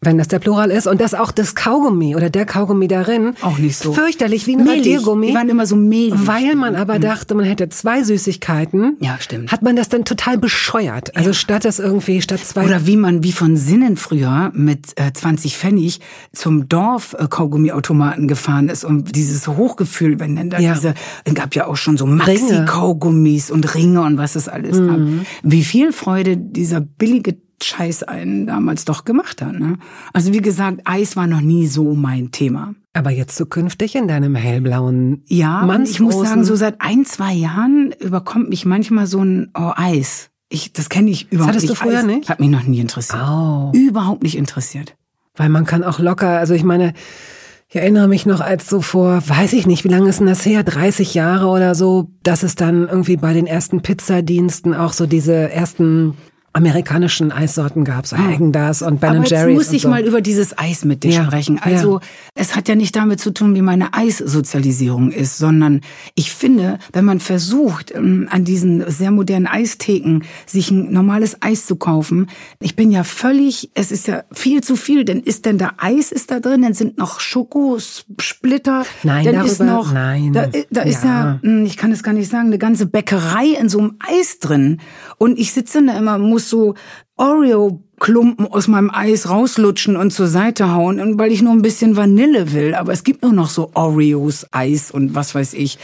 wenn 0.00 0.16
das 0.16 0.28
der 0.28 0.38
Plural 0.38 0.70
ist, 0.70 0.86
und 0.86 1.00
dass 1.00 1.12
auch 1.12 1.32
das 1.32 1.56
Kaugummi 1.56 2.14
oder 2.14 2.30
der 2.30 2.46
Kaugummi 2.46 2.86
darin 2.86 3.34
auch 3.42 3.58
nicht 3.58 3.76
so 3.76 3.92
fürchterlich 3.92 4.46
wie 4.46 4.54
ein 4.54 4.62
mehlig. 4.62 4.78
Radiergummi. 4.78 5.28
Die 5.28 5.34
waren 5.34 5.48
immer 5.48 5.66
so 5.66 5.74
mehlig. 5.74 6.14
Weil 6.24 6.54
man 6.54 6.76
aber 6.76 6.96
mhm. 6.96 7.02
dachte, 7.02 7.34
man 7.34 7.44
hätte 7.44 7.68
zwei 7.68 8.04
Süßigkeiten. 8.04 8.96
Ja, 9.00 9.16
stimmt. 9.18 9.50
Hat 9.50 9.62
man 9.62 9.74
das 9.74 9.88
dann 9.88 10.04
total 10.04 10.38
bescheuert. 10.38 11.16
Also 11.16 11.30
ja. 11.30 11.34
statt 11.34 11.64
das 11.64 11.80
irgendwie 11.80 12.22
statt 12.22 12.40
zwei 12.44 12.64
oder 12.64 12.86
wie 12.86 12.96
man 12.96 13.24
wie 13.24 13.32
von 13.32 13.56
Sinnen 13.56 13.96
früher 13.96 14.52
mit 14.54 14.98
äh, 15.00 15.12
20 15.12 15.56
Pfennig 15.56 16.00
zum 16.32 16.68
Dorf 16.68 17.16
äh, 17.18 17.26
Kaugummiautomaten 17.28 18.28
gefahren 18.28 18.68
ist 18.68 18.84
und 18.84 19.16
dieses 19.16 19.48
Hochgefühl, 19.48 20.20
wenn 20.20 20.36
denn 20.36 20.50
da 20.50 20.60
ja. 20.60 20.74
diese 20.74 20.94
es 21.24 21.34
gab 21.34 21.56
ja 21.56 21.66
auch 21.66 21.76
schon 21.76 21.96
so 21.96 22.06
Maxi 22.06 22.64
Kaugummis 22.66 23.50
und 23.50 23.74
Ringe 23.74 24.02
und 24.02 24.16
was 24.16 24.36
es 24.36 24.48
alles 24.48 24.78
mhm. 24.78 24.86
gab. 24.86 25.26
Wie 25.42 25.64
viel 25.64 25.92
Freude 25.92 26.36
dieser 26.36 26.80
billige 26.80 27.36
Scheiß 27.62 28.04
einen 28.04 28.46
damals 28.46 28.84
doch 28.84 29.04
gemacht 29.04 29.42
hat. 29.42 29.58
Ne? 29.58 29.78
Also 30.12 30.32
wie 30.32 30.40
gesagt, 30.40 30.80
Eis 30.84 31.16
war 31.16 31.26
noch 31.26 31.40
nie 31.40 31.66
so 31.66 31.94
mein 31.94 32.30
Thema. 32.30 32.74
Aber 32.92 33.10
jetzt 33.10 33.36
zukünftig 33.36 33.94
in 33.94 34.08
deinem 34.08 34.34
hellblauen 34.34 35.22
Ja, 35.26 35.64
Mannsgroßen. 35.66 36.08
ich 36.08 36.16
muss 36.16 36.28
sagen, 36.28 36.44
so 36.44 36.56
seit 36.56 36.80
ein, 36.80 37.04
zwei 37.04 37.32
Jahren 37.32 37.92
überkommt 38.00 38.48
mich 38.48 38.64
manchmal 38.64 39.06
so 39.06 39.22
ein 39.22 39.50
oh, 39.54 39.72
Eis. 39.76 40.30
Ich, 40.48 40.72
das 40.72 40.88
kenne 40.88 41.10
ich 41.10 41.30
überhaupt 41.30 41.54
das 41.54 41.62
hattest 41.62 41.70
nicht. 41.70 41.82
du 41.82 41.84
früher 41.88 41.98
Eis 41.98 42.06
nicht? 42.06 42.28
Hat 42.28 42.40
mich 42.40 42.50
noch 42.50 42.62
nie 42.64 42.80
interessiert. 42.80 43.22
Oh. 43.22 43.70
Überhaupt 43.74 44.22
nicht 44.22 44.36
interessiert. 44.36 44.96
Weil 45.36 45.48
man 45.48 45.64
kann 45.64 45.84
auch 45.84 45.98
locker, 45.98 46.38
also 46.38 46.54
ich 46.54 46.64
meine, 46.64 46.94
ich 47.68 47.76
erinnere 47.76 48.08
mich 48.08 48.24
noch 48.24 48.40
als 48.40 48.68
so 48.68 48.80
vor, 48.80 49.22
weiß 49.28 49.52
ich 49.52 49.66
nicht, 49.66 49.84
wie 49.84 49.88
lange 49.88 50.08
ist 50.08 50.20
denn 50.20 50.26
das 50.26 50.44
her, 50.46 50.64
30 50.64 51.12
Jahre 51.12 51.48
oder 51.48 51.74
so, 51.74 52.08
dass 52.22 52.42
es 52.42 52.54
dann 52.54 52.88
irgendwie 52.88 53.18
bei 53.18 53.34
den 53.34 53.46
ersten 53.46 53.82
Pizzadiensten 53.82 54.72
auch 54.74 54.94
so 54.94 55.06
diese 55.06 55.34
ersten 55.34 56.14
amerikanischen 56.54 57.30
Eissorten 57.30 57.84
gab, 57.84 58.06
so 58.06 58.16
Häagen-Dazs 58.16 58.82
und 58.82 59.00
Ben 59.00 59.22
Jerry's. 59.22 59.30
Jetzt 59.30 59.54
muss 59.54 59.72
ich 59.72 59.82
so. 59.82 59.88
mal 59.88 60.02
über 60.02 60.20
dieses 60.20 60.58
Eis 60.58 60.84
mit 60.84 61.04
dir 61.04 61.12
ja. 61.12 61.24
sprechen. 61.24 61.60
Also 61.62 61.98
ja. 61.98 62.06
es 62.34 62.56
hat 62.56 62.68
ja 62.68 62.74
nicht 62.74 62.96
damit 62.96 63.20
zu 63.20 63.32
tun, 63.32 63.54
wie 63.54 63.62
meine 63.62 63.94
Eissozialisierung 63.94 65.12
ist, 65.12 65.38
sondern 65.38 65.82
ich 66.14 66.32
finde, 66.32 66.78
wenn 66.92 67.04
man 67.04 67.20
versucht, 67.20 67.94
ähm, 67.94 68.28
an 68.30 68.44
diesen 68.44 68.90
sehr 68.90 69.10
modernen 69.10 69.46
Eistheken 69.46 70.20
sich 70.46 70.70
ein 70.70 70.90
normales 70.92 71.42
Eis 71.42 71.66
zu 71.66 71.76
kaufen, 71.76 72.28
ich 72.60 72.74
bin 72.76 72.90
ja 72.90 73.04
völlig, 73.04 73.70
es 73.74 73.92
ist 73.92 74.08
ja 74.08 74.24
viel 74.32 74.62
zu 74.62 74.74
viel, 74.74 75.04
denn 75.04 75.20
ist 75.20 75.44
denn 75.44 75.58
da 75.58 75.72
Eis 75.76 76.10
ist 76.12 76.30
da 76.30 76.40
drin, 76.40 76.62
dann 76.62 76.74
sind 76.74 76.98
noch 76.98 77.20
Schokosplitter, 77.20 78.84
nein, 79.02 79.24
dann 79.26 79.34
darüber, 79.34 79.52
ist 79.52 79.60
noch, 79.60 79.92
nein, 79.92 80.32
da, 80.32 80.48
da 80.70 80.82
ist 80.82 81.04
ja, 81.04 81.38
hm, 81.42 81.66
ich 81.66 81.76
kann 81.76 81.92
es 81.92 82.02
gar 82.02 82.14
nicht 82.14 82.30
sagen, 82.30 82.46
eine 82.46 82.58
ganze 82.58 82.86
Bäckerei 82.86 83.48
in 83.60 83.68
so 83.68 83.78
einem 83.78 83.96
Eis 83.98 84.38
drin 84.38 84.80
und 85.18 85.38
ich 85.38 85.52
sitze 85.52 85.84
da 85.84 85.96
immer, 85.96 86.18
muss 86.18 86.37
so 86.38 86.74
Oreo 87.18 87.82
Klumpen 87.98 88.46
aus 88.46 88.68
meinem 88.68 88.90
Eis 88.90 89.28
rauslutschen 89.28 89.96
und 89.96 90.12
zur 90.12 90.28
Seite 90.28 90.72
hauen, 90.72 91.00
und 91.00 91.18
weil 91.18 91.32
ich 91.32 91.42
nur 91.42 91.52
ein 91.52 91.62
bisschen 91.62 91.96
Vanille 91.96 92.52
will. 92.52 92.74
Aber 92.74 92.92
es 92.92 93.04
gibt 93.04 93.22
nur 93.22 93.32
noch 93.32 93.50
so 93.50 93.70
Oreos, 93.74 94.46
Eis 94.52 94.90
und 94.90 95.14
was 95.14 95.34
weiß 95.34 95.54
ich. 95.54 95.78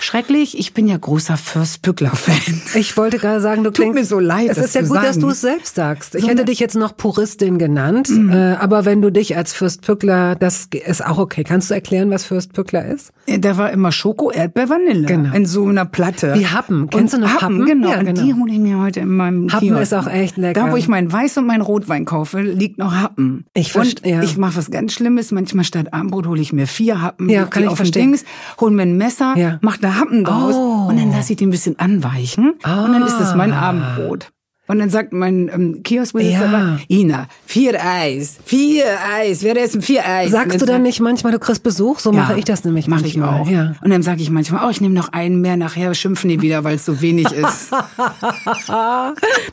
Schrecklich, 0.00 0.58
ich 0.58 0.74
bin 0.74 0.86
ja 0.86 0.96
großer 0.96 1.36
First 1.36 1.82
Pückler-Fan. 1.82 2.62
Ich 2.74 2.96
wollte 2.96 3.18
gerade 3.18 3.40
sagen, 3.40 3.64
du 3.64 3.72
klingst... 3.72 3.94
Tut 3.94 4.00
mir 4.00 4.04
so 4.04 4.20
leid, 4.20 4.50
Es 4.50 4.58
ist 4.58 4.74
ja 4.74 4.82
gut, 4.82 4.90
sagen. 4.92 5.06
dass 5.06 5.18
du 5.18 5.28
es 5.30 5.40
selbst 5.40 5.74
sagst. 5.74 6.14
Ich 6.14 6.22
so 6.22 6.28
hätte 6.28 6.44
dich 6.44 6.60
jetzt 6.60 6.76
noch 6.76 6.96
Puristin 6.96 7.58
genannt, 7.58 8.10
mhm. 8.10 8.30
äh, 8.30 8.54
aber 8.54 8.84
wenn 8.84 9.00
du 9.00 9.10
dich 9.10 9.36
als 9.36 9.52
Fürst 9.52 9.82
Pückler, 9.82 10.34
das 10.34 10.68
ist 10.86 11.04
auch 11.04 11.18
okay. 11.18 11.44
Kannst 11.44 11.70
du 11.70 11.74
erklären, 11.74 12.10
was 12.10 12.24
Fürst 12.24 12.52
Pückler 12.52 12.84
ist? 12.86 13.12
Da 13.26 13.56
war 13.56 13.70
immer 13.70 13.90
Schoko, 13.90 14.30
Erdbeer, 14.30 14.68
Vanille. 14.68 15.06
Genau. 15.06 15.34
In 15.34 15.46
so 15.46 15.66
einer 15.66 15.84
Platte. 15.84 16.34
Wie 16.34 16.46
Happen. 16.46 16.88
Kennst 16.90 17.14
und 17.14 17.22
du 17.22 17.26
noch 17.26 17.34
Happen? 17.34 17.56
Happen? 17.56 17.66
Genau. 17.66 17.90
Ja, 17.90 18.02
genau. 18.02 18.20
Und 18.20 18.26
die 18.26 18.34
hole 18.34 18.52
ich 18.52 18.58
mir 18.58 18.78
heute 18.78 19.00
in 19.00 19.08
meinem 19.08 19.52
Happen 19.52 19.68
Kiosk. 19.68 19.82
ist 19.82 19.94
auch 19.94 20.06
echt 20.06 20.36
lecker. 20.36 20.66
Da, 20.66 20.72
wo 20.72 20.76
ich 20.76 20.88
mein 20.88 21.10
Weiß 21.10 21.38
und 21.38 21.45
mein 21.46 21.60
Rotwein 21.62 22.04
kaufe, 22.04 22.40
liegt 22.42 22.78
noch 22.78 22.94
Happen. 22.94 23.46
Ich 23.54 23.72
verstehe. 23.72 24.16
Ja. 24.16 24.22
Ich 24.22 24.36
mache 24.36 24.56
was 24.56 24.70
ganz 24.70 24.92
Schlimmes. 24.92 25.32
Manchmal 25.32 25.64
statt 25.64 25.92
Armbrot 25.94 26.26
hole 26.26 26.40
ich 26.40 26.52
mir 26.52 26.66
vier 26.66 27.00
Happen. 27.00 27.28
Ja, 27.28 27.44
kann 27.46 27.62
ich 27.62 27.68
auf 27.68 27.76
verstehen. 27.76 28.10
Dings, 28.12 28.24
hol 28.60 28.70
mir 28.70 28.82
ein 28.82 28.96
Messer, 28.96 29.34
Ja. 29.36 29.58
mach 29.62 29.76
da 29.78 29.94
Happen 29.94 30.24
draus 30.24 30.54
Oh. 30.54 30.88
und 30.88 30.98
dann 30.98 31.10
lasse 31.12 31.32
ich 31.32 31.38
die 31.38 31.46
ein 31.46 31.50
bisschen 31.50 31.78
anweichen 31.78 32.50
und 32.50 32.62
dann 32.92 33.02
ist 33.02 33.18
das 33.18 33.34
mein 33.34 33.52
Ah. 33.52 33.68
Abendbrot. 33.70 34.30
Und 34.68 34.78
dann 34.78 34.90
sagt 34.90 35.12
mein 35.12 35.48
ähm, 35.52 35.82
Kioskbesitzer, 35.82 36.50
Ja. 36.50 36.78
Ina, 36.88 37.28
vier 37.46 37.78
Eis, 37.84 38.38
vier 38.44 38.84
Eis, 39.14 39.42
wer 39.42 39.56
essen 39.62 39.80
vier 39.82 40.06
Eis? 40.06 40.30
Sagst 40.32 40.60
du 40.60 40.66
dann 40.66 40.82
nicht 40.82 41.00
manchmal, 41.00 41.32
du 41.32 41.38
kriegst 41.38 41.62
Besuch? 41.62 41.98
So 42.00 42.12
mache 42.12 42.38
ich 42.38 42.44
das 42.44 42.64
nämlich 42.64 42.88
Mache 42.88 43.06
ich 43.06 43.16
manchmal. 43.16 43.40
auch. 43.42 43.48
Ja. 43.48 43.74
Und 43.82 43.90
dann 43.90 44.02
sage 44.02 44.22
ich 44.22 44.30
manchmal, 44.30 44.66
oh, 44.66 44.70
ich 44.70 44.80
nehme 44.80 44.94
noch 44.94 45.12
einen 45.12 45.40
mehr, 45.40 45.56
nachher 45.56 45.94
schimpfen 45.94 46.28
die 46.30 46.40
wieder, 46.42 46.64
weil 46.64 46.76
es 46.76 46.84
so 46.84 47.00
wenig 47.00 47.26
ist. 47.32 47.72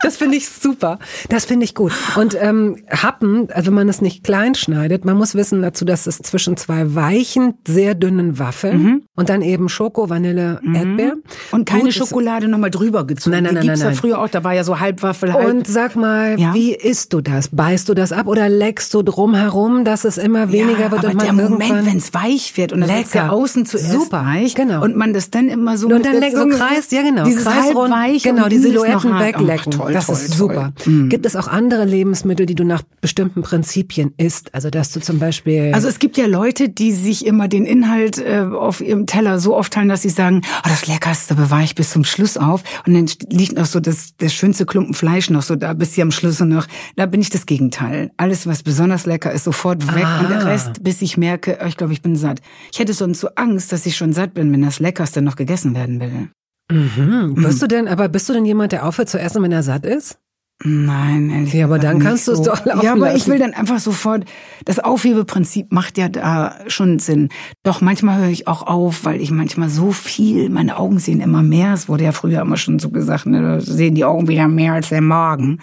Das 0.02 0.18
finde 0.18 0.38
ich 0.38 0.50
super. 0.50 1.00
Das 1.30 1.46
finde 1.46 1.66
ich 1.66 1.76
gut. 1.76 1.92
Und 2.16 2.36
ähm, 2.40 2.78
Happen, 2.90 3.48
also 3.52 3.68
wenn 3.68 3.76
man 3.76 3.90
es 3.90 4.02
nicht 4.02 4.24
klein 4.24 4.56
schneidet, 4.56 5.06
man 5.06 5.18
muss 5.18 5.36
wissen 5.36 5.62
dazu, 5.62 5.86
dass 5.86 6.08
es 6.08 6.18
zwischen 6.20 6.58
zwei 6.58 6.96
weichen, 6.96 7.56
sehr 7.68 7.96
dünnen 7.96 8.40
Waffeln 8.40 9.04
und 9.16 9.30
dann 9.30 9.42
eben 9.42 9.70
Schoko, 9.70 10.10
Vanille, 10.10 10.60
Erdbeer. 10.74 11.16
Mhm. 11.16 11.24
Und 11.52 11.66
keine 11.66 11.84
Gut 11.86 11.94
Schokolade 11.94 12.48
nochmal 12.48 12.72
drüber 12.72 13.06
gezogen. 13.06 13.32
Nein, 13.36 13.44
nein, 13.44 13.52
die 13.52 13.56
nein, 13.56 13.66
gibt's 13.68 13.80
nein, 13.80 13.88
ja 13.90 13.92
nein. 13.94 14.00
früher 14.00 14.20
auch, 14.20 14.30
da 14.30 14.44
war 14.44 14.54
ja 14.54 14.64
so 14.64 14.80
Halbwaffel, 15.04 15.34
halb. 15.34 15.50
Und 15.50 15.68
sag 15.68 15.96
mal, 15.96 16.40
Ja? 16.40 16.54
wie 16.54 16.74
isst 16.74 17.14
du 17.14 17.22
das? 17.22 17.50
Beißt 17.50 17.90
du 17.90 17.94
das 17.94 18.12
ab 18.12 18.28
oder 18.28 18.50
leckst 18.50 18.94
du 18.94 19.02
drum 19.04 19.36
herum, 19.36 19.84
dass 19.86 20.06
es 20.06 20.18
immer 20.18 20.52
weniger 20.52 20.80
ja, 20.86 20.92
wird 20.92 21.06
aber 21.06 21.14
und 21.14 21.22
der 21.22 21.34
Moment, 21.34 21.86
wenn 21.86 21.98
es 21.98 22.14
weich 22.14 22.56
wird 22.58 22.72
und 22.74 22.82
Lecker. 22.82 23.16
ja 23.16 23.30
außen 23.30 23.66
zuerst 23.66 23.92
Super, 23.92 24.26
weich 24.26 24.56
genau. 24.56 24.84
und 24.84 24.96
man 24.96 25.14
das 25.14 25.30
dann 25.30 25.50
immer 25.50 25.78
so 25.78 25.88
Und 25.88 26.06
dann 26.06 26.20
der 26.20 26.22
leck- 26.22 26.36
so 26.36 26.48
kreist, 26.48 26.92
ja 26.92 27.02
genau, 27.02 27.26
dieses 27.26 27.44
kreisrund, 27.44 27.94
halbweich 27.94 28.24
genau, 28.24 28.48
die 28.48 28.58
Silhouetten 28.58 29.20
weglecken. 29.20 29.74
Ach, 29.74 29.78
toll, 29.78 29.94
das 29.94 30.06
toll, 30.08 30.16
ist 30.16 30.28
toll. 30.30 30.38
super. 30.38 30.74
Mm. 30.86 31.10
Gibt 31.10 31.26
es 31.26 31.36
auch 31.36 31.48
andere 31.48 31.86
Lebensmittel, 31.86 32.46
die 32.46 32.56
du 32.56 32.64
nach 32.64 32.82
bestimmten 33.02 33.42
Prinzipien 33.42 34.14
isst? 34.18 34.54
Also 34.56 34.70
dass 34.70 34.92
du 34.92 35.00
zum 35.00 35.20
Beispiel 35.20 35.72
Also 35.74 35.88
es 35.88 36.00
gibt 36.00 36.18
ja 36.18 36.26
Leute, 36.26 36.70
die 36.70 36.92
sich 36.94 37.26
immer 37.26 37.48
den 37.48 37.66
Inhalt 37.66 38.18
äh, 38.18 38.40
auf 38.54 38.82
ihrem 38.82 39.06
Teller 39.06 39.40
so 39.40 39.56
aufteilen, 39.56 39.90
dass 39.90 40.02
sie 40.02 40.10
sagen, 40.10 40.42
oh, 40.60 40.70
das 40.70 40.88
Leckerste 40.88 41.36
bewahre 41.36 41.64
ich 41.64 41.76
bis 41.76 41.92
zum 41.92 42.04
Schluss 42.04 42.38
auf. 42.38 42.64
Und 42.88 42.94
dann 42.94 43.10
liegt 43.30 43.54
noch 43.58 43.66
so 43.66 43.80
das, 43.80 44.16
der 44.18 44.30
schönste 44.30 44.66
Klumpen 44.66 44.93
Fleisch 44.94 45.30
noch 45.30 45.42
so 45.42 45.56
da, 45.56 45.74
bis 45.74 45.94
sie 45.94 46.02
am 46.02 46.12
Schluss 46.12 46.40
noch. 46.40 46.68
Da 46.96 47.06
bin 47.06 47.22
ich 47.22 47.30
das 47.30 47.46
Gegenteil. 47.46 48.12
Alles, 48.18 48.48
was 48.48 48.64
besonders 48.64 49.06
lecker 49.06 49.32
ist, 49.32 49.44
sofort 49.44 49.96
weg. 49.96 50.06
Ah. 50.06 50.22
Und 50.22 50.30
der 50.30 50.46
Rest, 50.46 50.84
bis 50.84 51.02
ich 51.02 51.18
merke, 51.18 51.60
oh, 51.62 51.66
ich 51.66 51.78
glaube, 51.78 51.94
ich 51.94 52.02
bin 52.02 52.16
satt. 52.16 52.42
Ich 52.72 52.80
hätte 52.80 52.94
sonst 52.94 53.20
so 53.20 53.30
Angst, 53.36 53.72
dass 53.72 53.86
ich 53.86 53.96
schon 53.96 54.14
satt 54.14 54.34
bin, 54.34 54.52
wenn 54.52 54.62
das 54.62 54.80
Leckerste 54.80 55.22
noch 55.22 55.36
gegessen 55.36 55.76
werden 55.76 56.00
will. 56.00 56.30
Mhm. 56.72 57.36
Bist 57.36 57.62
du 57.62 57.68
denn, 57.68 57.88
aber 57.88 58.10
bist 58.10 58.30
du 58.30 58.34
denn 58.34 58.46
jemand, 58.46 58.72
der 58.72 58.86
aufhört 58.86 59.10
zu 59.10 59.20
essen, 59.20 59.44
wenn 59.44 59.52
er 59.52 59.64
satt 59.64 59.86
ist? 59.86 60.18
Nein, 60.66 61.30
ehrlich 61.30 61.54
Ja, 61.54 61.66
aber 61.66 61.78
dann 61.78 62.00
kannst 62.00 62.28
du 62.28 62.32
es 62.32 62.42
doch 62.42 62.66
laufen 62.66 62.86
Ja, 62.86 62.94
aber 62.94 63.08
lassen. 63.08 63.18
ich 63.18 63.28
will 63.28 63.38
dann 63.38 63.54
einfach 63.54 63.80
sofort, 63.80 64.24
das 64.64 64.80
Aufhebeprinzip 64.80 65.74
macht 65.74 65.98
ja 65.98 66.08
da 66.08 66.56
schon 66.68 67.00
Sinn. 67.00 67.30
Doch 67.64 67.82
manchmal 67.82 68.20
höre 68.20 68.30
ich 68.30 68.48
auch 68.48 68.66
auf, 68.66 69.04
weil 69.04 69.22
ich 69.22 69.30
manchmal 69.32 69.70
so 69.70 69.92
viel, 69.92 70.50
meine 70.50 70.78
Augen 70.78 71.00
sehen 71.00 71.20
immer 71.20 71.44
mehr. 71.44 71.74
Es 71.74 71.90
wurde 71.90 72.06
ja 72.06 72.14
früher 72.14 72.42
immer 72.42 72.56
schon 72.58 72.80
so 72.80 72.90
gesagt, 72.90 73.26
ne, 73.26 73.60
sehen 73.60 73.96
die 73.96 74.06
Augen 74.06 74.28
wieder 74.30 74.48
mehr 74.48 74.74
als 74.74 74.90
der 74.90 75.02
Magen. 75.02 75.60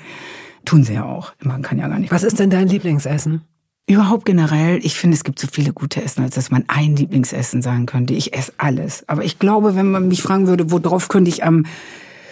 Tun 0.67 0.85
sie 0.85 0.95
ja 0.95 1.05
auch. 1.05 1.33
Man 1.43 1.63
kann 1.63 1.79
ja 1.79 1.89
gar 1.89 1.99
nicht. 1.99 2.13
Was 2.13 2.23
ist 2.23 2.39
denn 2.39 2.51
dein 2.51 2.69
Lieblingsessen? 2.69 3.41
Überhaupt 3.87 4.27
generell, 4.27 4.79
ich 4.85 4.95
finde, 4.95 5.17
es 5.17 5.25
gibt 5.25 5.39
so 5.39 5.49
viele 5.51 5.73
gute 5.73 6.03
Essen, 6.05 6.23
als 6.23 6.35
dass 6.35 6.51
man 6.51 6.65
ein 6.69 6.95
Lieblingsessen 6.95 7.63
sagen 7.63 7.87
könnte. 7.87 8.13
Ich 8.15 8.35
esse 8.35 8.53
alles. 8.59 9.09
Aber 9.09 9.25
ich 9.25 9.39
glaube, 9.39 9.75
wenn 9.75 9.91
man 9.91 10.07
mich 10.07 10.23
fragen 10.23 10.47
würde, 10.47 10.71
worauf 10.71 11.09
könnte 11.09 11.31
ich 11.31 11.43
am 11.43 11.65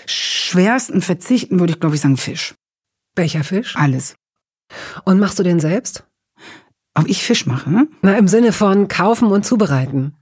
schwersten 0.06 1.00
verzichten, 1.00 1.58
würde 1.58 1.72
ich, 1.72 1.80
glaube 1.80 1.94
ich, 1.94 2.00
sagen 2.00 2.16
Fisch. 2.16 2.54
Welcher 3.14 3.44
Fisch? 3.44 3.76
Alles. 3.76 4.16
Und 5.04 5.18
machst 5.18 5.38
du 5.38 5.42
den 5.42 5.60
selbst? 5.60 6.04
Ob 6.94 7.08
ich 7.08 7.22
Fisch 7.22 7.46
mache? 7.46 7.86
Na, 8.02 8.16
im 8.16 8.28
Sinne 8.28 8.52
von 8.52 8.88
kaufen 8.88 9.28
und 9.28 9.46
zubereiten. 9.46 10.16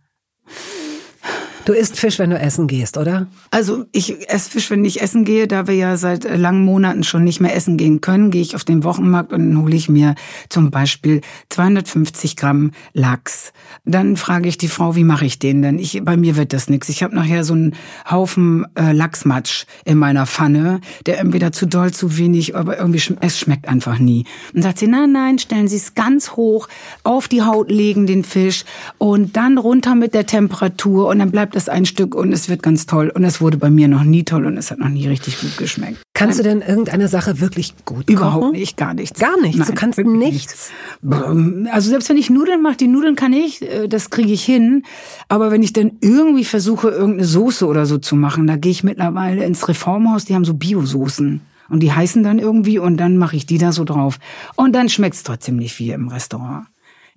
Du 1.67 1.73
isst 1.73 1.99
Fisch, 1.99 2.21
wenn 2.21 2.31
du 2.31 2.39
essen 2.39 2.69
gehst, 2.69 2.97
oder? 2.97 3.27
Also 3.51 3.87
ich 3.91 4.31
esse 4.31 4.53
Fisch, 4.53 4.71
wenn 4.71 4.85
ich 4.85 5.03
essen 5.03 5.25
gehe. 5.25 5.49
Da 5.49 5.67
wir 5.67 5.75
ja 5.75 5.97
seit 5.97 6.25
äh, 6.25 6.37
langen 6.37 6.65
Monaten 6.65 7.03
schon 7.03 7.25
nicht 7.25 7.41
mehr 7.41 7.57
essen 7.57 7.77
gehen 7.77 8.01
können, 8.01 8.31
gehe 8.31 8.41
ich 8.41 8.55
auf 8.55 8.63
den 8.63 8.85
Wochenmarkt 8.85 9.33
und 9.33 9.41
dann 9.51 9.61
hole 9.61 9.75
ich 9.75 9.89
mir 9.89 10.15
zum 10.49 10.71
Beispiel 10.71 11.23
250 11.49 12.37
Gramm 12.37 12.71
Lachs. 12.93 13.53
Dann 13.85 14.17
frage 14.17 14.49
ich 14.49 14.59
die 14.59 14.69
Frau, 14.69 14.95
wie 14.95 15.03
mache 15.03 15.27
ich 15.27 15.41
den 15.41 15.61
denn? 15.61 15.81
Ich, 15.81 16.01
bei 16.05 16.17
mir 16.17 16.37
wird 16.37 16.53
das 16.53 16.71
nichts. 16.71 16.89
Ich 16.89 17.03
habe 17.03 17.17
nachher 17.17 17.43
so 17.43 17.55
einen 17.55 17.75
Haufen 18.09 18.65
äh, 18.77 18.93
Lachsmatsch 18.93 19.67
in 19.85 19.99
meiner 19.99 20.27
Pfanne, 20.27 20.81
der 21.07 21.19
entweder 21.19 21.51
zu 21.51 21.67
doll, 21.67 21.93
zu 21.93 22.17
wenig, 22.17 22.55
aber 22.55 22.79
irgendwie 22.79 23.01
sch 23.01 23.13
es 23.21 23.41
schmeckt 23.41 23.67
einfach 23.67 23.99
nie. 23.99 24.25
Und 24.55 24.63
sagt 24.63 24.79
sie, 24.79 24.87
nein, 24.87 25.11
nein, 25.11 25.41
stellen 25.41 25.67
Sie 25.67 25.77
es 25.77 25.95
ganz 25.95 26.33
hoch, 26.33 26.69
auf 27.03 27.27
die 27.27 27.43
Haut 27.43 27.73
legen 27.73 28.07
den 28.07 28.23
Fisch 28.23 28.65
und 28.99 29.37
dann 29.37 29.59
runter 29.59 29.97
mit 29.97 30.15
der 30.15 30.27
Temperatur 30.27 31.09
und 31.09 31.19
dann 31.19 31.33
bleibt 31.33 31.56
das 31.57 31.69
ein 31.69 31.87
Stück 31.87 32.15
und 32.15 32.33
es 32.33 32.49
wird 32.49 32.63
ganz 32.63 32.87
toll. 32.87 33.11
Und 33.15 33.25
es 33.25 33.41
wurde 33.41 33.57
bei 33.57 33.71
mir 33.71 33.89
noch 33.89 34.05
nie 34.05 34.25
toll 34.25 34.47
und 34.47 34.57
es 34.59 34.71
hat 34.71 34.79
noch 34.79 34.89
nie 34.89 35.09
richtig 35.09 35.41
gut 35.41 35.57
geschmeckt. 35.57 35.99
Kannst 36.15 36.39
du 36.39 36.43
denn 36.43 36.61
irgendeine 36.61 37.09
Sache 37.09 37.41
wirklich 37.41 37.75
gut 37.85 38.09
Überhaupt 38.09 38.45
kochen? 38.45 38.53
nicht, 38.59 38.77
gar 38.77 38.95
nichts. 38.95 39.19
Gar 39.19 39.41
nichts? 39.41 39.59
Nein, 39.59 39.67
du 39.67 39.75
kannst 39.75 39.99
nichts? 39.99 40.71
nichts? 41.03 41.73
Also 41.73 41.91
selbst 41.91 42.09
wenn 42.09 42.17
ich 42.17 42.31
Nudeln 42.31 42.63
mache, 42.63 42.77
die 42.77 42.89
Nudeln 42.89 43.17
kann 43.17 43.33
ich, 43.33 43.63
äh, 43.63 43.89
das 43.89 44.11
kriege 44.11 44.33
ich 44.33 44.45
hin. 44.45 44.85
Aber 45.29 45.51
wenn 45.51 45.63
ich 45.63 45.73
dann 45.73 45.93
irgendwie 46.01 46.45
versuche, 46.45 46.89
irgendeine 46.89 47.27
Soße 47.27 47.67
oder 47.67 47.87
so 47.87 47.99
zu 47.99 48.17
machen, 48.17 48.47
da 48.47 48.57
gehe 48.57 48.73
ich 48.73 48.85
mittlerweile 48.85 49.45
ins 49.45 49.67
Reformhaus, 49.69 50.27
die 50.27 50.35
haben 50.35 50.45
so 50.45 50.55
Bio-Soßen. 50.55 51.41
Und 51.69 51.81
die 51.81 51.93
heißen 51.93 52.23
dann 52.23 52.39
irgendwie 52.39 52.79
und 52.79 52.97
dann 52.97 53.17
mache 53.17 53.35
ich 53.35 53.47
die 53.47 53.59
da 53.59 53.73
so 53.73 53.85
drauf. 53.85 54.19
Und 54.55 54.75
dann 54.75 54.89
schmeckt's 54.89 55.23
trotzdem 55.25 55.57
nicht 55.57 55.79
wie 55.81 55.91
im 55.91 56.09
Restaurant. 56.09 56.67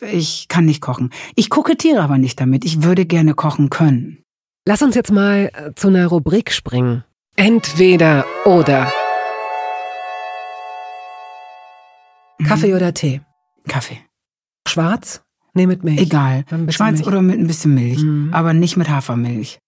Ich 0.01 0.47
kann 0.47 0.65
nicht 0.65 0.81
kochen. 0.81 1.09
Ich 1.35 1.49
kokettiere 1.49 2.01
aber 2.01 2.17
nicht 2.17 2.39
damit. 2.39 2.65
Ich 2.65 2.83
würde 2.83 3.05
gerne 3.05 3.33
kochen 3.33 3.69
können. 3.69 4.23
Lass 4.65 4.81
uns 4.81 4.95
jetzt 4.95 5.11
mal 5.11 5.49
äh, 5.53 5.71
zu 5.75 5.87
einer 5.87 6.07
Rubrik 6.07 6.51
springen. 6.51 7.03
Entweder 7.35 8.25
oder. 8.45 8.91
Kaffee 12.45 12.73
oder 12.73 12.93
Tee? 12.93 13.21
Kaffee. 13.67 13.99
Schwarz? 14.67 15.21
Nee, 15.53 15.67
mit 15.67 15.83
Milch. 15.83 15.99
Egal. 15.99 16.45
Schwarz 16.69 16.97
Milch. 16.97 17.07
oder 17.07 17.21
mit 17.21 17.39
ein 17.39 17.47
bisschen 17.47 17.73
Milch. 17.73 18.01
Mhm. 18.03 18.29
Aber 18.33 18.53
nicht 18.53 18.77
mit 18.77 18.89
Hafermilch. 18.89 19.59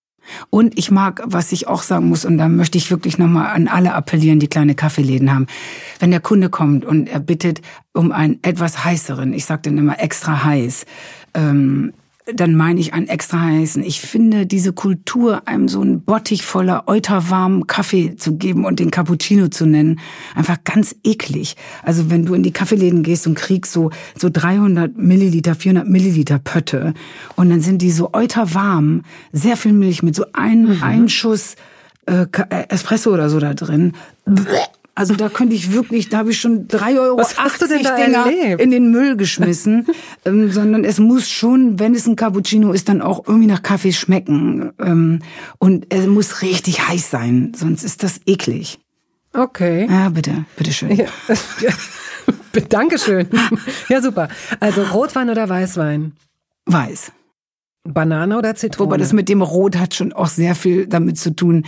Und 0.50 0.78
ich 0.78 0.92
mag, 0.92 1.22
was 1.26 1.52
ich 1.52 1.68
auch 1.68 1.82
sagen 1.82 2.08
muss, 2.08 2.26
und 2.26 2.38
da 2.38 2.48
möchte 2.48 2.78
ich 2.78 2.92
wirklich 2.92 3.18
nochmal 3.18 3.56
an 3.56 3.68
alle 3.68 3.94
appellieren, 3.94 4.40
die 4.40 4.48
kleine 4.48 4.76
Kaffeeläden 4.76 5.34
haben. 5.34 5.48
Wenn 6.00 6.12
der 6.12 6.20
Kunde 6.20 6.50
kommt 6.50 6.86
und 6.86 7.10
er 7.10 7.20
bittet 7.20 7.62
um 7.94 8.12
einen 8.12 8.40
etwas 8.44 8.84
heißeren, 8.84 9.34
ich 9.34 9.46
sage 9.46 9.64
dann 9.64 9.78
immer 9.78 10.00
extra 10.00 10.44
heiß, 10.44 10.86
ähm, 11.34 11.94
dann 12.26 12.56
meine 12.56 12.80
ich 12.80 12.94
einen 12.94 13.08
extra 13.08 13.40
heißen. 13.40 13.84
Ich 13.84 14.00
finde 14.00 14.46
diese 14.46 14.74
Kultur, 14.74 15.48
einem 15.48 15.68
so 15.68 15.82
einen 15.82 16.02
Bottich 16.02 16.44
voller 16.44 16.88
euterwarmen 16.88 17.68
Kaffee 17.68 18.16
zu 18.16 18.36
geben 18.36 18.66
und 18.66 18.80
den 18.80 18.92
Cappuccino 18.92 19.48
zu 19.48 19.66
nennen, 19.66 20.00
einfach 20.36 20.64
ganz 20.64 20.96
eklig. 21.04 21.56
Also 21.84 22.10
wenn 22.10 22.26
du 22.26 22.34
in 22.34 22.44
die 22.44 22.52
Kaffeeläden 22.52 23.04
gehst 23.04 23.26
und 23.28 23.36
kriegst 23.36 23.74
so, 23.74 23.90
so 24.18 24.30
300 24.32 24.98
Milliliter, 24.98 25.56
400 25.56 25.88
Milliliter 25.88 26.40
Pötte 26.40 26.94
und 27.36 27.50
dann 27.50 27.62
sind 27.62 27.82
die 27.82 27.92
so 27.92 28.12
euterwarm, 28.14 29.04
sehr 29.32 29.58
viel 29.58 29.74
Milch 29.74 30.04
mit 30.04 30.16
so 30.16 30.26
einem, 30.34 30.78
mhm. 30.78 30.84
einem 30.84 31.10
Schuss 31.10 31.56
äh, 32.06 32.28
Espresso 32.70 33.12
oder 33.12 33.30
so 33.30 33.40
da 33.40 33.54
drin. 33.54 33.94
Also 34.94 35.16
da 35.16 35.30
könnte 35.30 35.56
ich 35.56 35.72
wirklich, 35.72 36.10
da 36.10 36.20
habe 36.20 36.32
ich 36.32 36.40
schon 36.40 36.68
drei 36.68 37.00
Euro 37.00 37.18
Was 37.18 37.38
hast 37.38 37.62
du 37.62 37.68
denn 37.68 37.82
da 37.82 37.96
Dinger 37.96 38.26
erlebt? 38.26 38.62
in 38.62 38.72
den 38.72 38.92
Müll 38.92 39.16
geschmissen. 39.16 39.88
ähm, 40.26 40.52
sondern 40.52 40.84
es 40.84 41.00
muss 41.00 41.30
schon, 41.30 41.80
wenn 41.80 41.96
es 41.96 42.08
ein 42.08 42.16
Cappuccino 42.16 42.74
ist, 42.74 42.90
dann 42.90 43.02
auch 43.02 43.26
irgendwie 43.28 43.48
nach 43.48 43.64
Kaffee 43.64 43.94
schmecken. 43.94 44.72
Ähm, 44.80 45.20
und 45.60 45.94
es 45.94 46.08
muss 46.08 46.42
richtig 46.42 46.88
heiß 46.88 47.10
sein, 47.10 47.54
sonst 47.56 47.84
ist 47.84 48.04
das 48.04 48.20
eklig. 48.26 48.80
Okay. 49.34 49.88
Ja, 49.90 50.10
bitte, 50.10 50.46
bitteschön. 50.58 50.92
Ja. 50.96 51.06
Dankeschön. 52.70 53.28
Ja, 53.90 54.02
super. 54.02 54.28
Also 54.60 54.84
Rotwein 54.84 55.30
oder 55.30 55.48
Weißwein? 55.48 56.14
Weiß. 56.66 57.12
Banane 57.84 58.38
oder 58.38 58.54
Zitrone? 58.54 58.92
Wobei 58.92 58.98
das 58.98 59.12
mit 59.12 59.28
dem 59.28 59.42
Rot 59.42 59.76
hat 59.76 59.96
schon 59.96 60.14
auch 60.14 60.28
sehr 60.28 60.54
viel 60.54 60.86
damit 60.86 61.18
zu 61.18 61.36
tun, 61.36 61.66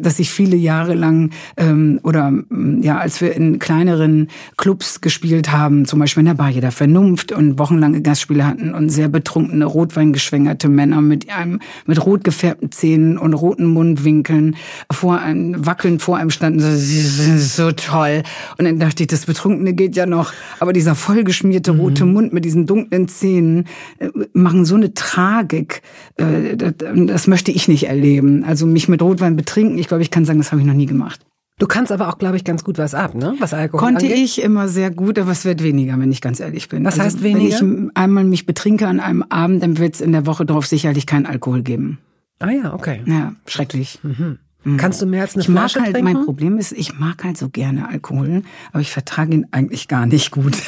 dass 0.00 0.18
ich 0.18 0.30
viele 0.30 0.56
Jahre 0.56 0.94
lang 0.94 1.32
ähm, 1.58 2.00
oder 2.02 2.30
mm, 2.30 2.80
ja, 2.82 2.96
als 2.96 3.20
wir 3.20 3.36
in 3.36 3.58
kleineren 3.58 4.28
Clubs 4.56 5.02
gespielt 5.02 5.52
haben, 5.52 5.84
zum 5.84 5.98
Beispiel 5.98 6.22
in 6.22 6.28
der 6.28 6.34
Bar 6.34 6.48
jeder 6.48 6.70
Vernunft 6.70 7.32
und 7.32 7.58
wochenlange 7.58 8.00
Gastspiele 8.00 8.46
hatten 8.46 8.72
und 8.72 8.88
sehr 8.88 9.08
betrunkene, 9.08 9.66
rotweingeschwängerte 9.66 10.70
Männer 10.70 11.02
mit 11.02 11.28
einem 11.28 11.60
mit 11.84 12.06
rot 12.06 12.24
gefärbten 12.24 12.72
Zähnen 12.72 13.18
und 13.18 13.34
roten 13.34 13.66
Mundwinkeln 13.66 14.56
vor 14.90 15.18
einem 15.18 15.66
wackeln 15.66 15.98
vor 15.98 16.16
einem 16.16 16.30
standen, 16.30 16.60
so, 16.60 17.36
so 17.36 17.72
toll. 17.72 18.22
Und 18.56 18.64
dann 18.64 18.78
dachte 18.78 19.02
ich, 19.02 19.08
das 19.08 19.26
Betrunkene 19.26 19.74
geht 19.74 19.94
ja 19.94 20.06
noch, 20.06 20.32
aber 20.58 20.72
dieser 20.72 20.94
vollgeschmierte 20.94 21.72
rote 21.72 22.06
mhm. 22.06 22.12
Mund 22.14 22.32
mit 22.32 22.46
diesen 22.46 22.64
dunklen 22.64 23.08
Zähnen 23.08 23.66
äh, 23.98 24.08
machen 24.32 24.64
so 24.64 24.76
eine 24.76 24.94
Trage 24.94 25.49
Tragik. 25.50 25.82
Äh, 26.16 26.56
das 26.56 27.26
möchte 27.26 27.50
ich 27.50 27.68
nicht 27.68 27.84
erleben. 27.84 28.44
Also 28.44 28.66
mich 28.66 28.88
mit 28.88 29.02
Rotwein 29.02 29.36
betrinken, 29.36 29.78
ich 29.78 29.88
glaube, 29.88 30.02
ich 30.02 30.10
kann 30.10 30.24
sagen, 30.24 30.38
das 30.38 30.52
habe 30.52 30.60
ich 30.60 30.66
noch 30.66 30.74
nie 30.74 30.86
gemacht. 30.86 31.20
Du 31.58 31.66
kannst 31.66 31.92
aber 31.92 32.08
auch, 32.08 32.16
glaube 32.16 32.36
ich, 32.36 32.44
ganz 32.44 32.64
gut 32.64 32.78
was 32.78 32.94
ab, 32.94 33.14
ne? 33.14 33.34
Was 33.38 33.52
Alkohol 33.52 33.80
Konnte 33.80 34.06
angeht. 34.06 34.16
ich 34.16 34.42
immer 34.42 34.66
sehr 34.66 34.90
gut, 34.90 35.18
aber 35.18 35.32
es 35.32 35.44
wird 35.44 35.62
weniger, 35.62 35.98
wenn 35.98 36.10
ich 36.10 36.22
ganz 36.22 36.40
ehrlich 36.40 36.70
bin. 36.70 36.84
Was 36.86 36.94
also, 36.94 37.04
heißt 37.04 37.22
weniger? 37.22 37.60
Wenn 37.60 37.88
ich 37.88 37.96
einmal 37.96 38.24
mich 38.24 38.46
betrinke 38.46 38.86
an 38.86 38.98
einem 38.98 39.22
Abend, 39.28 39.62
dann 39.62 39.76
wird 39.76 39.94
es 39.94 40.00
in 40.00 40.12
der 40.12 40.24
Woche 40.24 40.46
darauf 40.46 40.66
sicherlich 40.66 41.04
keinen 41.04 41.26
Alkohol 41.26 41.62
geben. 41.62 41.98
Ah 42.38 42.50
ja, 42.50 42.72
okay. 42.72 43.02
Ja, 43.04 43.34
schrecklich. 43.46 43.98
Mhm. 44.02 44.38
Mhm. 44.64 44.76
Kannst 44.78 45.02
du 45.02 45.06
mehr 45.06 45.20
als 45.20 45.34
eine 45.34 45.42
ich 45.42 45.50
Flasche 45.50 45.78
mag 45.80 45.86
halt, 45.86 45.96
trinken? 45.96 46.12
Mein 46.14 46.24
Problem 46.24 46.56
ist, 46.56 46.72
ich 46.72 46.98
mag 46.98 47.24
halt 47.24 47.36
so 47.36 47.50
gerne 47.50 47.88
Alkohol, 47.88 48.42
aber 48.72 48.80
ich 48.80 48.90
vertrage 48.90 49.34
ihn 49.34 49.46
eigentlich 49.50 49.88
gar 49.88 50.06
nicht 50.06 50.30
gut. 50.30 50.56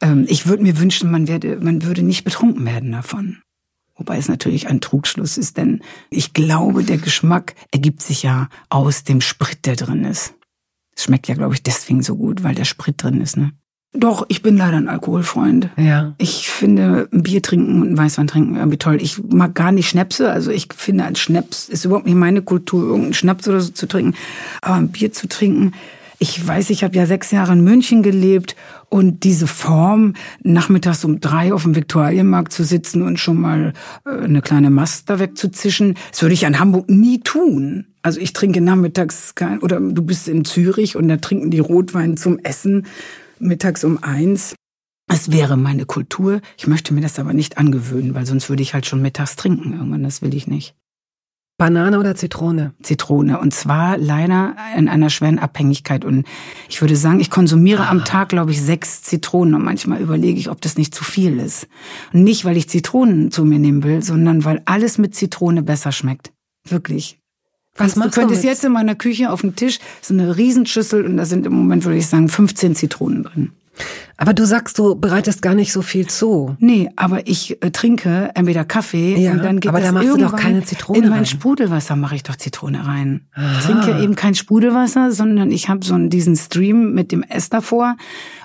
Ähm, 0.00 0.26
ich 0.28 0.48
würde 0.48 0.64
mir 0.64 0.78
wünschen, 0.80 1.08
man, 1.08 1.28
werde, 1.28 1.58
man 1.60 1.84
würde 1.84 2.02
nicht 2.02 2.24
betrunken 2.24 2.66
werden 2.66 2.90
davon. 2.90 3.38
Wobei 3.96 4.18
es 4.18 4.28
natürlich 4.28 4.68
ein 4.68 4.80
Trugschluss 4.80 5.38
ist, 5.38 5.56
denn 5.56 5.80
ich 6.10 6.32
glaube, 6.32 6.82
der 6.82 6.98
Geschmack 6.98 7.54
ergibt 7.70 8.02
sich 8.02 8.24
ja 8.24 8.48
aus 8.68 9.04
dem 9.04 9.20
Sprit, 9.20 9.66
der 9.66 9.76
drin 9.76 10.04
ist. 10.04 10.34
Es 10.96 11.04
schmeckt 11.04 11.28
ja, 11.28 11.34
glaube 11.34 11.54
ich, 11.54 11.62
deswegen 11.62 12.02
so 12.02 12.16
gut, 12.16 12.42
weil 12.42 12.54
der 12.54 12.64
Sprit 12.64 13.02
drin 13.02 13.20
ist, 13.20 13.36
ne? 13.36 13.52
Doch, 13.96 14.26
ich 14.28 14.42
bin 14.42 14.56
leider 14.56 14.76
ein 14.76 14.88
Alkoholfreund. 14.88 15.70
Ja. 15.76 16.14
Ich 16.18 16.50
finde 16.50 17.08
ein 17.12 17.22
Bier 17.22 17.42
trinken 17.42 17.80
und 17.80 17.92
ein 17.92 17.96
Weißwein 17.96 18.26
trinken 18.26 18.56
irgendwie 18.56 18.76
toll. 18.76 18.98
Ich 19.00 19.22
mag 19.22 19.54
gar 19.54 19.70
nicht 19.70 19.88
Schnäpse. 19.88 20.32
Also 20.32 20.50
ich 20.50 20.66
finde, 20.76 21.04
ein 21.04 21.14
Schnaps 21.14 21.68
ist 21.68 21.84
überhaupt 21.84 22.06
nicht 22.06 22.16
meine 22.16 22.42
Kultur, 22.42 22.82
irgendeinen 22.82 23.14
Schnaps 23.14 23.46
oder 23.46 23.60
so 23.60 23.70
zu 23.70 23.86
trinken. 23.86 24.16
Aber 24.62 24.74
ein 24.74 24.88
Bier 24.88 25.12
zu 25.12 25.28
trinken, 25.28 25.74
ich 26.24 26.46
weiß, 26.46 26.70
ich 26.70 26.82
habe 26.82 26.96
ja 26.96 27.04
sechs 27.04 27.32
Jahre 27.32 27.52
in 27.52 27.62
München 27.62 28.02
gelebt 28.02 28.56
und 28.88 29.24
diese 29.24 29.46
Form, 29.46 30.14
nachmittags 30.42 31.04
um 31.04 31.20
drei 31.20 31.52
auf 31.52 31.64
dem 31.64 31.76
Viktualienmarkt 31.76 32.50
zu 32.50 32.64
sitzen 32.64 33.02
und 33.02 33.18
schon 33.18 33.38
mal 33.38 33.74
äh, 34.06 34.24
eine 34.24 34.40
kleine 34.40 34.70
Mast 34.70 35.10
da 35.10 35.18
wegzuzischen, 35.18 35.96
das 36.10 36.22
würde 36.22 36.32
ich 36.32 36.44
in 36.44 36.58
Hamburg 36.58 36.88
nie 36.88 37.20
tun. 37.20 37.88
Also 38.00 38.20
ich 38.20 38.32
trinke 38.32 38.62
nachmittags 38.62 39.34
kein, 39.34 39.58
oder 39.58 39.78
du 39.78 40.00
bist 40.00 40.26
in 40.26 40.46
Zürich 40.46 40.96
und 40.96 41.08
da 41.08 41.18
trinken 41.18 41.50
die 41.50 41.58
Rotwein 41.58 42.16
zum 42.16 42.38
Essen 42.38 42.86
mittags 43.38 43.84
um 43.84 44.02
eins. 44.02 44.54
Es 45.12 45.30
wäre 45.30 45.58
meine 45.58 45.84
Kultur. 45.84 46.40
Ich 46.56 46.66
möchte 46.66 46.94
mir 46.94 47.02
das 47.02 47.18
aber 47.18 47.34
nicht 47.34 47.58
angewöhnen, 47.58 48.14
weil 48.14 48.24
sonst 48.24 48.48
würde 48.48 48.62
ich 48.62 48.72
halt 48.72 48.86
schon 48.86 49.02
mittags 49.02 49.36
trinken 49.36 49.74
irgendwann. 49.74 50.02
Das 50.02 50.22
will 50.22 50.34
ich 50.34 50.46
nicht. 50.46 50.74
Banane 51.56 52.00
oder 52.00 52.16
Zitrone? 52.16 52.74
Zitrone. 52.82 53.38
Und 53.38 53.54
zwar 53.54 53.96
leider 53.96 54.56
in 54.76 54.88
einer 54.88 55.08
schweren 55.08 55.38
Abhängigkeit. 55.38 56.04
Und 56.04 56.26
ich 56.68 56.80
würde 56.80 56.96
sagen, 56.96 57.20
ich 57.20 57.30
konsumiere 57.30 57.84
ah. 57.84 57.90
am 57.90 58.04
Tag, 58.04 58.30
glaube 58.30 58.50
ich, 58.50 58.60
sechs 58.60 59.02
Zitronen. 59.02 59.54
Und 59.54 59.64
manchmal 59.64 60.00
überlege 60.00 60.38
ich, 60.38 60.50
ob 60.50 60.60
das 60.60 60.76
nicht 60.76 60.94
zu 60.94 61.04
viel 61.04 61.38
ist. 61.38 61.68
Und 62.12 62.24
nicht, 62.24 62.44
weil 62.44 62.56
ich 62.56 62.68
Zitronen 62.68 63.30
zu 63.30 63.44
mir 63.44 63.60
nehmen 63.60 63.84
will, 63.84 64.02
sondern 64.02 64.44
weil 64.44 64.62
alles 64.64 64.98
mit 64.98 65.14
Zitrone 65.14 65.62
besser 65.62 65.92
schmeckt. 65.92 66.32
Wirklich. 66.68 67.20
Was 67.76 67.96
machst 67.96 68.16
du 68.16 68.20
könntest 68.20 68.44
du 68.44 68.48
jetzt 68.48 68.64
in 68.64 68.72
meiner 68.72 68.94
Küche 68.94 69.30
auf 69.30 69.40
dem 69.40 69.56
Tisch 69.56 69.78
so 70.00 70.14
eine 70.14 70.36
Riesenschüssel 70.36 71.04
und 71.04 71.16
da 71.16 71.24
sind 71.24 71.46
im 71.46 71.52
Moment, 71.52 71.84
würde 71.84 71.98
ich 71.98 72.06
sagen, 72.06 72.28
15 72.28 72.74
Zitronen 72.74 73.24
drin. 73.24 73.52
Aber 74.16 74.32
du 74.32 74.46
sagst, 74.46 74.78
du 74.78 74.94
bereitest 74.94 75.42
gar 75.42 75.54
nicht 75.54 75.72
so 75.72 75.82
viel 75.82 76.06
zu. 76.06 76.56
Nee, 76.60 76.90
aber 76.96 77.26
ich 77.26 77.62
äh, 77.62 77.70
trinke 77.70 78.30
entweder 78.34 78.64
Kaffee 78.64 79.16
ja, 79.16 79.32
und 79.32 79.42
dann 79.42 79.60
geht 79.60 79.68
aber 79.68 79.80
das 79.80 79.88
da 79.88 79.92
machst 79.92 80.06
du 80.06 80.12
irgendwann 80.12 80.30
doch 80.30 80.38
keine 80.38 80.62
Zitrone 80.62 80.98
In 80.98 81.04
mein 81.08 81.12
rein. 81.12 81.26
Sprudelwasser 81.26 81.96
mache 81.96 82.14
ich 82.14 82.22
doch 82.22 82.36
Zitrone 82.36 82.86
rein. 82.86 83.26
Ich 83.36 83.66
trinke 83.66 84.00
eben 84.00 84.14
kein 84.14 84.34
Sprudelwasser, 84.34 85.10
sondern 85.10 85.50
ich 85.50 85.68
habe 85.68 85.84
so 85.84 85.94
einen, 85.94 86.10
diesen 86.10 86.36
Stream 86.36 86.92
mit 86.92 87.10
dem 87.10 87.22
S 87.22 87.48
davor 87.48 87.96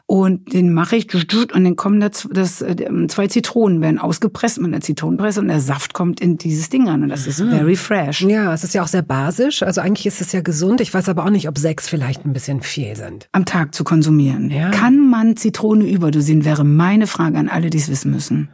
und 0.10 0.54
den 0.54 0.74
mache 0.74 0.96
ich 0.96 1.14
und 1.14 1.64
dann 1.64 1.76
kommen 1.76 2.00
da 2.00 2.10
das, 2.32 2.64
äh, 2.64 3.08
zwei 3.10 3.28
Zitronen 3.28 3.80
werden 3.80 4.00
ausgepresst 4.00 4.60
mit 4.60 4.74
einer 4.74 4.82
Zitronenpresse 4.82 5.40
und 5.40 5.50
der 5.50 5.60
Saft 5.60 5.94
kommt 5.94 6.20
in 6.20 6.40
dieses 6.40 6.70
Ding 6.70 6.90
an 6.90 7.04
und 7.04 7.10
das 7.10 7.28
ist 7.28 7.40
very 7.42 7.76
fresh. 7.76 8.22
Ja, 8.22 8.52
es 8.52 8.64
ist 8.64 8.74
ja 8.74 8.82
auch 8.82 8.88
sehr 8.88 9.04
basisch. 9.04 9.62
Also 9.62 9.82
eigentlich 9.82 10.08
ist 10.08 10.20
es 10.20 10.32
ja 10.32 10.42
gesund. 10.42 10.82
Ich 10.82 10.92
weiß 10.92 11.10
aber 11.10 11.26
auch 11.26 11.30
nicht, 11.30 11.48
ob 11.48 11.60
sechs 11.60 11.88
vielleicht 11.88 12.26
ein 12.26 12.34
bisschen 12.34 12.62
viel 12.62 12.96
sind. 12.96 13.30
Am 13.34 13.46
Tag 13.46 13.76
zu 13.76 13.84
konsumieren. 13.84 14.50
Ja. 14.50 14.72
Kann 14.72 14.98
man 14.98 15.38
Zitrone 15.38 15.88
überdosieren, 15.88 16.44
wäre 16.44 16.64
meine 16.64 17.06
Frage 17.06 17.38
an 17.38 17.48
alle, 17.48 17.70
die 17.70 17.78
es 17.78 17.88
wissen 17.88 18.10
müssen. 18.10 18.50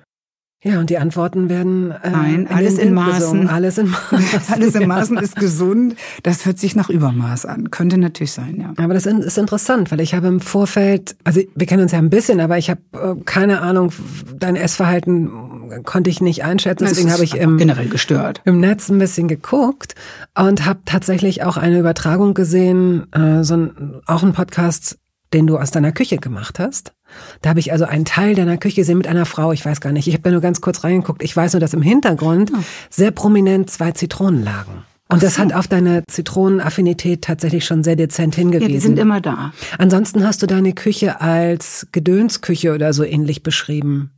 Ja, 0.68 0.80
und 0.80 0.90
die 0.90 0.98
Antworten 0.98 1.48
werden 1.48 1.92
äh, 1.92 2.10
Nein, 2.10 2.48
alles 2.50 2.80
in 2.80 2.88
Wind 2.88 2.96
Maßen. 3.08 3.48
Alles 3.50 3.78
in 3.78 3.88
Maßen. 3.90 4.42
Alles 4.52 4.74
in 4.74 4.88
Maßen 4.88 5.18
ist 5.20 5.36
gesund. 5.36 5.96
Das 6.24 6.46
hört 6.48 6.58
sich 6.58 6.76
nach 6.76 6.90
Übermaß 6.90 7.46
an. 7.46 7.70
Könnte 7.70 8.00
natürlich 8.00 8.32
sein, 8.32 8.60
ja. 8.60 8.74
Aber 8.84 8.96
das 8.96 9.06
ist 9.06 9.38
interessant, 9.38 9.92
weil 9.92 10.00
ich 10.02 10.16
habe 10.16 10.26
im 10.26 10.40
Vorfeld, 10.40 11.16
also 11.24 11.40
wir 11.54 11.68
kennen 11.68 11.84
uns 11.84 11.92
ja 11.92 12.00
ein 12.00 12.10
bisschen, 12.10 12.40
aber 12.40 12.58
ich 12.58 12.72
habe 12.72 12.82
äh, 12.94 13.14
keine 13.26 13.62
Ahnung, 13.62 13.92
dein 14.40 14.56
Essverhalten 14.56 15.84
konnte 15.84 16.10
ich 16.10 16.20
nicht 16.20 16.44
einschätzen. 16.44 16.86
Deswegen 16.88 17.10
Es 17.10 17.14
habe 17.14 17.24
ich 17.24 17.36
im, 17.36 17.58
generell 17.58 17.88
gestört. 17.88 18.42
im 18.46 18.60
Netz 18.60 18.90
ein 18.90 18.98
bisschen 18.98 19.28
geguckt 19.28 19.94
und 20.36 20.66
habe 20.66 20.80
tatsächlich 20.86 21.44
auch 21.44 21.58
eine 21.58 21.78
Übertragung 21.80 22.34
gesehen, 22.34 23.06
äh, 23.14 23.44
so 23.44 23.56
ein, 23.56 24.02
auch 24.08 24.24
ein 24.24 24.34
Podcast, 24.34 24.98
den 25.34 25.48
du 25.48 25.58
aus 25.58 25.72
deiner 25.72 25.92
Küche 25.92 26.18
gemacht 26.18 26.60
hast. 26.60 26.94
Da 27.42 27.50
habe 27.50 27.60
ich 27.60 27.72
also 27.72 27.86
einen 27.86 28.06
Teil 28.06 28.36
deiner 28.36 28.58
Küche 28.58 28.78
gesehen 28.78 28.98
mit 28.98 29.08
einer 29.08 29.26
Frau, 29.26 29.52
ich 29.52 29.66
weiß 29.66 29.82
gar 29.82 29.92
nicht, 29.92 30.08
ich 30.08 30.14
habe 30.14 30.24
da 30.24 30.32
nur 30.32 30.42
ganz 30.42 30.62
kurz 30.62 30.84
reingeguckt. 30.84 31.24
Ich 31.24 31.36
weiß 31.36 31.54
nur, 31.54 31.60
dass 31.60 31.74
im 31.74 31.82
Hintergrund 31.82 32.52
sehr 32.90 33.12
prominent 33.12 33.70
zwei 33.70 33.92
Zitronen 33.92 34.44
lagen. 34.44 34.84
Und 35.08 35.22
das 35.22 35.38
hat 35.38 35.54
auf 35.54 35.68
deine 35.68 36.04
Zitronenaffinität 36.10 37.22
tatsächlich 37.24 37.64
schon 37.66 37.84
sehr 37.84 37.96
dezent 37.96 38.36
Ja, 38.36 38.42
hingewiesen. 38.42 38.72
die 38.74 38.80
sind 38.80 38.98
immer 39.00 39.22
da. 39.22 39.54
Ansonsten 39.78 40.26
hast 40.26 40.42
du 40.42 40.48
deine 40.48 40.74
Küche 40.74 41.22
als 41.22 41.88
Gedönsküche 41.92 42.74
oder 42.74 42.92
so 42.92 43.04
ähnlich 43.04 43.44
beschrieben. 43.44 44.12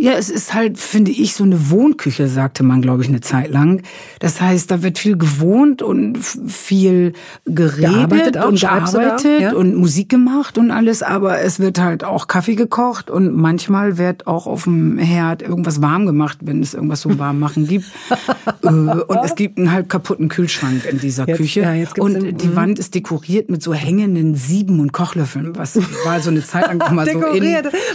Ja, 0.00 0.12
es 0.12 0.30
ist 0.30 0.54
halt, 0.54 0.78
finde 0.78 1.10
ich, 1.10 1.34
so 1.34 1.44
eine 1.44 1.70
Wohnküche, 1.70 2.28
sagte 2.28 2.62
man, 2.62 2.82
glaube 2.82 3.02
ich, 3.02 3.08
eine 3.08 3.20
Zeit 3.20 3.50
lang. 3.50 3.82
Das 4.20 4.40
heißt, 4.40 4.70
da 4.70 4.82
wird 4.82 4.98
viel 4.98 5.16
gewohnt 5.16 5.82
und 5.82 6.18
viel 6.18 7.12
geredet 7.46 8.38
auch, 8.38 8.48
und 8.48 8.60
gearbeitet 8.60 9.40
Ja. 9.40 9.52
und 9.54 9.74
Musik 9.76 10.08
gemacht 10.08 10.58
und 10.58 10.70
alles, 10.70 11.02
aber 11.02 11.40
es 11.40 11.58
wird 11.60 11.80
halt 11.80 12.04
auch 12.04 12.28
Kaffee 12.28 12.54
gekocht 12.54 13.10
und 13.10 13.34
manchmal 13.36 13.98
wird 13.98 14.26
auch 14.26 14.46
auf 14.46 14.64
dem 14.64 14.98
Herd 14.98 15.42
irgendwas 15.42 15.82
warm 15.82 16.06
gemacht, 16.06 16.38
wenn 16.42 16.62
es 16.62 16.74
irgendwas 16.74 17.00
zum 17.00 17.18
warm 17.18 17.38
machen 17.38 17.66
gibt. 17.66 17.86
Äh, 18.62 18.68
und 18.68 19.18
es 19.24 19.34
gibt 19.36 19.56
einen 19.58 19.70
halb 19.72 19.88
kaputten 19.88 20.28
Kühlschrank 20.28 20.84
in 20.90 20.98
dieser 20.98 21.26
Jetzt- 21.28 21.36
Küche. 21.36 21.60
ja, 21.60 22.02
und 22.02 22.14
den- 22.14 22.36
die 22.36 22.48
mhm. 22.48 22.56
Wand 22.56 22.78
ist 22.78 22.94
dekoriert 22.94 23.50
mit 23.50 23.62
so 23.62 23.72
hängenden 23.72 24.34
Sieben 24.34 24.80
und 24.80 24.92
Kochlöffeln, 24.92 25.56
was 25.56 25.76
war 26.04 26.20
so 26.20 26.30
eine 26.30 26.44
Zeit 26.44 26.66
lang 26.66 26.82
immer 26.90 27.04
so 27.06 27.18
in, 27.26 27.42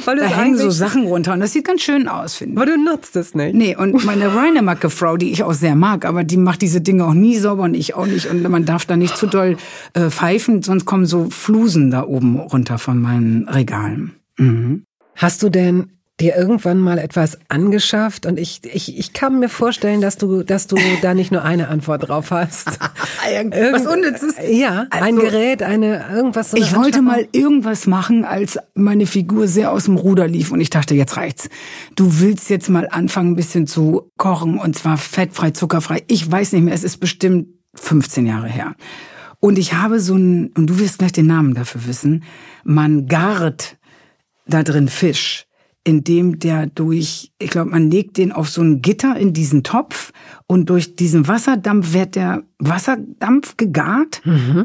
weil 0.06 0.18
da 0.18 0.26
hängen 0.26 0.58
so 0.58 0.70
Sachen 0.70 1.06
runter 1.06 1.34
und 1.34 1.41
das 1.41 1.51
sieht 1.51 1.66
ganz 1.66 1.82
schön 1.82 1.92
aus, 2.07 2.35
finde 2.35 2.53
ich. 2.53 2.57
Aber 2.57 2.65
du 2.65 2.77
nutzt 2.77 3.15
es 3.15 3.33
nicht. 3.33 3.55
Nee, 3.55 3.75
und 3.75 4.05
meine 4.05 4.35
Rheinemacke-Frau, 4.35 5.17
die 5.17 5.31
ich 5.31 5.43
auch 5.43 5.53
sehr 5.53 5.75
mag, 5.75 6.05
aber 6.05 6.23
die 6.23 6.37
macht 6.37 6.61
diese 6.61 6.81
Dinge 6.81 7.05
auch 7.05 7.13
nie 7.13 7.37
sauber 7.37 7.63
und 7.63 7.73
ich 7.73 7.95
auch 7.95 8.05
nicht. 8.05 8.27
Und 8.27 8.43
man 8.49 8.65
darf 8.65 8.85
da 8.85 8.97
nicht 8.97 9.17
zu 9.17 9.27
doll 9.27 9.57
äh, 9.93 10.09
pfeifen, 10.09 10.63
sonst 10.63 10.85
kommen 10.85 11.05
so 11.05 11.29
Flusen 11.29 11.91
da 11.91 12.03
oben 12.03 12.37
runter 12.37 12.77
von 12.77 13.01
meinen 13.01 13.47
Regalen. 13.47 14.13
Mhm. 14.37 14.83
Hast 15.15 15.43
du 15.43 15.49
denn 15.49 15.91
dir 16.24 16.36
irgendwann 16.36 16.80
mal 16.80 16.97
etwas 16.97 17.38
angeschafft? 17.49 18.26
Und 18.26 18.39
ich, 18.39 18.61
ich, 18.63 18.97
ich 18.97 19.13
kann 19.13 19.39
mir 19.39 19.49
vorstellen, 19.49 20.01
dass 20.01 20.17
du, 20.17 20.43
dass 20.43 20.67
du 20.67 20.78
da 21.01 21.13
nicht 21.13 21.32
nur 21.32 21.43
eine 21.43 21.67
Antwort 21.67 22.07
drauf 22.07 22.32
hast. 22.32 22.67
Was 23.71 23.86
Unnützes? 23.86 24.36
Ja, 24.49 24.88
ein 24.89 25.03
Also- 25.03 25.21
Gerät, 25.21 25.63
eine, 25.63 26.05
irgendwas. 26.13 26.51
So 26.51 26.57
eine 26.57 26.65
Ich 26.65 26.76
wollte 26.76 27.01
mal 27.01 27.28
irgendwas 27.32 27.88
machen, 27.88 28.26
als 28.26 28.57
meine 28.74 29.05
Figur 29.05 29.47
sehr 29.47 29.71
aus 29.71 29.86
dem 29.86 29.97
Ruder 29.97 30.28
lief 30.28 30.51
und 30.51 30.59
ich 30.61 30.69
dachte, 30.69 30.95
jetzt 30.95 31.17
reicht's. 31.17 31.49
Du 31.95 32.19
willst 32.19 32.49
jetzt 32.49 32.69
mal 32.69 32.88
anfangen, 32.89 33.32
ein 33.32 33.36
bisschen 33.36 33.67
zu 33.67 34.11
kochen 34.17 34.57
und 34.57 34.78
zwar 34.78 34.97
fettfrei, 34.97 35.51
zuckerfrei. 35.51 36.03
Ich 36.07 36.30
weiß 36.30 36.53
nicht 36.53 36.63
mehr, 36.63 36.74
es 36.74 36.84
ist 36.84 36.97
bestimmt 36.97 37.47
15 37.76 38.26
Jahre 38.26 38.47
her. 38.47 38.76
Und 39.39 39.57
ich 39.57 39.74
habe 39.74 39.99
so 39.99 40.15
ein, 40.15 40.51
und 40.55 40.67
du 40.67 40.80
wirst 40.80 40.99
gleich 40.99 41.11
den 41.11 41.28
Namen 41.28 41.53
dafür 41.53 41.86
wissen, 41.86 42.24
man 42.63 43.07
gart 43.07 43.76
da 44.47 44.63
drin 44.63 44.88
Fisch, 44.88 45.45
indem 45.84 46.39
der 46.39 46.67
durch, 46.67 47.31
ich 47.39 47.49
glaube, 47.49 47.71
man 47.71 47.91
legt 47.91 48.17
den 48.17 48.31
auf 48.31 48.49
so 48.49 48.61
ein 48.61 48.81
Gitter 48.81 49.17
in 49.17 49.34
diesen 49.34 49.63
Topf 49.63 50.11
und 50.54 50.70
durch 50.70 50.95
diesen 50.95 51.28
Wasserdampf 51.28 51.93
wird 51.93 52.16
der 52.16 52.43
Wasserdampf 52.60 53.58
gegart 53.58 54.22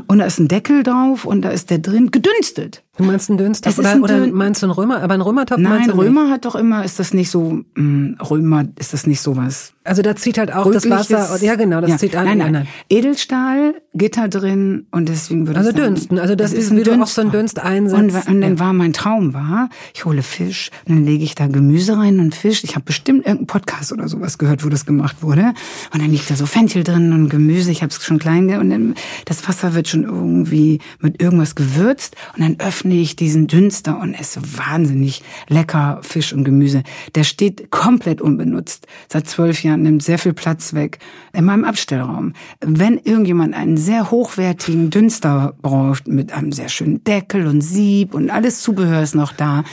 und 0.07 0.19
da 0.19 0.25
ist 0.27 0.39
ein 0.39 0.47
Deckel 0.47 0.83
drauf 0.83 1.25
und 1.25 1.43
da 1.43 1.49
ist 1.49 1.71
der 1.71 1.79
drin 1.79 2.11
gedünstet. 2.11 2.85
Du 2.99 3.05
meinst 3.05 3.31
einen 3.31 3.53
ist 3.53 3.79
oder, 3.79 3.91
ein 3.91 4.03
oder 4.03 4.27
meinst 4.27 4.61
du 4.61 4.67
einen 4.67 4.73
Römer? 4.73 5.01
Aber 5.03 5.15
einen 5.15 5.23
Römertopf 5.23 5.59
meinst 5.61 5.87
Nein, 5.87 5.97
du 5.97 6.03
nicht? 6.03 6.05
Römer 6.05 6.31
hat 6.31 6.45
doch 6.45 6.57
immer, 6.57 6.85
ist 6.85 6.99
das 6.99 7.15
nicht 7.15 7.31
so, 7.31 7.61
mh, 7.77 8.21
Römer, 8.29 8.65
ist 8.77 8.93
das 8.93 9.07
nicht 9.07 9.21
sowas? 9.21 9.73
Also 9.85 10.03
da 10.03 10.17
zieht 10.17 10.37
halt 10.37 10.53
auch 10.53 10.71
das 10.71 10.91
Wasser. 10.91 11.39
Ja, 11.41 11.55
genau, 11.55 11.81
das 11.81 11.91
Ja. 11.91 11.97
zieht 11.97 12.17
an. 12.17 12.25
Nein, 12.37 12.53
nein, 12.53 12.67
Edelstahl, 12.91 13.75
Gitter 13.95 14.29
drin 14.29 14.87
und 14.91 15.09
deswegen 15.09 15.47
würde 15.47 15.61
Also 15.61 15.71
ich 15.71 15.77
sagen, 15.77 15.95
dünsten. 15.95 16.19
Also 16.19 16.35
das 16.35 16.53
es 16.53 16.59
ist, 16.59 16.71
ein 16.73 16.79
wie 16.79 16.83
du 16.83 16.91
auch 17.01 17.07
so 17.07 17.23
Dünster. 17.23 17.39
Dünst 17.39 17.59
einsetzt. 17.61 18.29
Und, 18.29 18.35
und 18.35 18.41
dann 18.41 18.59
war 18.59 18.73
mein 18.73 18.93
Traum 18.93 19.33
war, 19.33 19.71
ich 19.95 20.05
hole 20.05 20.23
Fisch, 20.23 20.71
und 20.87 20.97
dann 20.97 21.05
lege 21.05 21.23
ich 21.23 21.37
da 21.37 21.47
Gemüse 21.47 21.97
rein 21.97 22.19
und 22.19 22.35
Fisch. 22.35 22.65
Ich 22.65 22.75
habe 22.75 22.85
bestimmt 22.85 23.19
irgendeinen 23.27 23.47
Podcast 23.47 23.93
oder 23.93 24.09
sowas 24.09 24.39
gehört, 24.39 24.65
wo 24.65 24.69
das 24.69 24.85
gemacht 24.87 25.23
wurde. 25.23 25.55
Und 25.93 26.03
dann 26.03 26.11
liegt 26.11 26.31
da 26.31 26.37
so 26.37 26.47
Fenchel 26.47 26.85
drin 26.85 27.13
und 27.13 27.29
Gemüse. 27.29 27.71
Ich 27.71 27.83
habe 27.83 27.91
es 27.91 28.03
schon 28.03 28.19
klein 28.19 28.39
und 28.39 28.71
dann, 28.71 28.95
das 29.25 29.47
Wasser 29.49 29.75
wird 29.75 29.89
schon 29.89 30.05
irgendwie 30.05 30.79
mit 31.01 31.21
irgendwas 31.21 31.55
gewürzt 31.55 32.17
und 32.37 32.43
dann 32.43 32.57
öffne 32.61 32.95
ich 32.95 33.17
diesen 33.17 33.47
Dünster 33.47 33.99
und 34.01 34.15
esse 34.15 34.41
wahnsinnig 34.57 35.23
lecker 35.49 36.01
Fisch 36.03 36.33
und 36.33 36.45
Gemüse. 36.45 36.83
Der 37.15 37.25
steht 37.25 37.71
komplett 37.71 38.21
unbenutzt 38.21 38.87
seit 39.09 39.29
zwölf 39.29 39.63
Jahren, 39.63 39.83
nimmt 39.83 40.03
sehr 40.03 40.19
viel 40.19 40.33
Platz 40.33 40.73
weg 40.73 40.99
in 41.33 41.45
meinem 41.45 41.65
Abstellraum. 41.65 42.33
Wenn 42.61 42.99
irgendjemand 42.99 43.55
einen 43.55 43.77
sehr 43.77 44.11
hochwertigen 44.11 44.91
Dünster 44.91 45.55
braucht 45.61 46.09
mit 46.09 46.33
einem 46.33 46.53
sehr 46.53 46.69
schönen 46.69 47.03
Deckel 47.05 47.47
und 47.47 47.61
Sieb 47.61 48.15
und 48.15 48.31
alles 48.31 48.61
Zubehör 48.61 49.03
ist 49.03 49.15
noch 49.15 49.33
da, 49.33 49.65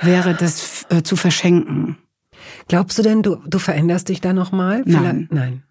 wäre 0.00 0.34
das 0.34 0.86
äh, 0.90 1.02
zu 1.02 1.16
verschenken. 1.16 1.96
Glaubst 2.72 2.96
du 2.96 3.02
denn, 3.02 3.22
du, 3.22 3.36
du 3.46 3.58
veränderst 3.58 4.08
dich 4.08 4.22
da 4.22 4.32
nochmal? 4.32 4.82
Nein. 4.86 5.28
Nein. 5.30 5.62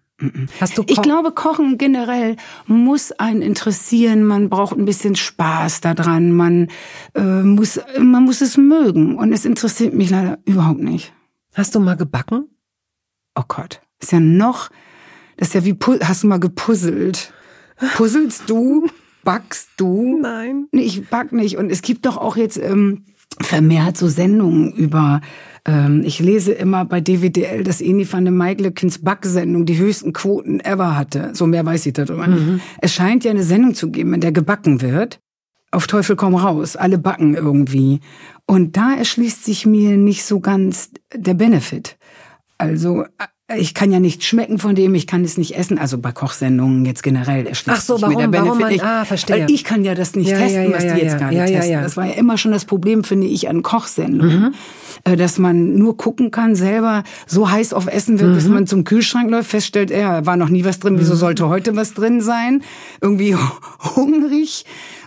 Hast 0.60 0.78
du 0.78 0.84
Ich 0.86 0.94
Ko- 0.98 1.02
glaube, 1.02 1.32
Kochen 1.32 1.78
generell 1.78 2.36
muss 2.68 3.10
einen 3.10 3.42
interessieren. 3.42 4.22
Man 4.22 4.48
braucht 4.48 4.78
ein 4.78 4.84
bisschen 4.84 5.16
Spaß 5.16 5.80
daran. 5.80 6.30
Man 6.30 6.68
äh, 7.14 7.20
muss, 7.42 7.80
man 7.98 8.22
muss 8.22 8.40
es 8.40 8.56
mögen. 8.56 9.16
Und 9.16 9.32
es 9.32 9.44
interessiert 9.44 9.94
mich 9.94 10.10
leider 10.10 10.38
überhaupt 10.44 10.78
nicht. 10.78 11.12
Hast 11.54 11.74
du 11.74 11.80
mal 11.80 11.96
gebacken? 11.96 12.46
Oh 13.34 13.42
Gott, 13.48 13.80
ist 14.00 14.12
ja 14.12 14.20
noch, 14.20 14.70
das 15.38 15.48
ist 15.48 15.54
ja 15.54 15.64
wie, 15.64 15.76
hast 16.04 16.22
du 16.22 16.28
mal 16.28 16.38
gepuzzelt? 16.38 17.32
Puzzelst 17.96 18.44
du? 18.48 18.88
Backst 19.24 19.70
du? 19.76 20.18
Nein. 20.20 20.68
Nee, 20.70 20.82
ich 20.82 21.08
back 21.08 21.32
nicht. 21.32 21.56
Und 21.56 21.70
es 21.70 21.82
gibt 21.82 22.06
doch 22.06 22.16
auch 22.16 22.36
jetzt 22.36 22.58
ähm, 22.58 23.06
vermehrt 23.40 23.96
so 23.96 24.08
Sendungen 24.08 24.72
über, 24.72 25.20
ähm, 25.64 26.02
ich 26.04 26.18
lese 26.20 26.52
immer 26.52 26.84
bei 26.84 27.00
DWDL, 27.00 27.62
dass 27.64 27.80
Eni 27.80 28.10
van 28.10 28.24
der 28.24 28.32
Maiglöckens 28.32 28.98
Backsendung 28.98 29.66
die 29.66 29.78
höchsten 29.78 30.12
Quoten 30.12 30.60
ever 30.60 30.96
hatte. 30.96 31.30
So 31.34 31.46
mehr 31.46 31.64
weiß 31.64 31.86
ich 31.86 31.92
darüber 31.92 32.26
nicht. 32.26 32.62
Es 32.80 32.94
scheint 32.94 33.24
ja 33.24 33.30
eine 33.30 33.44
Sendung 33.44 33.74
zu 33.74 33.90
geben, 33.90 34.14
in 34.14 34.20
der 34.20 34.32
gebacken 34.32 34.80
wird. 34.80 35.20
Auf 35.70 35.86
Teufel 35.86 36.16
komm 36.16 36.34
raus. 36.34 36.76
Alle 36.76 36.98
backen 36.98 37.34
irgendwie. 37.34 38.00
Und 38.46 38.76
da 38.76 38.94
erschließt 38.94 39.44
sich 39.44 39.64
mir 39.64 39.96
nicht 39.96 40.24
so 40.24 40.40
ganz 40.40 40.90
der 41.14 41.34
Benefit. 41.34 41.96
Also, 42.58 43.06
ich 43.54 43.74
kann 43.74 43.92
ja 43.92 44.00
nicht 44.00 44.24
schmecken 44.24 44.58
von 44.58 44.74
dem, 44.74 44.94
ich 44.94 45.06
kann 45.06 45.24
es 45.24 45.36
nicht 45.36 45.56
essen. 45.56 45.76
Also 45.78 45.98
bei 45.98 46.10
Kochsendungen 46.12 46.86
jetzt 46.86 47.02
generell 47.02 47.46
erschließt 47.46 47.76
Ach 47.78 47.82
so, 47.82 47.96
sich 47.98 48.06
mir 48.08 48.16
der 48.16 48.32
warum- 48.32 48.46
warum 48.46 48.58
man- 48.60 48.72
nicht. 48.72 48.82
ah, 48.84 49.04
verstehe. 49.04 49.40
Weil 49.42 49.50
ich 49.50 49.64
kann 49.64 49.84
ja 49.84 49.94
das 49.94 50.14
nicht 50.16 50.30
Ja, 50.30 50.38
testen, 50.38 50.62
ja, 50.62 50.68
ja, 50.70 50.74
was 50.76 50.82
die 50.84 50.88
jetzt 51.00 51.12
ja. 51.12 51.18
gerade 51.18 51.36
Ja, 51.36 51.44
ja, 51.44 51.56
testen. 51.58 51.72
ja. 51.72 51.82
Das 51.82 51.96
war 51.98 52.06
ja 52.06 52.12
immer 52.14 52.38
schon 52.38 52.52
das 52.52 52.64
Problem, 52.64 53.04
finde 53.04 53.26
ich, 53.26 53.48
an 53.50 53.62
Kochsendungen. 53.62 54.40
Mhm. 54.40 54.54
Äh, 55.04 55.16
Dass 55.16 55.38
man 55.38 55.74
nur 55.74 55.96
gucken 55.98 56.30
kann, 56.30 56.54
selber 56.54 57.02
so 57.26 57.50
heiß 57.50 57.74
auf 57.74 57.88
Essen 57.88 58.20
wird, 58.20 58.34
bis 58.34 58.46
Mhm. 58.46 58.54
man 58.54 58.66
zum 58.66 58.84
Kühlschrank 58.84 59.30
läuft, 59.30 59.50
feststellt, 59.50 59.90
er 59.90 60.24
war 60.24 60.36
noch 60.36 60.48
nie 60.48 60.64
was 60.64 60.78
drin, 60.78 60.96
wieso 60.98 61.14
sollte 61.14 61.48
heute 61.48 61.76
was 61.76 61.92
drin 61.94 62.20
sein? 62.22 62.62
Irgendwie 63.02 63.34
hungrig. 63.96 64.64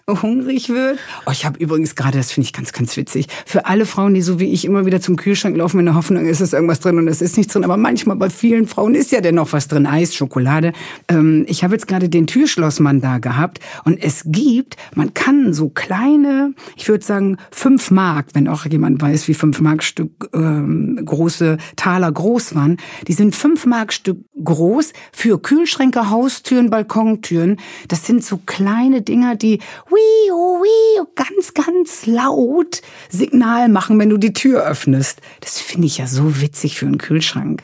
hungrig 0.21 0.69
wird. 0.69 0.99
Oh, 1.25 1.31
ich 1.31 1.45
habe 1.45 1.57
übrigens 1.59 1.95
gerade, 1.95 2.17
das 2.17 2.31
finde 2.31 2.45
ich 2.45 2.53
ganz, 2.53 2.71
ganz 2.73 2.95
witzig, 2.95 3.27
für 3.45 3.65
alle 3.65 3.85
Frauen, 3.85 4.13
die 4.13 4.21
so 4.21 4.39
wie 4.39 4.51
ich 4.51 4.65
immer 4.65 4.85
wieder 4.85 5.01
zum 5.01 5.15
Kühlschrank 5.15 5.57
laufen 5.57 5.79
in 5.79 5.85
der 5.85 5.95
Hoffnung, 5.95 6.25
ist 6.25 6.41
es 6.41 6.53
irgendwas 6.53 6.79
drin 6.79 6.99
und 6.99 7.07
es 7.07 7.21
ist 7.21 7.37
nichts 7.37 7.53
drin. 7.53 7.63
Aber 7.63 7.77
manchmal 7.77 8.15
bei 8.15 8.29
vielen 8.29 8.67
Frauen 8.67 8.93
ist 8.93 9.11
ja 9.11 9.21
dennoch 9.21 9.51
was 9.53 9.67
drin. 9.67 9.87
Eis, 9.87 10.13
Schokolade. 10.13 10.73
Ähm, 11.07 11.45
ich 11.47 11.63
habe 11.63 11.73
jetzt 11.73 11.87
gerade 11.87 12.07
den 12.07 12.27
Türschlossmann 12.27 13.01
da 13.01 13.17
gehabt 13.17 13.59
und 13.83 13.97
es 13.97 14.23
gibt, 14.25 14.77
man 14.93 15.13
kann 15.15 15.53
so 15.53 15.69
kleine, 15.69 16.53
ich 16.75 16.87
würde 16.87 17.03
sagen 17.03 17.37
fünf 17.49 17.89
Mark, 17.89 18.27
wenn 18.33 18.47
auch 18.47 18.65
jemand 18.65 19.01
weiß, 19.01 19.27
wie 19.27 19.33
fünf 19.33 19.59
Mark 19.59 19.83
Stück 19.83 20.29
ähm, 20.33 21.01
große 21.03 21.57
Taler 21.77 22.11
groß 22.11 22.53
waren, 22.53 22.77
die 23.07 23.13
sind 23.13 23.35
fünf 23.35 23.65
Mark 23.65 23.91
Stück 23.91 24.19
groß 24.43 24.93
für 25.11 25.41
Kühlschränke, 25.41 26.11
Haustüren, 26.11 26.69
Balkontüren. 26.69 27.57
Das 27.87 28.05
sind 28.05 28.23
so 28.23 28.39
kleine 28.45 29.01
Dinger, 29.01 29.35
die 29.35 29.59
wii, 29.95 30.31
oh, 30.31 30.61
oh, 31.01 31.07
ganz, 31.15 31.53
ganz 31.53 32.05
laut 32.05 32.81
Signal 33.09 33.69
machen, 33.69 33.97
wenn 33.99 34.09
du 34.09 34.17
die 34.17 34.33
Tür 34.33 34.63
öffnest. 34.63 35.21
Das 35.41 35.59
finde 35.59 35.87
ich 35.87 35.97
ja 35.97 36.07
so 36.07 36.41
witzig 36.41 36.77
für 36.77 36.85
einen 36.85 36.97
Kühlschrank. 36.97 37.63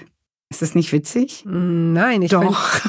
Ist 0.50 0.62
das 0.62 0.76
nicht 0.76 0.92
witzig? 0.92 1.44
Nein, 1.46 2.22
ich 2.22 2.32
Doch. 2.32 2.42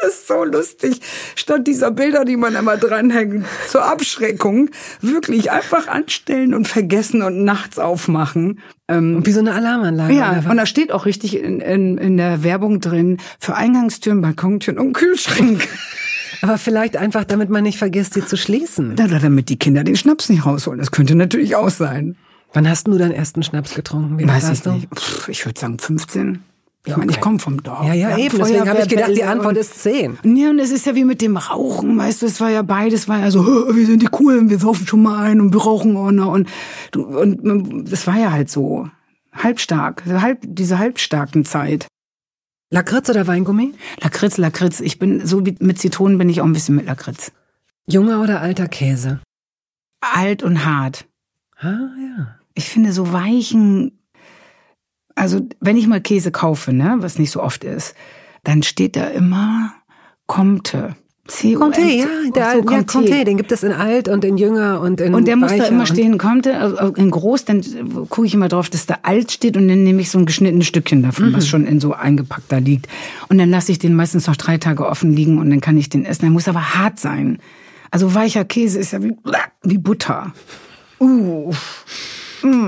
das 0.00 0.15
ist 0.26 0.28
so 0.28 0.44
lustig. 0.44 1.00
Statt 1.34 1.66
dieser 1.66 1.90
Bilder, 1.90 2.24
die 2.24 2.36
man 2.36 2.54
immer 2.54 2.76
dranhängt, 2.76 3.46
zur 3.68 3.84
Abschreckung, 3.84 4.70
wirklich 5.00 5.50
einfach 5.50 5.88
anstellen 5.88 6.54
und 6.54 6.68
vergessen 6.68 7.22
und 7.22 7.44
nachts 7.44 7.78
aufmachen. 7.78 8.60
Ähm, 8.88 9.24
wie 9.24 9.32
so 9.32 9.40
eine 9.40 9.54
Alarmanlage. 9.54 10.14
Ja, 10.14 10.44
und 10.48 10.56
da 10.56 10.66
steht 10.66 10.92
auch 10.92 11.06
richtig 11.06 11.36
in, 11.40 11.60
in, 11.60 11.98
in 11.98 12.16
der 12.16 12.42
Werbung 12.42 12.80
drin, 12.80 13.18
für 13.38 13.54
Eingangstüren, 13.54 14.20
Balkontüren 14.20 14.78
und 14.78 14.92
Kühlschrank. 14.92 15.66
Aber 16.42 16.58
vielleicht 16.58 16.96
einfach, 16.96 17.24
damit 17.24 17.48
man 17.48 17.62
nicht 17.62 17.78
vergisst, 17.78 18.14
sie 18.14 18.24
zu 18.24 18.36
schließen. 18.36 18.92
Oder 18.92 19.18
damit 19.18 19.48
die 19.48 19.58
Kinder 19.58 19.84
den 19.84 19.96
Schnaps 19.96 20.28
nicht 20.28 20.44
rausholen. 20.44 20.78
Das 20.78 20.90
könnte 20.90 21.14
natürlich 21.14 21.56
auch 21.56 21.70
sein. 21.70 22.16
Wann 22.52 22.68
hast 22.68 22.86
du 22.86 22.96
deinen 22.98 23.12
ersten 23.12 23.42
Schnaps 23.42 23.74
getrunken? 23.74 24.18
Wie 24.18 24.28
Weiß 24.28 24.50
ich 24.50 24.62
du? 24.62 24.72
nicht. 24.72 24.88
Pff, 24.94 25.28
ich 25.28 25.44
würde 25.46 25.58
sagen 25.58 25.78
15. 25.78 26.42
Ich 26.86 26.92
okay. 26.92 27.00
meine, 27.00 27.10
ich 27.10 27.20
komme 27.20 27.40
vom 27.40 27.60
Dorf. 27.64 27.84
Ja, 27.84 27.94
ja, 27.94 28.10
ja 28.10 28.18
eben. 28.18 28.38
Deswegen 28.38 28.68
habe 28.68 28.80
ich 28.80 28.88
gedacht, 28.88 29.10
die 29.16 29.24
Antwort 29.24 29.56
ist 29.56 29.82
zehn. 29.82 30.18
Ja, 30.22 30.50
und 30.50 30.60
es 30.60 30.70
ist 30.70 30.86
ja 30.86 30.94
wie 30.94 31.04
mit 31.04 31.20
dem 31.20 31.36
Rauchen, 31.36 31.98
weißt 31.98 32.22
du, 32.22 32.26
es 32.26 32.40
war 32.40 32.48
ja 32.48 32.62
beides, 32.62 33.08
war 33.08 33.18
ja 33.18 33.30
so, 33.32 33.44
wir 33.44 33.86
sind 33.86 34.02
die 34.02 34.06
Coolen, 34.06 34.50
wir 34.50 34.60
saufen 34.60 34.86
schon 34.86 35.02
mal 35.02 35.24
ein 35.24 35.40
und 35.40 35.52
wir 35.52 35.60
rauchen 35.60 35.96
auch 35.96 36.12
noch. 36.12 36.32
Und, 36.32 36.48
und 36.94 37.90
das 37.90 38.06
war 38.06 38.16
ja 38.16 38.30
halt 38.30 38.50
so. 38.50 38.88
Halbstark, 39.32 40.04
halb, 40.06 40.38
diese 40.42 40.78
halbstarken 40.78 41.44
Zeit. 41.44 41.88
Lakritz 42.70 43.10
oder 43.10 43.26
Weingummi? 43.26 43.74
Lakritz, 44.00 44.38
Lakritz. 44.38 44.80
Ich 44.80 44.98
bin, 44.98 45.26
so 45.26 45.44
wie 45.44 45.56
mit 45.60 45.78
Zitronen 45.78 46.18
bin 46.18 46.28
ich 46.28 46.40
auch 46.40 46.46
ein 46.46 46.52
bisschen 46.52 46.76
mit 46.76 46.86
Lakritz. 46.86 47.32
Junger 47.86 48.22
oder 48.22 48.40
alter 48.40 48.68
Käse? 48.68 49.20
Alt 50.00 50.42
und 50.42 50.64
hart. 50.64 51.06
Ah, 51.58 51.90
ja. 52.00 52.36
Ich 52.54 52.68
finde 52.68 52.92
so 52.92 53.12
weichen, 53.12 53.98
also 55.16 55.40
wenn 55.60 55.76
ich 55.76 55.88
mal 55.88 56.00
Käse 56.00 56.30
kaufe, 56.30 56.72
ne, 56.72 56.96
was 57.00 57.18
nicht 57.18 57.32
so 57.32 57.42
oft 57.42 57.64
ist, 57.64 57.94
dann 58.44 58.62
steht 58.62 58.94
da 58.94 59.06
immer 59.06 59.72
Comte. 60.26 60.94
Comté, 61.28 61.98
ja, 61.98 62.06
der 62.32 62.52
so, 62.52 62.70
ja, 62.70 62.78
Comté, 62.82 63.24
den 63.24 63.36
gibt 63.36 63.50
es 63.50 63.64
in 63.64 63.72
alt 63.72 64.06
und 64.06 64.24
in 64.24 64.36
jünger 64.36 64.80
und 64.80 65.00
in 65.00 65.12
Und 65.12 65.26
der 65.26 65.34
muss 65.34 65.56
da 65.56 65.64
immer 65.64 65.84
stehen, 65.84 66.20
Comté, 66.20 66.52
also 66.52 66.94
in 66.94 67.10
groß, 67.10 67.44
dann 67.46 67.62
gucke 68.08 68.28
ich 68.28 68.34
immer 68.34 68.46
drauf, 68.46 68.70
dass 68.70 68.86
da 68.86 68.98
alt 69.02 69.32
steht 69.32 69.56
und 69.56 69.66
dann 69.66 69.82
nehme 69.82 70.00
ich 70.00 70.10
so 70.10 70.20
ein 70.20 70.26
geschnittenes 70.26 70.68
Stückchen 70.68 71.02
davon, 71.02 71.30
mhm. 71.30 71.34
was 71.34 71.48
schon 71.48 71.66
in 71.66 71.80
so 71.80 71.94
eingepackt 71.94 72.52
da 72.52 72.58
liegt. 72.58 72.86
Und 73.28 73.38
dann 73.38 73.50
lasse 73.50 73.72
ich 73.72 73.80
den 73.80 73.94
meistens 73.94 74.28
noch 74.28 74.36
drei 74.36 74.58
Tage 74.58 74.86
offen 74.86 75.12
liegen 75.14 75.38
und 75.38 75.50
dann 75.50 75.60
kann 75.60 75.76
ich 75.76 75.88
den 75.88 76.04
essen. 76.04 76.22
Der 76.22 76.30
muss 76.30 76.46
aber 76.46 76.74
hart 76.74 77.00
sein. 77.00 77.38
Also 77.90 78.14
weicher 78.14 78.44
Käse 78.44 78.78
ist 78.78 78.92
ja 78.92 79.02
wie, 79.02 79.16
wie 79.64 79.78
Butter. 79.78 80.32
Uh. 81.00 81.52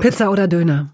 Pizza 0.01 0.31
oder 0.31 0.49
Döner? 0.49 0.89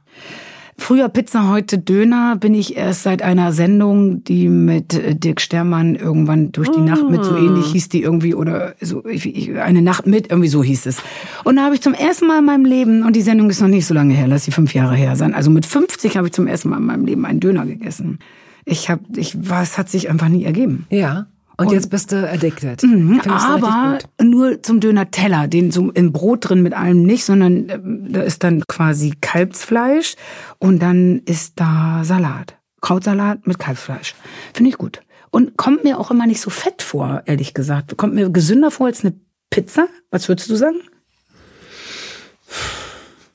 Früher 0.77 1.07
Pizza, 1.07 1.49
heute 1.49 1.77
Döner 1.77 2.35
bin 2.35 2.53
ich 2.53 2.75
erst 2.75 3.03
seit 3.03 3.21
einer 3.21 3.53
Sendung, 3.53 4.23
die 4.25 4.49
mit 4.49 4.93
äh, 4.93 5.15
Dirk 5.15 5.39
Stermann 5.39 5.95
irgendwann 5.95 6.51
durch 6.51 6.69
die 6.69 6.81
Nacht 6.81 7.09
mit, 7.09 7.23
so 7.23 7.31
ah. 7.31 7.37
ähnlich 7.37 7.67
hieß 7.67 7.89
die 7.89 8.01
irgendwie, 8.01 8.35
oder 8.35 8.75
so 8.81 9.01
eine 9.03 9.81
Nacht 9.81 10.05
mit, 10.05 10.29
irgendwie 10.29 10.49
so 10.49 10.63
hieß 10.63 10.85
es. 10.85 10.97
Und 11.45 11.55
da 11.55 11.63
habe 11.63 11.75
ich 11.75 11.81
zum 11.81 11.93
ersten 11.93 12.27
Mal 12.27 12.39
in 12.39 12.45
meinem 12.45 12.65
Leben, 12.65 13.03
und 13.03 13.15
die 13.15 13.21
Sendung 13.21 13.49
ist 13.49 13.61
noch 13.61 13.69
nicht 13.69 13.85
so 13.85 13.93
lange 13.93 14.13
her, 14.13 14.27
lass 14.27 14.43
sie 14.43 14.51
fünf 14.51 14.73
Jahre 14.73 14.95
her 14.95 15.15
sein, 15.15 15.33
also 15.33 15.49
mit 15.49 15.65
50 15.65 16.17
habe 16.17 16.27
ich 16.27 16.33
zum 16.33 16.45
ersten 16.45 16.69
Mal 16.69 16.77
in 16.77 16.85
meinem 16.85 17.05
Leben 17.05 17.25
einen 17.25 17.39
Döner 17.39 17.65
gegessen. 17.65 18.19
Ich 18.65 18.89
habe, 18.89 19.01
ich 19.15 19.49
war, 19.49 19.63
es 19.63 19.77
hat 19.77 19.89
sich 19.89 20.09
einfach 20.09 20.27
nie 20.27 20.43
ergeben. 20.43 20.85
Ja. 20.89 21.27
Und, 21.57 21.67
und, 21.67 21.73
jetzt 21.73 21.89
bist 21.89 22.11
du 22.11 22.29
addicted. 22.29 22.83
Mhm, 22.83 23.21
aber 23.21 23.99
nur 24.21 24.61
zum 24.61 24.79
Döner-Teller, 24.79 25.47
den 25.47 25.71
so 25.71 25.91
im 25.91 26.11
Brot 26.11 26.49
drin 26.49 26.61
mit 26.61 26.73
allem 26.73 27.03
nicht, 27.03 27.23
sondern 27.23 27.69
äh, 27.69 27.79
da 28.11 28.21
ist 28.21 28.43
dann 28.43 28.63
quasi 28.67 29.13
Kalbsfleisch 29.21 30.15
und 30.59 30.81
dann 30.81 31.19
ist 31.19 31.59
da 31.59 32.03
Salat. 32.03 32.57
Krautsalat 32.81 33.47
mit 33.47 33.57
Kalbsfleisch. 33.57 34.15
Finde 34.53 34.69
ich 34.69 34.77
gut. 34.77 35.01
Und 35.31 35.57
kommt 35.57 35.83
mir 35.83 35.99
auch 35.99 36.11
immer 36.11 36.27
nicht 36.27 36.41
so 36.41 36.49
fett 36.49 36.81
vor, 36.81 37.23
ehrlich 37.25 37.53
gesagt. 37.53 37.97
Kommt 37.97 38.13
mir 38.13 38.29
gesünder 38.29 38.69
vor 38.71 38.87
als 38.87 39.03
eine 39.03 39.15
Pizza. 39.49 39.87
Was 40.11 40.27
würdest 40.27 40.49
du 40.49 40.55
sagen? 40.55 40.77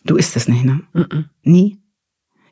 Du 0.05 0.17
isst 0.17 0.37
es 0.37 0.49
nicht, 0.49 0.65
ne? 0.65 0.81
-mm. 0.95 1.25
Nie? 1.43 1.79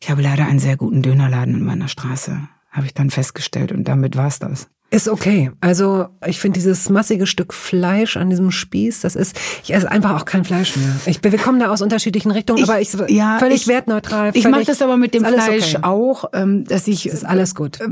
Ich 0.01 0.11
habe 0.11 0.23
leider 0.23 0.47
einen 0.47 0.59
sehr 0.59 0.77
guten 0.77 1.03
Dönerladen 1.03 1.55
in 1.55 1.65
meiner 1.65 1.89
Straße, 1.89 2.49
habe 2.71 2.87
ich 2.87 2.95
dann 2.95 3.11
festgestellt 3.11 3.73
und 3.73 3.85
damit 3.85 4.17
war's 4.17 4.39
das. 4.39 4.69
Ist 4.91 5.07
okay. 5.07 5.51
Also 5.61 6.07
ich 6.27 6.41
finde 6.41 6.59
dieses 6.59 6.89
massige 6.89 7.27
Stück 7.27 7.53
Fleisch 7.53 8.17
an 8.17 8.31
diesem 8.31 8.51
Spieß, 8.51 9.03
das 9.03 9.17
ist, 9.17 9.39
ich 9.63 9.75
esse 9.75 9.91
einfach 9.91 10.19
auch 10.19 10.25
kein 10.25 10.47
Fleisch 10.47 10.77
mehr. 10.77 10.97
Ich, 11.05 11.23
wir 11.23 11.39
kommen 11.39 11.61
da 11.61 11.71
aus 11.71 11.83
unterschiedlichen 11.83 12.31
Richtungen, 12.31 12.63
ich, 12.63 12.69
aber 12.71 12.81
ich 12.81 12.95
ja, 13.09 13.39
völlig 13.39 13.63
ich, 13.63 13.69
wertneutral. 13.69 14.33
Völlig, 14.33 14.47
ich 14.47 14.51
mache 14.51 14.65
das 14.65 14.81
aber 14.81 14.97
mit 14.97 15.13
dem 15.13 15.27
Fleisch 15.27 15.75
okay. 15.75 15.85
auch, 15.85 16.25
ähm, 16.33 16.65
dass 16.65 16.89
ich. 16.89 17.03
Das 17.05 17.13
ist 17.13 17.25
alles 17.27 17.55
gut. 17.55 17.81
Äh, 17.83 17.87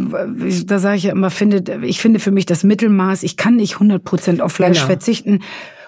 da 0.64 0.78
sage 0.78 0.96
ich 0.96 1.02
ja 1.02 1.12
immer, 1.12 1.30
finde, 1.30 1.84
ich 1.84 2.00
finde 2.00 2.18
für 2.18 2.30
mich 2.30 2.46
das 2.46 2.64
Mittelmaß. 2.64 3.24
Ich 3.24 3.36
kann 3.36 3.56
nicht 3.56 3.74
100 3.74 4.02
Prozent 4.02 4.40
auf 4.40 4.52
Fleisch 4.52 4.78
genau. 4.78 4.86
verzichten. 4.86 5.40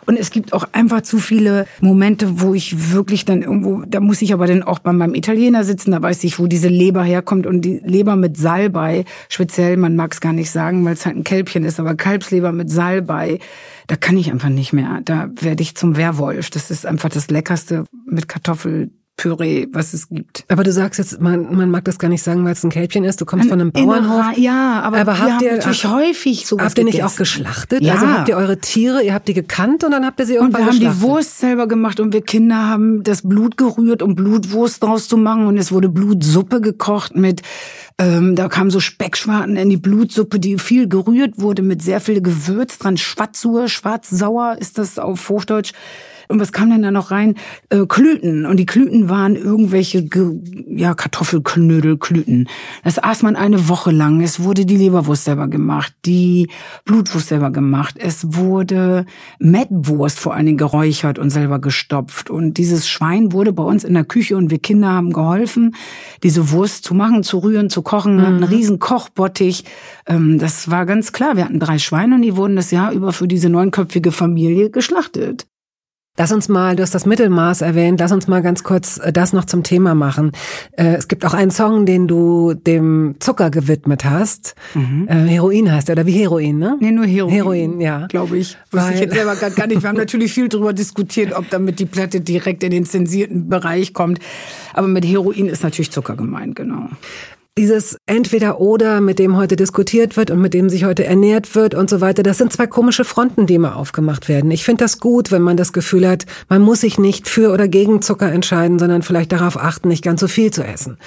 Und 0.08 0.16
es 0.16 0.30
gibt 0.30 0.54
auch 0.54 0.66
einfach 0.72 1.02
zu 1.02 1.18
viele 1.18 1.66
Momente, 1.82 2.40
wo 2.40 2.54
ich 2.54 2.92
wirklich 2.94 3.26
dann 3.26 3.42
irgendwo, 3.42 3.82
da 3.86 4.00
muss 4.00 4.22
ich 4.22 4.32
aber 4.32 4.46
dann 4.46 4.62
auch 4.62 4.78
bei 4.78 4.94
meinem 4.94 5.14
Italiener 5.14 5.64
sitzen, 5.64 5.90
da 5.90 6.00
weiß 6.00 6.24
ich, 6.24 6.38
wo 6.38 6.46
diese 6.46 6.68
Leber 6.68 7.02
herkommt 7.02 7.46
und 7.46 7.60
die 7.60 7.82
Leber 7.84 8.16
mit 8.16 8.38
Salbei, 8.38 9.04
speziell, 9.28 9.76
man 9.76 9.96
mag 9.96 10.14
es 10.14 10.22
gar 10.22 10.32
nicht 10.32 10.50
sagen, 10.50 10.82
weil 10.86 10.94
es 10.94 11.04
halt 11.04 11.16
ein 11.16 11.24
Kälbchen 11.24 11.62
ist, 11.62 11.78
aber 11.78 11.94
Kalbsleber 11.94 12.52
mit 12.52 12.70
Salbei, 12.70 13.38
da 13.86 13.96
kann 13.96 14.16
ich 14.16 14.32
einfach 14.32 14.48
nicht 14.48 14.72
mehr. 14.72 15.02
Da 15.04 15.28
werde 15.42 15.62
ich 15.62 15.74
zum 15.74 15.98
Werwolf. 15.98 16.48
Das 16.48 16.70
ist 16.70 16.86
einfach 16.86 17.10
das 17.10 17.28
Leckerste 17.28 17.84
mit 18.06 18.28
Kartoffel, 18.28 18.90
Püree, 19.18 19.66
was 19.72 19.92
es 19.92 20.08
gibt. 20.08 20.44
Aber 20.48 20.62
du 20.62 20.72
sagst 20.72 20.98
jetzt, 20.98 21.20
man, 21.20 21.54
man 21.54 21.70
mag 21.70 21.84
das 21.84 21.98
gar 21.98 22.08
nicht 22.08 22.22
sagen, 22.22 22.44
weil 22.44 22.52
es 22.52 22.64
ein 22.64 22.70
Kälbchen 22.70 23.04
ist. 23.04 23.20
Du 23.20 23.26
kommst 23.26 23.46
ein, 23.46 23.48
von 23.50 23.60
einem 23.60 23.72
Bauernhof. 23.72 24.38
ja, 24.38 24.80
aber, 24.80 24.98
aber 24.98 25.18
habt 25.18 25.42
ihr 25.42 25.56
natürlich 25.56 25.84
häufig 25.84 26.46
sowas 26.46 26.66
Habt 26.66 26.78
ihr 26.78 26.84
nicht 26.84 26.94
gegessen. 26.94 27.12
auch 27.12 27.18
geschlachtet? 27.18 27.82
Ja. 27.82 27.94
Also 27.94 28.06
habt 28.06 28.28
ihr 28.28 28.36
eure 28.36 28.58
Tiere, 28.58 29.02
ihr 29.02 29.12
habt 29.12 29.28
die 29.28 29.34
gekannt 29.34 29.82
und 29.84 29.90
dann 29.90 30.06
habt 30.06 30.20
ihr 30.20 30.26
sie 30.26 30.34
irgendwann 30.36 30.68
Und 30.68 30.80
wir 30.80 30.88
haben 30.88 30.96
die 30.96 31.02
Wurst 31.02 31.40
selber 31.40 31.66
gemacht 31.66 31.98
und 32.00 32.12
wir 32.12 32.22
Kinder 32.22 32.68
haben 32.68 33.02
das 33.02 33.22
Blut 33.22 33.56
gerührt, 33.56 34.02
um 34.02 34.14
Blutwurst 34.14 34.82
draus 34.84 35.08
zu 35.08 35.16
machen 35.16 35.46
und 35.46 35.58
es 35.58 35.72
wurde 35.72 35.88
Blutsuppe 35.88 36.60
gekocht 36.60 37.16
mit 37.16 37.42
ähm, 38.00 38.36
da 38.36 38.46
kamen 38.46 38.70
so 38.70 38.78
Speckschwarten 38.78 39.56
in 39.56 39.68
die 39.68 39.76
Blutsuppe, 39.76 40.38
die 40.38 40.58
viel 40.58 40.88
gerührt 40.88 41.40
wurde 41.40 41.62
mit 41.62 41.82
sehr 41.82 42.00
viel 42.00 42.22
Gewürz 42.22 42.78
dran. 42.78 42.96
Schwarzsur, 42.96 43.68
schwarzsauer 43.68 44.56
ist 44.60 44.78
das 44.78 45.00
auf 45.00 45.28
Hochdeutsch. 45.28 45.72
Und 46.28 46.40
was 46.40 46.52
kam 46.52 46.70
denn 46.70 46.82
da 46.82 46.90
noch 46.90 47.10
rein? 47.10 47.34
Äh, 47.70 47.86
Klüten. 47.86 48.44
Und 48.44 48.58
die 48.58 48.66
Klüten 48.66 49.08
waren 49.08 49.34
irgendwelche 49.34 50.06
ja, 50.68 50.94
Kartoffelknödelklüten. 50.94 52.48
Das 52.84 52.98
aß 53.02 53.22
man 53.22 53.34
eine 53.34 53.68
Woche 53.68 53.90
lang. 53.90 54.20
Es 54.20 54.40
wurde 54.40 54.66
die 54.66 54.76
Leberwurst 54.76 55.24
selber 55.24 55.48
gemacht, 55.48 55.94
die 56.04 56.48
Blutwurst 56.84 57.28
selber 57.28 57.50
gemacht. 57.50 57.96
Es 57.98 58.34
wurde 58.34 59.06
Mettwurst 59.38 60.20
vor 60.20 60.34
allen 60.34 60.46
Dingen 60.46 60.58
geräuchert 60.58 61.18
und 61.18 61.30
selber 61.30 61.58
gestopft. 61.60 62.28
Und 62.28 62.54
dieses 62.54 62.88
Schwein 62.88 63.32
wurde 63.32 63.52
bei 63.52 63.62
uns 63.62 63.84
in 63.84 63.94
der 63.94 64.04
Küche 64.04 64.36
und 64.36 64.50
wir 64.50 64.58
Kinder 64.58 64.88
haben 64.88 65.12
geholfen, 65.12 65.74
diese 66.22 66.50
Wurst 66.50 66.84
zu 66.84 66.94
machen, 66.94 67.22
zu 67.22 67.38
rühren, 67.38 67.70
zu 67.70 67.82
kochen. 67.82 68.16
Mhm. 68.16 68.24
Einen 68.24 68.44
riesen 68.44 68.78
Kochbottich. 68.78 69.64
Ähm, 70.06 70.38
das 70.38 70.70
war 70.70 70.84
ganz 70.84 71.12
klar. 71.12 71.36
Wir 71.36 71.44
hatten 71.44 71.60
drei 71.60 71.78
Schweine 71.78 72.16
und 72.16 72.22
die 72.22 72.36
wurden 72.36 72.56
das 72.56 72.70
Jahr 72.70 72.92
über 72.92 73.12
für 73.12 73.28
diese 73.28 73.48
neunköpfige 73.48 74.12
Familie 74.12 74.70
geschlachtet. 74.70 75.46
Lass 76.18 76.32
uns 76.32 76.48
mal, 76.48 76.74
du 76.74 76.82
hast 76.82 76.96
das 76.96 77.06
Mittelmaß 77.06 77.60
erwähnt, 77.60 78.00
lass 78.00 78.10
uns 78.10 78.26
mal 78.26 78.42
ganz 78.42 78.64
kurz 78.64 78.98
äh, 78.98 79.12
das 79.12 79.32
noch 79.32 79.44
zum 79.44 79.62
Thema 79.62 79.94
machen. 79.94 80.32
Äh, 80.72 80.96
es 80.96 81.06
gibt 81.06 81.24
auch 81.24 81.32
einen 81.32 81.52
Song, 81.52 81.86
den 81.86 82.08
du 82.08 82.54
dem 82.54 83.14
Zucker 83.20 83.50
gewidmet 83.50 84.04
hast. 84.04 84.56
Mhm. 84.74 85.06
Äh, 85.08 85.14
Heroin 85.28 85.70
heißt 85.70 85.88
er, 85.88 85.92
oder 85.92 86.06
wie 86.06 86.12
Heroin, 86.12 86.58
ne? 86.58 86.76
Nee, 86.80 86.90
nur 86.90 87.06
Heroin. 87.06 87.32
Heroin, 87.32 87.80
ja. 87.80 88.06
Glaube 88.08 88.36
ich. 88.36 88.56
Wusste 88.72 88.94
ich 88.94 89.00
jetzt 89.00 89.14
selber 89.14 89.36
gar 89.36 89.66
nicht. 89.68 89.80
Wir 89.80 89.88
haben 89.88 89.96
natürlich 89.96 90.32
viel 90.32 90.48
darüber 90.48 90.72
diskutiert, 90.72 91.32
ob 91.32 91.48
damit 91.50 91.78
die 91.78 91.86
Platte 91.86 92.20
direkt 92.20 92.64
in 92.64 92.72
den 92.72 92.84
zensierten 92.84 93.48
Bereich 93.48 93.94
kommt. 93.94 94.18
Aber 94.74 94.88
mit 94.88 95.06
Heroin 95.06 95.46
ist 95.46 95.62
natürlich 95.62 95.92
Zucker 95.92 96.16
gemeint, 96.16 96.56
genau. 96.56 96.88
Dieses 97.58 97.98
entweder 98.06 98.60
oder, 98.60 99.00
mit 99.00 99.18
dem 99.18 99.36
heute 99.36 99.56
diskutiert 99.56 100.16
wird 100.16 100.30
und 100.30 100.40
mit 100.40 100.54
dem 100.54 100.70
sich 100.70 100.84
heute 100.84 101.04
ernährt 101.04 101.56
wird 101.56 101.74
und 101.74 101.90
so 101.90 102.00
weiter, 102.00 102.22
das 102.22 102.38
sind 102.38 102.52
zwei 102.52 102.68
komische 102.68 103.04
Fronten, 103.04 103.46
die 103.46 103.54
immer 103.54 103.74
aufgemacht 103.74 104.28
werden. 104.28 104.50
Ich 104.52 104.62
finde 104.62 104.84
das 104.84 105.00
gut, 105.00 105.32
wenn 105.32 105.42
man 105.42 105.56
das 105.56 105.72
Gefühl 105.72 106.08
hat, 106.08 106.24
man 106.48 106.62
muss 106.62 106.82
sich 106.82 106.98
nicht 106.98 107.28
für 107.28 107.52
oder 107.52 107.66
gegen 107.66 108.00
Zucker 108.00 108.30
entscheiden, 108.30 108.78
sondern 108.78 109.02
vielleicht 109.02 109.32
darauf 109.32 109.56
achten, 109.58 109.88
nicht 109.88 110.04
ganz 110.04 110.20
so 110.20 110.28
viel 110.28 110.52
zu 110.52 110.62
essen. 110.62 110.98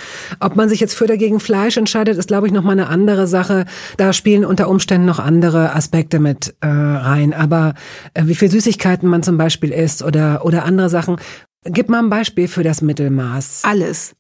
Ob 0.42 0.58
man 0.58 0.68
sich 0.68 0.82
jetzt 0.82 0.94
für 0.94 1.06
oder 1.06 1.16
gegen 1.16 1.40
Fleisch 1.40 1.78
entscheidet, 1.78 2.18
ist, 2.18 2.28
glaube 2.28 2.48
ich, 2.48 2.54
noch 2.54 2.64
mal 2.64 2.74
eine 2.74 2.88
andere 2.88 3.28
Sache. 3.28 3.66
Da 3.96 4.12
spielen 4.12 4.44
unter 4.44 4.68
Umständen 4.68 5.08
noch 5.08 5.20
andere 5.20 5.74
Aspekte 5.74 6.20
mit 6.20 6.54
äh, 6.60 6.68
rein. 6.68 7.34
Aber 7.34 7.76
äh, 8.14 8.24
wie 8.26 8.36
viel 8.36 8.52
Süßigkeiten 8.52 9.08
man 9.08 9.24
zum 9.24 9.38
Beispiel 9.38 9.72
isst 9.72 10.04
oder, 10.04 10.44
oder 10.44 10.66
andere 10.66 10.90
Sachen. 10.90 11.16
Gib 11.64 11.90
mal 11.90 12.00
ein 12.00 12.10
Beispiel 12.10 12.50
für 12.50 12.64
das 12.64 12.82
Mittelmaß. 12.82 13.62
Alles. 13.64 14.16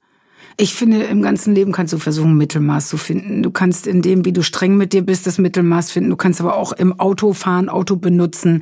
Ich 0.61 0.75
finde, 0.75 1.05
im 1.05 1.23
ganzen 1.23 1.55
Leben 1.55 1.71
kannst 1.71 1.91
du 1.91 1.97
versuchen, 1.97 2.37
Mittelmaß 2.37 2.87
zu 2.87 2.97
finden. 2.97 3.41
Du 3.41 3.49
kannst 3.49 3.87
in 3.87 4.03
dem, 4.03 4.25
wie 4.25 4.31
du 4.31 4.43
streng 4.43 4.77
mit 4.77 4.93
dir 4.93 5.01
bist, 5.01 5.25
das 5.25 5.39
Mittelmaß 5.39 5.89
finden. 5.89 6.11
Du 6.11 6.15
kannst 6.15 6.39
aber 6.39 6.55
auch 6.55 6.71
im 6.71 6.99
Auto 6.99 7.33
fahren, 7.33 7.67
Auto 7.67 7.95
benutzen. 7.95 8.61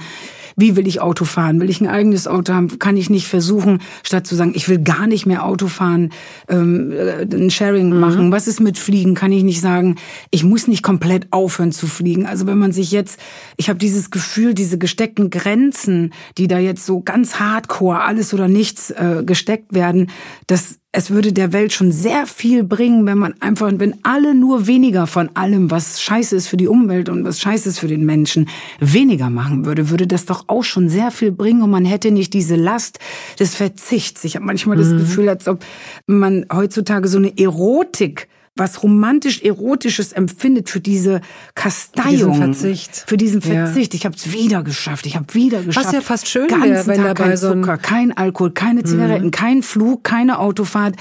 Wie 0.56 0.78
will 0.78 0.88
ich 0.88 1.02
Auto 1.02 1.26
fahren? 1.26 1.60
Will 1.60 1.70
ich 1.70 1.82
ein 1.82 1.90
eigenes 1.90 2.26
Auto 2.26 2.54
haben? 2.54 2.80
Kann 2.80 2.96
ich 2.96 3.10
nicht 3.10 3.28
versuchen, 3.28 3.80
statt 4.02 4.26
zu 4.26 4.36
sagen, 4.36 4.54
ich 4.56 4.70
will 4.70 4.80
gar 4.80 5.08
nicht 5.08 5.26
mehr 5.26 5.46
Auto 5.46 5.68
fahren, 5.68 6.14
ähm, 6.48 6.94
äh, 6.94 7.24
ein 7.24 7.52
Sharing 7.52 7.90
mhm. 7.90 8.00
machen? 8.00 8.32
Was 8.32 8.48
ist 8.48 8.62
mit 8.62 8.78
Fliegen? 8.78 9.14
Kann 9.14 9.34
ich 9.34 9.44
nicht 9.44 9.60
sagen, 9.60 9.98
ich 10.32 10.46
muss 10.46 10.70
nicht 10.70 10.84
komplett 10.84 11.28
aufhören 11.32 11.74
zu 11.74 11.86
fliegen. 11.86 12.26
Also 12.26 12.48
wenn 12.48 12.58
man 12.58 12.72
sich 12.72 12.92
jetzt, 12.92 13.20
ich 13.58 13.68
habe 13.68 13.78
dieses 13.78 14.10
Gefühl, 14.10 14.54
diese 14.54 14.78
gesteckten 14.78 15.30
Grenzen, 15.30 16.14
die 16.38 16.48
da 16.48 16.60
jetzt 16.60 16.86
so 16.86 17.02
ganz 17.02 17.42
hardcore 17.42 18.00
alles 18.00 18.34
oder 18.34 18.48
nichts 18.48 18.90
äh, 18.92 19.24
gesteckt 19.26 19.74
werden, 19.74 20.12
das 20.48 20.79
es 20.92 21.12
würde 21.12 21.32
der 21.34 21.54
Welt 21.54 21.72
schon 21.72 21.92
sehr 21.92 22.26
viel 22.26 22.64
bringen, 22.64 23.06
wenn 23.06 23.20
man 23.20 23.40
einfach, 23.42 23.72
wenn 23.76 24.04
alle 24.04 24.34
nur 24.34 24.66
weniger 24.66 25.06
von 25.06 25.30
allem, 25.36 25.70
was 25.70 26.02
scheiße 26.02 26.36
ist 26.36 26.48
für 26.48 26.58
die 26.58 26.68
Umwelt 26.68 27.10
und 27.10 27.24
was 27.26 27.40
scheiße 27.40 27.70
ist 27.70 27.80
für 27.80 27.88
den 27.88 28.06
Menschen, 28.06 28.50
weniger 28.80 29.30
machen 29.30 29.66
würde, 29.66 29.92
würde 29.92 30.08
das 30.08 30.26
doch 30.26 30.46
auch 30.48 30.64
schon 30.64 30.90
sehr 30.90 31.12
viel 31.12 31.32
bringen 31.32 31.62
und 31.62 31.70
man 31.70 31.86
hätte 31.86 32.10
nicht 32.10 32.34
diese 32.34 32.56
Last 32.56 32.98
des 33.40 33.54
Verzichts. 33.54 34.24
Ich 34.24 34.36
habe 34.36 34.46
manchmal 34.46 34.78
mhm. 34.78 34.82
das 34.82 34.92
Gefühl, 34.92 35.30
als 35.30 35.48
ob 35.48 35.64
man 36.08 36.48
heutzutage 36.52 37.08
so 37.08 37.20
eine 37.20 37.38
Erotik 37.38 38.28
was 38.56 38.84
romantisch-erotisches 38.84 40.14
empfindet 40.14 40.70
für 40.70 40.80
diese 40.80 41.22
Kasteiung. 41.56 42.36
Für 42.36 42.48
diesen 42.48 42.54
Verzicht. 42.54 43.04
Für 43.08 43.18
diesen 43.18 43.42
Verzicht. 43.42 43.94
Ja. 43.94 43.98
Ich 43.98 44.06
habe 44.06 44.16
es 44.16 44.34
wieder 44.34 44.64
geschafft. 44.64 45.06
Ich 45.06 45.16
habe 45.16 45.34
wieder 45.34 45.62
geschafft. 45.62 45.88
Was 45.88 45.94
ja 45.94 46.02
fast 46.02 46.28
schön 46.28 46.50
wäre, 46.50 46.88
wenn 46.88 46.98
Tag 46.98 47.18
dabei 47.18 47.30
kein 47.30 47.38
so 47.38 47.54
Zucker, 47.54 47.78
kein 47.78 48.16
Alkohol, 48.16 48.52
keine 48.52 48.84
Zigaretten, 48.84 49.28
mhm. 49.28 49.32
kein 49.32 49.64
Flug, 49.64 50.04
keine 50.04 50.40
Autofahrt, 50.40 50.96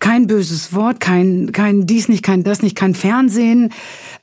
kein 0.00 0.26
böses 0.26 0.72
Wort, 0.72 1.00
kein, 1.00 1.52
kein 1.52 1.86
dies 1.86 2.08
nicht, 2.08 2.22
kein 2.22 2.42
das 2.42 2.62
nicht, 2.62 2.76
kein 2.76 2.94
Fernsehen, 2.94 3.72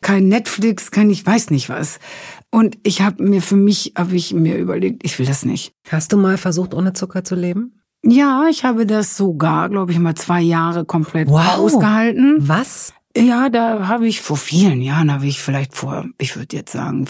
kein 0.01 0.27
Netflix, 0.27 0.91
kein 0.91 1.09
ich 1.09 1.25
weiß 1.25 1.49
nicht 1.49 1.69
was. 1.69 1.99
Und 2.51 2.77
ich 2.83 3.01
habe 3.01 3.23
mir 3.23 3.41
für 3.41 3.55
mich, 3.55 3.93
habe 3.97 4.15
ich 4.15 4.33
mir 4.33 4.57
überlegt, 4.57 5.05
ich 5.05 5.17
will 5.19 5.25
das 5.25 5.45
nicht. 5.45 5.73
Hast 5.89 6.11
du 6.11 6.17
mal 6.17 6.37
versucht, 6.37 6.73
ohne 6.73 6.93
Zucker 6.93 7.23
zu 7.23 7.35
leben? 7.35 7.80
Ja, 8.03 8.47
ich 8.49 8.63
habe 8.63 8.85
das 8.85 9.15
sogar, 9.15 9.69
glaube 9.69 9.91
ich, 9.91 9.99
mal 9.99 10.15
zwei 10.15 10.41
Jahre 10.41 10.85
komplett 10.85 11.29
wow. 11.29 11.57
ausgehalten. 11.57 12.37
Was? 12.39 12.93
Ja, 13.15 13.49
da 13.49 13.87
habe 13.87 14.07
ich 14.07 14.21
vor 14.21 14.37
vielen 14.37 14.81
Jahren, 14.81 15.11
habe 15.11 15.27
ich 15.27 15.41
vielleicht 15.41 15.75
vor, 15.75 16.05
ich 16.17 16.35
würde 16.35 16.55
jetzt 16.55 16.71
sagen, 16.71 17.05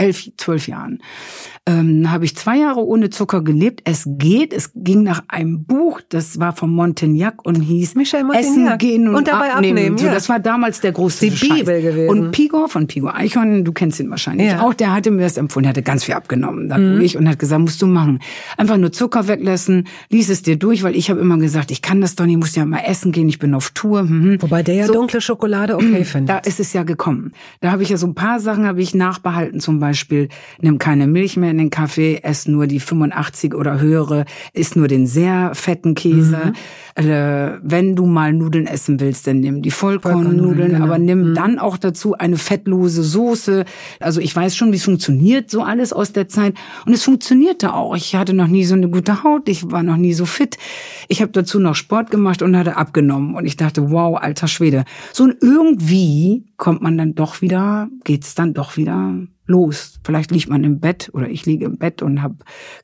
elf, 0.00 0.30
zwölf 0.36 0.66
Jahren, 0.66 1.00
ähm, 1.66 2.10
habe 2.10 2.24
ich 2.24 2.34
zwei 2.36 2.58
Jahre 2.58 2.84
ohne 2.84 3.10
Zucker 3.10 3.42
gelebt. 3.42 3.82
Es 3.84 4.04
geht, 4.06 4.52
es 4.52 4.72
ging 4.74 5.02
nach 5.02 5.22
einem 5.28 5.64
Buch, 5.64 6.00
das 6.08 6.40
war 6.40 6.54
von 6.54 6.70
Montagnac 6.70 7.44
und 7.44 7.60
hieß. 7.60 7.94
Essen 7.96 8.78
gehen 8.78 9.08
und, 9.08 9.14
und 9.14 9.28
dabei 9.28 9.52
abnehmen. 9.52 9.78
abnehmen 9.78 9.96
ja. 9.98 10.04
so, 10.04 10.10
das 10.10 10.28
war 10.28 10.40
damals 10.40 10.80
der 10.80 10.92
große 10.92 11.28
Die 11.28 11.36
Scheiß. 11.36 11.58
Bibel 11.60 11.82
gewesen. 11.82 12.08
Und 12.08 12.30
Pigo 12.32 12.66
von 12.66 12.86
Pigo 12.86 13.08
Eichhorn, 13.08 13.64
du 13.64 13.72
kennst 13.72 14.00
ihn 14.00 14.10
wahrscheinlich 14.10 14.48
ja. 14.48 14.62
auch, 14.62 14.72
der 14.72 14.92
hatte 14.92 15.10
mir 15.10 15.22
das 15.22 15.36
empfohlen, 15.36 15.64
der 15.64 15.70
hatte 15.70 15.82
ganz 15.82 16.04
viel 16.04 16.14
abgenommen 16.14 16.68
dadurch 16.68 17.14
mhm. 17.14 17.20
und 17.20 17.28
hat 17.28 17.38
gesagt, 17.38 17.60
musst 17.60 17.82
du 17.82 17.86
machen. 17.86 18.20
Einfach 18.56 18.78
nur 18.78 18.92
Zucker 18.92 19.28
weglassen, 19.28 19.86
lies 20.08 20.30
es 20.30 20.42
dir 20.42 20.56
durch, 20.56 20.82
weil 20.82 20.96
ich 20.96 21.10
habe 21.10 21.20
immer 21.20 21.36
gesagt, 21.36 21.70
ich 21.70 21.82
kann 21.82 22.00
das 22.00 22.16
doch 22.16 22.24
nicht, 22.24 22.34
ich 22.34 22.40
muss 22.40 22.54
ja 22.56 22.64
mal 22.64 22.82
essen 22.86 23.12
gehen, 23.12 23.28
ich 23.28 23.38
bin 23.38 23.54
auf 23.54 23.70
Tour. 23.70 24.04
Mhm. 24.04 24.40
Wobei 24.40 24.62
der 24.62 24.76
ja 24.76 24.86
so, 24.86 24.94
dunkle 24.94 25.20
Schokolade 25.20 25.76
okay 25.76 26.04
findet. 26.04 26.30
Da 26.30 26.38
ist 26.38 26.58
es 26.58 26.72
ja 26.72 26.84
gekommen. 26.84 27.32
Da 27.60 27.70
habe 27.70 27.82
ich 27.82 27.90
ja 27.90 27.98
so 27.98 28.06
ein 28.06 28.14
paar 28.14 28.40
Sachen 28.40 28.66
habe 28.66 28.80
ich 28.80 28.94
nachbehalten, 28.94 29.60
zum 29.60 29.78
Beispiel, 29.78 29.89
nimm 30.60 30.78
keine 30.78 31.06
Milch 31.06 31.36
mehr 31.36 31.50
in 31.50 31.58
den 31.58 31.70
Kaffee, 31.70 32.20
ess 32.22 32.46
nur 32.46 32.66
die 32.66 32.80
85 32.80 33.54
oder 33.54 33.80
höhere, 33.80 34.24
isst 34.52 34.76
nur 34.76 34.88
den 34.88 35.06
sehr 35.06 35.54
fetten 35.54 35.94
Käse. 35.94 36.52
Mhm. 36.96 37.04
Äh, 37.04 37.58
wenn 37.62 37.96
du 37.96 38.06
mal 38.06 38.32
Nudeln 38.32 38.66
essen 38.66 39.00
willst, 39.00 39.26
dann 39.26 39.40
nimm 39.40 39.62
die 39.62 39.70
Vollkornnudeln, 39.70 40.72
genau. 40.72 40.84
aber 40.84 40.98
nimm 40.98 41.30
mhm. 41.30 41.34
dann 41.34 41.58
auch 41.58 41.76
dazu 41.76 42.14
eine 42.14 42.36
fettlose 42.36 43.02
Soße. 43.02 43.64
Also 44.00 44.20
ich 44.20 44.34
weiß 44.34 44.56
schon, 44.56 44.72
wie 44.72 44.76
es 44.76 44.84
funktioniert, 44.84 45.50
so 45.50 45.62
alles 45.62 45.92
aus 45.92 46.12
der 46.12 46.28
Zeit. 46.28 46.54
Und 46.86 46.92
es 46.92 47.04
funktionierte 47.04 47.74
auch. 47.74 47.96
Ich 47.96 48.14
hatte 48.16 48.34
noch 48.34 48.48
nie 48.48 48.64
so 48.64 48.74
eine 48.74 48.88
gute 48.88 49.22
Haut, 49.22 49.48
ich 49.48 49.70
war 49.70 49.82
noch 49.82 49.96
nie 49.96 50.12
so 50.12 50.26
fit. 50.26 50.58
Ich 51.08 51.22
habe 51.22 51.32
dazu 51.32 51.58
noch 51.58 51.74
Sport 51.74 52.10
gemacht 52.10 52.42
und 52.42 52.56
hatte 52.56 52.76
abgenommen. 52.76 53.34
Und 53.34 53.46
ich 53.46 53.56
dachte, 53.56 53.90
wow, 53.90 54.18
alter 54.20 54.48
Schwede. 54.48 54.84
So 55.12 55.24
und 55.24 55.36
irgendwie 55.40 56.44
kommt 56.56 56.82
man 56.82 56.98
dann 56.98 57.14
doch 57.14 57.40
wieder, 57.40 57.88
geht's 58.04 58.34
dann 58.34 58.54
doch 58.54 58.76
wieder 58.76 59.14
los. 59.50 60.00
Vielleicht 60.04 60.30
liegt 60.30 60.48
man 60.48 60.64
im 60.64 60.80
Bett 60.80 61.10
oder 61.12 61.28
ich 61.28 61.44
liege 61.44 61.66
im 61.66 61.76
Bett 61.76 62.00
und 62.00 62.22
habe 62.22 62.36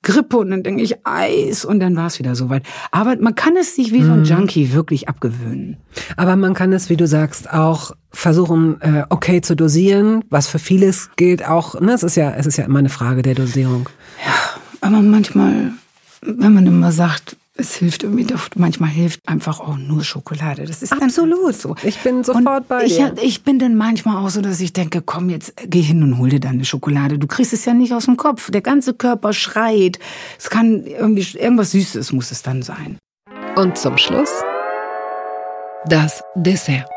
Grippe 0.03 0.37
und 0.37 0.51
dann 0.51 0.63
denke 0.63 0.83
ich 0.83 1.07
Eis 1.07 1.65
und 1.65 1.81
dann 1.81 1.97
war 1.97 2.09
es 2.09 2.19
wieder 2.19 2.35
soweit. 2.35 2.65
Aber 2.91 3.17
man 3.17 3.35
kann 3.35 3.57
es 3.57 3.75
sich 3.75 3.93
wie 3.93 4.03
so 4.03 4.13
ein 4.13 4.21
mhm. 4.21 4.25
Junkie 4.25 4.73
wirklich 4.73 5.09
abgewöhnen. 5.09 5.79
Aber 6.17 6.37
man 6.37 6.53
kann 6.53 6.73
es, 6.73 6.91
wie 6.91 6.97
du 6.97 7.07
sagst, 7.07 7.51
auch 7.51 7.93
versuchen, 8.11 8.81
äh, 8.83 9.05
okay 9.09 9.41
zu 9.41 9.57
dosieren, 9.57 10.25
was 10.29 10.49
für 10.49 10.59
vieles 10.59 11.11
gilt 11.17 11.47
auch. 11.47 11.81
Ne, 11.81 11.93
es 11.93 12.03
ist 12.03 12.17
ja, 12.17 12.33
es 12.33 12.47
ist 12.47 12.59
ja 12.59 12.65
immer 12.65 12.81
eine 12.81 12.89
Frage 12.89 13.23
der 13.23 13.35
Dosierung. 13.35 13.89
Ja, 14.25 14.61
aber 14.81 15.01
manchmal, 15.03 15.73
wenn 16.21 16.53
man 16.53 16.67
immer 16.67 16.93
sagt, 16.93 17.37
es 17.59 17.75
hilft 17.75 18.03
irgendwie 18.03 18.25
doch, 18.25 18.49
manchmal 18.57 18.91
hilft 18.91 19.21
einfach 19.27 19.61
auch 19.61 19.77
nur 19.77 20.05
Schokolade. 20.05 20.65
Das 20.65 20.83
ist 20.83 20.93
absolut 20.93 21.55
so. 21.55 21.75
Ich 21.83 21.99
bin 21.99 22.23
sofort 22.23 22.47
und 22.47 22.69
bei 22.69 22.85
ich, 22.85 22.97
dir. 22.97 23.15
Ich 23.23 23.43
bin 23.43 23.59
dann 23.59 23.77
manchmal 23.77 24.17
auch 24.25 24.31
so, 24.31 24.41
dass 24.41 24.61
ich 24.61 24.73
denke, 24.73 25.03
komm 25.03 25.31
jetzt, 25.31 25.55
geh 25.67 25.81
hin 25.81 26.03
und 26.03 26.19
hol 26.19 26.29
dir 26.29 26.41
deine 26.41 26.65
Schokolade. 26.65 27.19
Du 27.19 27.27
kriegst 27.27 27.53
es 27.53 27.65
ja 27.65 27.75
nicht 27.75 27.93
aus 27.93 28.05
dem 28.05 28.17
Kopf. 28.17 28.51
Der 28.51 28.63
ganze 28.63 28.95
Körper 28.95 29.33
schreit. 29.33 29.99
Es 30.39 30.51
kann 30.51 30.85
irgendwie, 30.85 31.39
irgendwas 31.39 31.73
Süßes 31.73 32.13
muss 32.13 32.31
es 32.31 32.43
dann 32.43 32.63
sein. 32.63 32.99
Und 33.57 33.79
zum 33.79 33.97
Schluss 33.97 34.31
das 35.87 36.23
Dessert. 36.35 36.89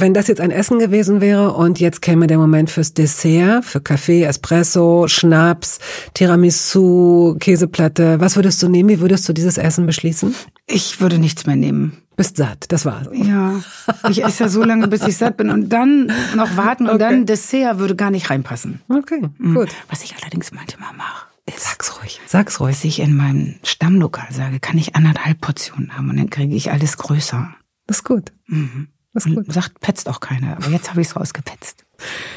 Wenn 0.00 0.14
das 0.14 0.28
jetzt 0.28 0.40
ein 0.40 0.50
Essen 0.50 0.78
gewesen 0.78 1.20
wäre 1.20 1.52
und 1.52 1.78
jetzt 1.78 2.00
käme 2.00 2.26
der 2.26 2.38
Moment 2.38 2.70
fürs 2.70 2.94
Dessert, 2.94 3.66
für 3.66 3.82
Kaffee, 3.82 4.22
Espresso, 4.24 5.08
Schnaps, 5.08 5.78
Tiramisu, 6.14 7.36
Käseplatte, 7.38 8.18
was 8.18 8.34
würdest 8.34 8.62
du 8.62 8.70
nehmen? 8.70 8.88
Wie 8.88 9.00
würdest 9.00 9.28
du 9.28 9.34
dieses 9.34 9.58
Essen 9.58 9.84
beschließen? 9.84 10.34
Ich 10.66 11.02
würde 11.02 11.18
nichts 11.18 11.44
mehr 11.44 11.56
nehmen. 11.56 11.98
Bist 12.16 12.38
satt, 12.38 12.64
das 12.72 12.86
war's. 12.86 13.08
Ja, 13.12 13.60
ich 14.08 14.24
esse 14.24 14.44
ja 14.44 14.48
so 14.48 14.64
lange, 14.64 14.88
bis 14.88 15.06
ich 15.06 15.18
satt 15.18 15.36
bin 15.36 15.50
und 15.50 15.68
dann 15.68 16.10
noch 16.34 16.56
warten 16.56 16.84
und 16.84 16.94
okay. 16.94 16.98
dann 16.98 17.26
Dessert 17.26 17.78
würde 17.78 17.94
gar 17.94 18.10
nicht 18.10 18.30
reinpassen. 18.30 18.80
Okay, 18.88 19.20
mhm. 19.36 19.54
gut. 19.54 19.68
Was 19.90 20.02
ich 20.02 20.14
allerdings 20.16 20.50
manchmal 20.50 20.94
mache. 20.96 21.26
Sag's 21.58 22.00
ruhig, 22.00 22.20
sag's 22.26 22.58
ruhig. 22.58 22.76
Was 22.76 22.84
ich 22.84 23.00
in 23.00 23.14
meinem 23.14 23.56
Stammlokal 23.64 24.28
sage, 24.32 24.60
kann 24.60 24.78
ich 24.78 24.96
anderthalb 24.96 25.42
Portionen 25.42 25.94
haben 25.94 26.08
und 26.08 26.16
dann 26.16 26.30
kriege 26.30 26.54
ich 26.54 26.70
alles 26.70 26.96
größer. 26.96 27.54
Das 27.86 27.98
ist 27.98 28.04
gut. 28.04 28.32
Mhm. 28.46 28.88
Das 29.12 29.26
ist 29.26 29.34
gut. 29.34 29.52
Sagt, 29.52 29.80
petzt 29.80 30.08
auch 30.08 30.20
keiner. 30.20 30.56
Aber 30.56 30.68
jetzt 30.68 30.90
habe 30.90 31.00
ich 31.00 31.08
es 31.08 31.16
rausgepetzt. 31.16 31.84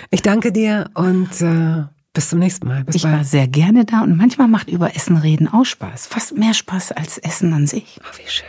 Ich 0.10 0.22
danke 0.22 0.52
dir 0.52 0.90
und 0.96 1.42
äh, 1.42 1.84
bis 2.14 2.30
zum 2.30 2.40
nächsten 2.40 2.68
Mal. 2.68 2.84
Bis 2.84 2.96
ich 2.96 3.04
bald. 3.04 3.16
war 3.16 3.24
sehr 3.24 3.48
gerne 3.48 3.86
da 3.86 4.02
und 4.02 4.18
manchmal 4.18 4.48
macht 4.48 4.70
über 4.70 4.96
Essen 4.96 5.18
reden 5.18 5.48
auch 5.48 5.66
Spaß. 5.66 6.08
Fast 6.08 6.38
mehr 6.38 6.54
Spaß 6.54 6.92
als 6.92 7.18
Essen 7.18 7.54
an 7.54 7.68
sich. 7.68 8.00
Oh, 8.02 8.18
wie 8.18 8.30
schön. 8.30 8.48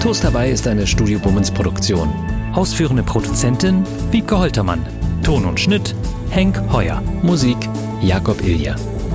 Toast 0.00 0.24
dabei 0.24 0.50
ist 0.50 0.66
eine 0.66 0.86
Studio 0.86 1.20
Bummens 1.20 1.50
Produktion. 1.50 2.12
Ausführende 2.52 3.02
Produzentin 3.02 3.84
Wiebke 4.10 4.36
Holtermann. 4.36 4.84
Ton 5.22 5.44
und 5.44 5.60
Schnitt 5.60 5.94
Henk 6.30 6.60
Heuer. 6.72 7.00
Musik 7.22 7.58
Jakob 8.02 8.42
Ilja. 8.42 8.74